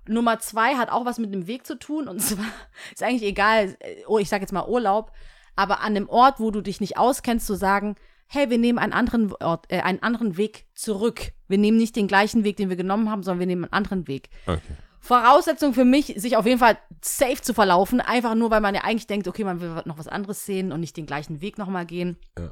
[0.08, 2.44] Nummer zwei hat auch was mit dem Weg zu tun und zwar
[2.92, 5.12] ist eigentlich egal, oh, ich sag jetzt mal Urlaub,
[5.54, 7.96] aber an dem Ort, wo du dich nicht auskennst, zu sagen,
[8.26, 11.32] hey, wir nehmen einen anderen Ort, äh, einen anderen Weg zurück.
[11.48, 14.08] Wir nehmen nicht den gleichen Weg, den wir genommen haben, sondern wir nehmen einen anderen
[14.08, 14.30] Weg.
[14.46, 14.60] Okay.
[15.00, 18.82] Voraussetzung für mich, sich auf jeden Fall safe zu verlaufen, einfach nur, weil man ja
[18.82, 21.86] eigentlich denkt, okay, man will noch was anderes sehen und nicht den gleichen Weg nochmal
[21.86, 22.16] gehen.
[22.38, 22.50] Ja.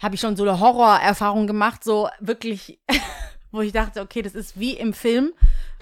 [0.00, 2.80] Habe ich schon so eine Horrorerfahrung gemacht, so wirklich,
[3.52, 5.32] wo ich dachte, okay, das ist wie im Film,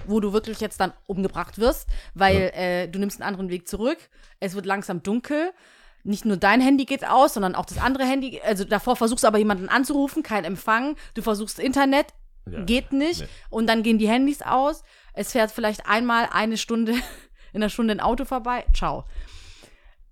[0.06, 3.98] wo du wirklich jetzt dann umgebracht wirst, weil äh, du nimmst einen anderen Weg zurück,
[4.38, 5.52] es wird langsam dunkel.
[6.02, 8.40] Nicht nur dein Handy geht aus, sondern auch das andere Handy.
[8.42, 10.96] Also davor versuchst du aber jemanden anzurufen, kein Empfang.
[11.12, 12.06] Du versuchst Internet,
[12.50, 12.64] Ja.
[12.64, 13.20] geht nicht.
[13.20, 13.28] Nee.
[13.50, 14.82] Und dann gehen die Handys aus.
[15.12, 16.94] Es fährt vielleicht einmal eine Stunde,
[17.52, 18.64] in einer Stunde ein Auto vorbei.
[18.74, 19.04] Ciao.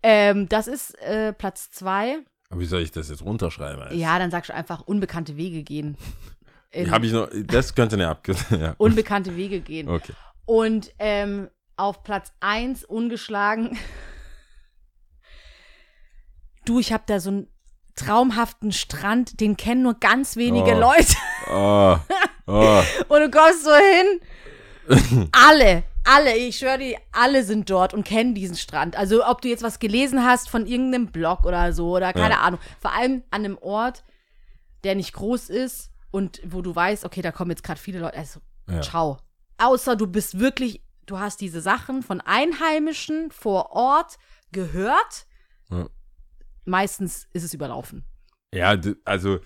[0.03, 2.18] Ähm, das ist äh, Platz zwei.
[2.51, 3.82] Aber wie soll ich das jetzt runterschreiben?
[3.82, 3.95] Alter?
[3.95, 5.97] Ja, dann sagst du einfach unbekannte Wege gehen.
[6.91, 8.61] Habe ich noch, das könnte eine Abkürzung.
[8.61, 8.74] Ja.
[8.78, 9.89] unbekannte Wege gehen.
[9.89, 10.12] Okay.
[10.45, 13.78] Und ähm, auf Platz 1 ungeschlagen.
[16.64, 17.47] Du, ich habe da so einen
[17.95, 20.80] traumhaften Strand, den kennen nur ganz wenige Oh.
[20.80, 21.14] Leute.
[21.51, 21.97] Oh,
[22.47, 22.82] oh.
[23.09, 25.28] Und du kommst so hin.
[25.32, 28.96] alle, alle, ich schwöre dir, alle sind dort und kennen diesen Strand.
[28.96, 32.40] Also ob du jetzt was gelesen hast von irgendeinem Blog oder so oder keine Ja.
[32.40, 32.61] Ahnung.
[32.80, 34.04] Vor allem an einem Ort,
[34.84, 38.16] der nicht groß ist und wo du weißt, okay, da kommen jetzt gerade viele Leute.
[38.16, 38.80] Also, Ja.
[38.80, 39.18] ciao.
[39.59, 44.16] Außer du bist wirklich, du hast diese Sachen von Einheimischen vor Ort
[44.52, 45.26] gehört.
[45.70, 45.88] Ja.
[46.64, 48.04] Meistens ist es überlaufen.
[48.52, 49.40] Ja, also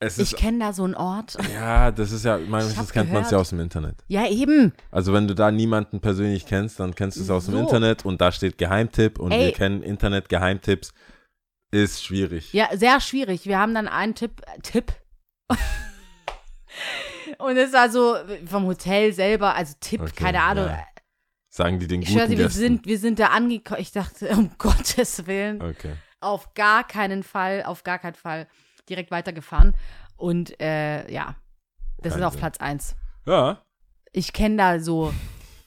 [0.00, 1.36] es Ich kenne da so einen Ort.
[1.54, 3.96] ja, das ist ja, meistens kennt man es ja aus dem Internet.
[4.08, 4.72] Ja, eben.
[4.90, 7.60] Also wenn du da niemanden persönlich kennst, dann kennst du es aus dem So.
[7.60, 9.46] Internet und da steht Geheimtipp und Ey.
[9.46, 10.92] wir kennen Internet-Geheimtipps.
[11.72, 12.52] Ist schwierig.
[12.52, 13.46] Ja, sehr schwierig.
[13.46, 14.40] Wir haben dann einen Tipp.
[14.46, 14.92] Äh, Tipp.
[17.38, 20.66] Und es war so vom Hotel selber, also Tipp, Okay, keine Ahnung.
[20.66, 20.84] ja.
[21.48, 22.58] Sagen die den Ich guten dir, wir Gästen.
[22.60, 23.80] sind, wir sind da angekommen.
[23.80, 25.94] Ich dachte, um Gottes Willen, Okay.
[26.20, 28.46] auf gar keinen Fall, auf gar keinen Fall
[28.90, 29.74] direkt weitergefahren.
[30.16, 31.36] Und äh, ja,
[32.02, 32.36] das Kein ist auf.
[32.36, 32.96] Platz 1.
[33.26, 33.62] Ja,
[34.12, 35.12] Ich kenne da so,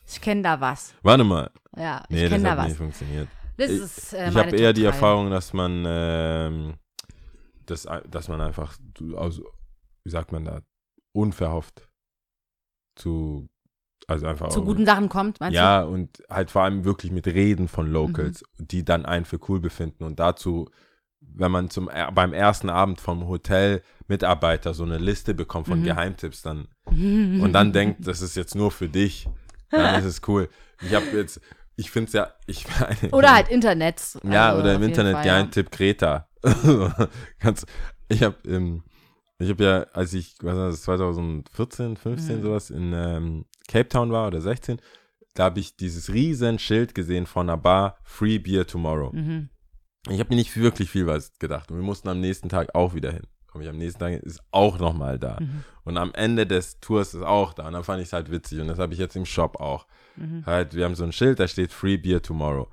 [0.08, 0.94] ich kenne da was.
[1.02, 1.50] warte mal.
[1.78, 2.68] Ja, ich kenne da was.
[2.68, 3.28] nicht funktioniert.
[3.58, 4.84] Das Ich- ist äh, ich habe eher die.
[4.84, 6.74] Erfahrung, dass man, ähm,
[7.66, 9.44] dass, dass man einfach, du- also,
[10.04, 10.62] wie sagt man da,
[11.16, 11.88] unverhofft
[12.96, 13.48] zu,
[14.08, 17.68] also einfach Zu guten Sachen kommt, meinst ja, und halt vor allem wirklich mit Reden
[17.68, 20.04] von Locals, die dann einen für cool befinden.
[20.04, 20.70] Und dazu,
[21.36, 25.84] wenn man zum er- beim ersten Abend vom Hotel-Mitarbeiter so eine Liste bekommt von Mhm.
[25.86, 29.28] Geheimtipps, dann und dann denkt, das ist jetzt nur für dich,
[29.72, 30.50] dann ist es cool.
[30.82, 31.42] Ich habe jetzt,
[31.76, 32.66] ich finde es ja, ich
[33.12, 34.02] Oder halt Internet.
[34.30, 35.34] ja, also oder im Internet Fall, ja.
[35.34, 36.28] Geheimtipp Greta.
[37.40, 37.66] Ganz,
[38.10, 38.84] ich habe ähm,
[39.40, 42.42] ich habe ja, als ich, was war das, 2014, 15 Mhm.
[42.44, 44.80] sowas in ähm, Cape Town war oder 16,
[45.34, 49.12] da habe ich dieses riesen Schild gesehen von einer Bar Free Beer Tomorrow.
[49.14, 49.50] Mhm.
[50.10, 52.94] Ich habe mir nicht wirklich viel was gedacht und wir mussten am nächsten Tag auch
[52.94, 53.24] wieder hin.
[53.48, 55.38] Komme ich am nächsten Tag ist auch nochmal da.
[55.40, 55.64] Mhm.
[55.84, 57.68] Und am Ende des Tours ist auch da.
[57.68, 58.60] Und dann fand ich es halt witzig.
[58.60, 59.86] Und das habe ich jetzt im Shop auch.
[60.16, 60.44] Mhm.
[60.46, 62.68] Halt, wir haben so ein Schild, da steht Free Beer Tomorrow.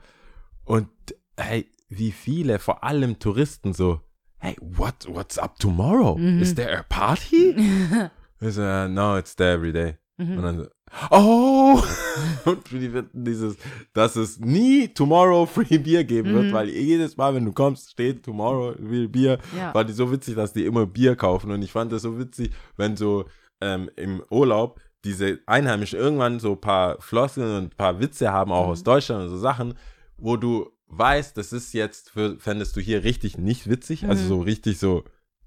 [0.65, 0.89] Und
[1.37, 4.01] hey, wie viele, vor allem Touristen, so,
[4.39, 6.17] hey, what, what's up tomorrow?
[6.17, 6.41] Mhm.
[6.41, 7.55] Is there a party?
[8.41, 9.99] so, "Uh, no, it's there every day.
[10.19, 10.43] Und Mhm.
[10.43, 10.67] dann so,
[11.11, 11.83] oh!
[12.45, 13.57] Und für die finden dieses,
[13.93, 16.53] dass es nie Tomorrow Free Beer geben wird, Mhm.
[16.53, 19.39] weil jedes Mal, wenn du kommst, steht Tomorrow Free Beer.
[19.57, 19.75] Ja.
[19.75, 21.51] War die so witzig, dass die immer Bier kaufen.
[21.51, 23.25] Und ich fand das so witzig, wenn so
[23.61, 28.53] ähm, im Urlaub diese Einheimischen irgendwann so ein paar Floskeln und ein paar Witze haben,
[28.53, 28.73] auch Mhm.
[28.73, 29.75] aus Deutschland und so Sachen,
[30.17, 34.29] wo du weißt, das ist jetzt, für, fändest du hier richtig nicht witzig, also Mhm.
[34.29, 35.05] so richtig so,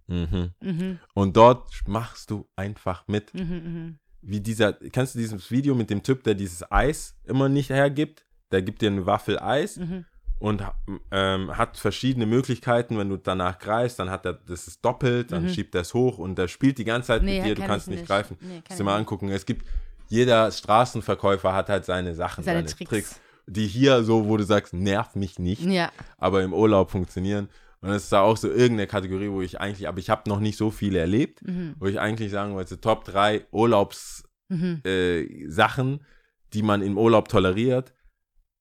[0.07, 0.51] mhm.
[0.61, 3.33] Mhm, Und dort machst du einfach mit.
[3.33, 3.99] mhm, mhm.
[4.25, 8.25] Wie dieser, kennst du dieses Video mit dem Typ, der dieses Eis immer nicht hergibt?
[8.51, 10.05] Der gibt dir eine Waffel Eis Mhm.
[10.39, 10.63] und
[11.11, 12.97] ähm, hat verschiedene Möglichkeiten.
[12.97, 15.49] Wenn du danach greifst, dann hat er, das ist doppelt, dann Mhm.
[15.49, 17.87] schiebt er es hoch und der spielt die ganze Zeit Nee, mit dir, du kannst
[17.87, 18.07] ich nicht, nicht.
[18.07, 18.37] greifen.
[18.39, 19.29] Nee, Musst ich dir mal angucken.
[19.29, 19.67] Es gibt,
[20.09, 22.89] jeder Straßenverkäufer hat halt seine Sachen, Seine seine, Tricks.
[22.89, 23.19] Tricks.
[23.47, 27.49] die hier so, wo du sagst, nerv mich nicht Ja, aber im Urlaub funktionieren.
[27.83, 30.39] Und es ist da auch so irgendeine Kategorie, wo ich eigentlich, aber ich habe noch
[30.39, 31.75] nicht so viele erlebt, mhm.
[31.79, 34.81] wo ich eigentlich sagen wollte, Top 3 Urlaubssachen, Mhm.
[34.85, 36.05] äh, Sachen,
[36.53, 37.93] die man im Urlaub toleriert.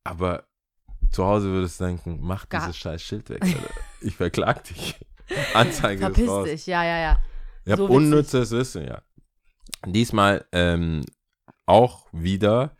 [0.04, 0.44] Aber
[1.10, 3.42] zu Hause würdest du denken, mach Gar- dieses scheiß Schild weg.
[3.42, 3.70] Alter.
[4.00, 4.98] ich verklag dich.
[5.54, 6.48] Anzeige ist Verpiss raus.
[6.48, 7.22] dich, ja, ja, ja.
[7.64, 7.96] Ich habe So witzig.
[7.96, 9.02] unnützes Wissen, ja.
[9.86, 11.02] Diesmal ähm,
[11.66, 12.76] auch wieder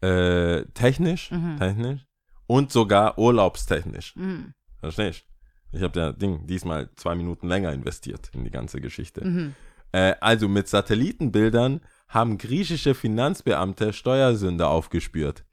[0.00, 1.56] äh, technisch, Mhm.
[1.58, 2.06] technisch
[2.46, 4.16] und sogar urlaubstechnisch.
[4.16, 4.54] Mhm.
[4.80, 5.24] Verstehst
[5.72, 9.24] Ich habe ja Ding diesmal zwei Minuten länger investiert in die ganze Geschichte.
[9.24, 9.54] Mhm.
[9.92, 15.44] Äh, also mit Satellitenbildern haben griechische Finanzbeamte Steuersünder aufgespürt.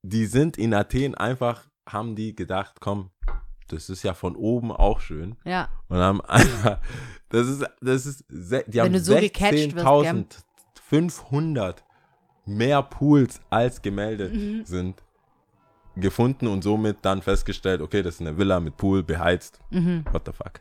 [0.02, 3.10] die sind in Athen einfach, haben die gedacht, komm,
[3.72, 5.36] das ist ja von oben auch schön.
[5.44, 5.68] Ja.
[5.88, 6.78] Und haben einfach,
[7.28, 9.86] das ist, das ist, die haben so gecatcht wirst,
[10.90, 11.76] 16.500
[12.46, 14.64] mehr Pools als gemeldet Mhm.
[14.64, 15.02] sind
[15.96, 19.60] gefunden und somit dann festgestellt, okay, das ist eine Villa mit Pool, beheizt.
[19.70, 20.04] Mhm.
[20.12, 20.60] What the fuck?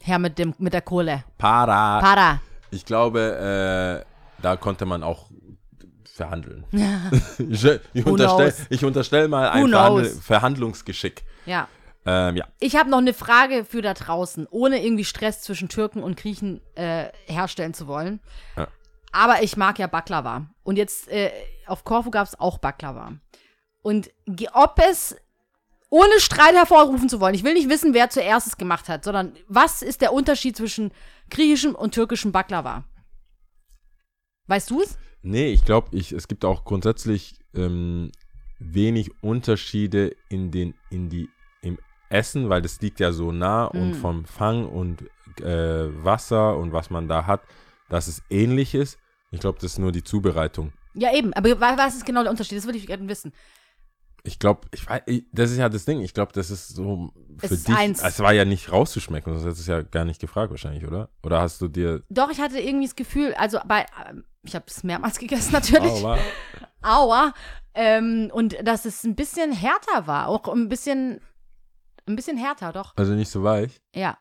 [0.00, 1.24] Her mit, dem, mit der Kohle.
[1.38, 2.00] Para.
[2.00, 2.40] Para.
[2.70, 5.30] Ich glaube, äh, da konnte man auch
[6.04, 6.64] verhandeln.
[7.38, 7.64] ich
[7.94, 10.04] ich unterstelle unterstell mal ein Verhandl?
[10.04, 11.24] Verhandlungsgeschick.
[11.46, 11.68] Ja.
[12.06, 12.46] Ähm, ja.
[12.60, 16.60] Ich habe noch eine Frage für da draußen, ohne irgendwie Stress zwischen Türken und Griechen
[16.74, 18.20] äh, herstellen zu wollen.
[18.56, 18.68] Ja.
[19.12, 20.46] Aber ich mag ja Baklava.
[20.64, 21.30] Und jetzt äh,
[21.66, 23.12] auf Korfu gab es auch Baklava.
[23.82, 24.10] Und
[24.52, 25.16] ob es
[25.88, 29.34] ohne Streit hervorrufen zu wollen, ich will nicht wissen, wer zuerst es gemacht hat, sondern
[29.46, 30.90] was ist der Unterschied zwischen
[31.30, 32.84] griechischem und türkischem Baklava?
[34.46, 34.98] Weißt du es?
[35.22, 38.10] Nee, ich glaube, es gibt auch grundsätzlich ähm,
[38.58, 41.28] wenig Unterschiede in den, in die,
[42.14, 43.94] Essen, weil das liegt ja so nah und Mm.
[43.94, 45.02] vom Fang und
[45.40, 47.42] äh, Wasser und was man da hat,
[47.88, 48.98] dass es ähnlich ist.
[49.30, 50.72] Ich glaube, das ist nur die Zubereitung.
[50.94, 51.32] Ja, eben.
[51.34, 52.56] Aber wa- was ist genau der Unterschied?
[52.58, 53.32] Das würde ich gerne wissen.
[54.26, 56.00] Ich glaube, ich weiß, das ist ja das Ding.
[56.00, 57.10] Ich glaube, das ist so
[57.42, 57.76] Es für ist dich.
[57.76, 58.02] eins.
[58.02, 61.10] Es war ja nicht rauszuschmecken, sonst hättest du es ja gar nicht gefragt wahrscheinlich, oder?
[61.22, 64.64] Oder hast du dir Doch, ich hatte irgendwie das Gefühl, also bei, ähm, ich habe
[64.68, 66.02] es mehrmals gegessen natürlich.
[66.02, 66.18] Wow.
[66.80, 67.34] Aua.
[67.74, 70.28] Ähm, und dass es ein bisschen härter war.
[70.28, 71.20] Auch ein bisschen,
[72.06, 72.92] ein bisschen härter, doch.
[72.96, 73.80] Also nicht so weich.
[73.94, 74.18] Ja.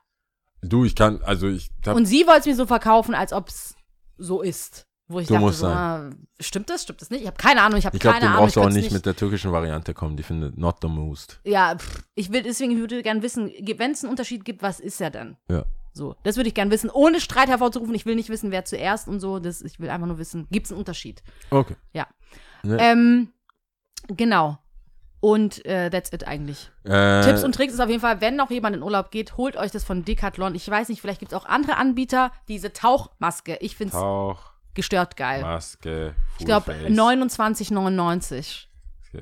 [0.62, 3.50] Du, ich kann, also ich hab, Und sie wollte es mir so verkaufen, als ob
[3.50, 3.76] es
[4.18, 4.88] so ist.
[5.10, 5.78] Wo ich So dachte, muss so, sein.
[5.78, 7.22] ah, stimmt das, stimmt das nicht?
[7.22, 8.46] Ich habe keine Ahnung, ich habe ich glaube, keine du Ahnung.
[8.46, 10.16] brauchst auch nicht mit der türkischen Variante kommen.
[10.16, 11.42] Die findet not the most.
[11.44, 14.80] Ja, pff, ich will deswegen, ich würde gerne wissen, wenn es einen Unterschied gibt, was
[14.80, 15.36] ist er denn?
[15.50, 15.66] Ja.
[15.92, 17.94] So, das würde ich gerne wissen, ohne Streit hervorzurufen.
[17.94, 19.40] Ich will nicht wissen, wer zuerst und so.
[19.40, 21.22] Das, ich will einfach nur wissen, gibt es einen Unterschied?
[21.52, 21.76] Okay.
[21.92, 22.08] Ja.
[22.64, 22.78] Ne.
[22.80, 23.34] Ähm,
[24.08, 24.58] genau.
[25.24, 26.70] Und äh, that's it eigentlich.
[26.84, 29.56] Äh, Tipps und Tricks ist auf jeden Fall, wenn noch jemand in Urlaub geht, holt
[29.56, 30.54] euch das von Decathlon.
[30.54, 32.34] Ich weiß nicht, vielleicht gibt es auch andere Anbieter.
[32.50, 35.42] Diese Tauchmaske, ich finde es Tauch, gestört geil.
[35.42, 36.92] Maske, ich glaube Fullface.
[36.92, 38.66] 29,99.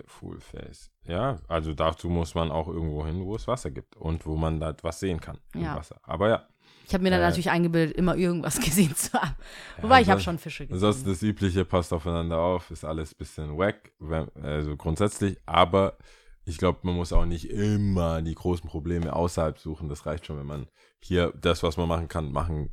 [0.07, 0.89] Full Face.
[1.03, 4.59] Ja, also dazu muss man auch irgendwo hin, wo es Wasser gibt und wo man
[4.59, 5.75] da was sehen kann im Ja.
[5.75, 5.97] Wasser.
[6.01, 6.47] Aber ja,
[6.87, 7.23] Ich habe mir dann Äh.
[7.25, 9.35] natürlich eingebildet, immer irgendwas gesehen zu haben.
[9.81, 10.75] Wobei, ich habe schon Fische gesehen.
[10.75, 15.97] Ansonsten das Übliche passt aufeinander auf, ist alles ein bisschen wack, wenn- also grundsätzlich, aber
[16.45, 19.89] ich glaube, man muss auch nicht immer die großen Probleme außerhalb suchen.
[19.89, 20.67] Das reicht schon, wenn man
[20.99, 22.71] hier das, was man machen kann, machen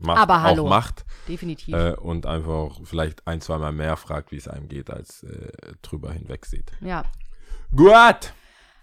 [0.00, 0.64] macht, Aber hallo.
[0.64, 1.74] auch macht Definitiv.
[1.74, 5.52] äh, und einfach auch vielleicht ein, zweimal mehr fragt, wie es einem geht, als äh,
[5.82, 6.72] drüber hinweg sieht.
[6.80, 7.04] ja.
[7.76, 8.32] Gut!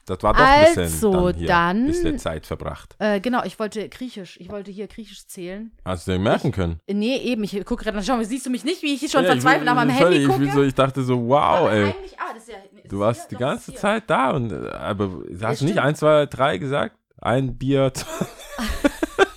[0.09, 2.95] Das war doch ein bisschen Also, dann hier, dann- bisschen Zeit verbracht.
[2.99, 4.37] Äh, genau, ich wollte Griechisch.
[4.39, 5.71] Ich wollte hier Griechisch zählen.
[5.85, 6.79] Hast du dir merken können?
[6.87, 9.23] Äh, Nee, eben, ich gucke gerade, schau siehst du mich nicht, wie ich hier schon
[9.23, 10.39] Ja, ich verzweifelt nach meinem ich, Handy ich, gucke?
[10.41, 11.83] will so, ich dachte so, wow, ey.
[12.17, 13.73] ah, ja, nee, Du warst hier, die ganze.
[13.75, 15.05] Zeit da und äh, aber
[15.41, 15.77] hast du nicht stimmt.
[15.79, 16.95] eins, zwei, drei gesagt?
[17.21, 17.91] Ein Bier,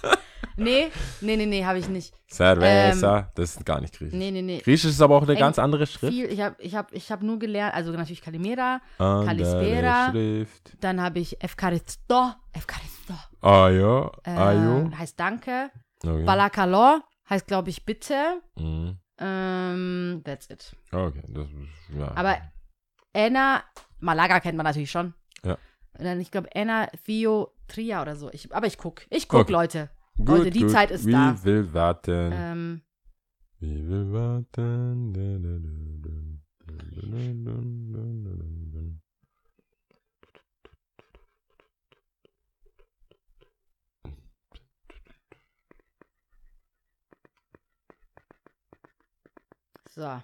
[0.62, 0.90] Nee,
[1.20, 2.14] nee, nee, nee, habe ich nicht.
[2.30, 4.12] Cerveza, das ist gar nicht griechisch.
[4.14, 4.58] Ähm, Nee, nee, nee.
[4.60, 6.12] Griechisch ist aber auch eine Eng- ganz andere Schrift.
[6.12, 10.12] Viel, ich habe ich hab, ich hab nur gelernt, also natürlich Kalimera, Kalispera.
[10.80, 14.90] Dann habe ich Efkaristo, Efkaristo, Ah ja, äh, ah jo.
[14.96, 15.70] heißt Danke.
[16.04, 16.24] Okay.
[16.24, 18.40] Balakalo heißt, glaube ich, bitte.
[18.56, 18.98] Mhm.
[19.18, 20.72] Ähm, that's it.
[20.90, 21.46] Okay, das
[21.96, 22.12] ja.
[22.14, 22.38] Aber
[23.14, 23.62] Anna,
[24.00, 25.14] Malaga kennt man natürlich schon.
[25.44, 25.56] Ja.
[25.98, 28.30] Und dann, ich glaube, Anna Theo Tria oder so.
[28.32, 29.02] Ich, aber ich guck.
[29.10, 29.52] Ich guck, Okay.
[29.52, 29.90] Leute.
[30.16, 30.70] Gut, also die gut.
[30.70, 31.42] Zeit ist Wie da.
[31.44, 32.30] will warten?
[32.32, 32.82] Ähm,
[33.58, 35.12] Wie will warten?
[35.12, 35.82] Da, da, da,
[49.94, 50.22] so.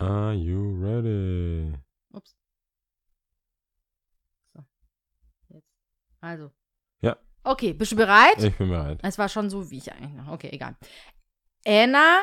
[0.00, 1.72] Are you ready?
[2.12, 2.34] Ups.
[4.52, 4.64] So.
[5.48, 5.70] Jetzt.
[6.20, 6.50] Also.
[7.44, 8.42] Okay, bist du bereit?
[8.42, 8.98] Ich bin bereit.
[9.02, 10.28] Es war schon so, wie ich eigentlich noch.
[10.28, 10.76] Okay, egal.
[11.66, 12.22] Anna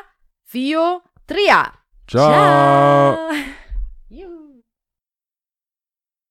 [0.52, 1.74] Theo Tria.
[2.08, 3.30] Ciao.
[4.10, 4.41] Ciao.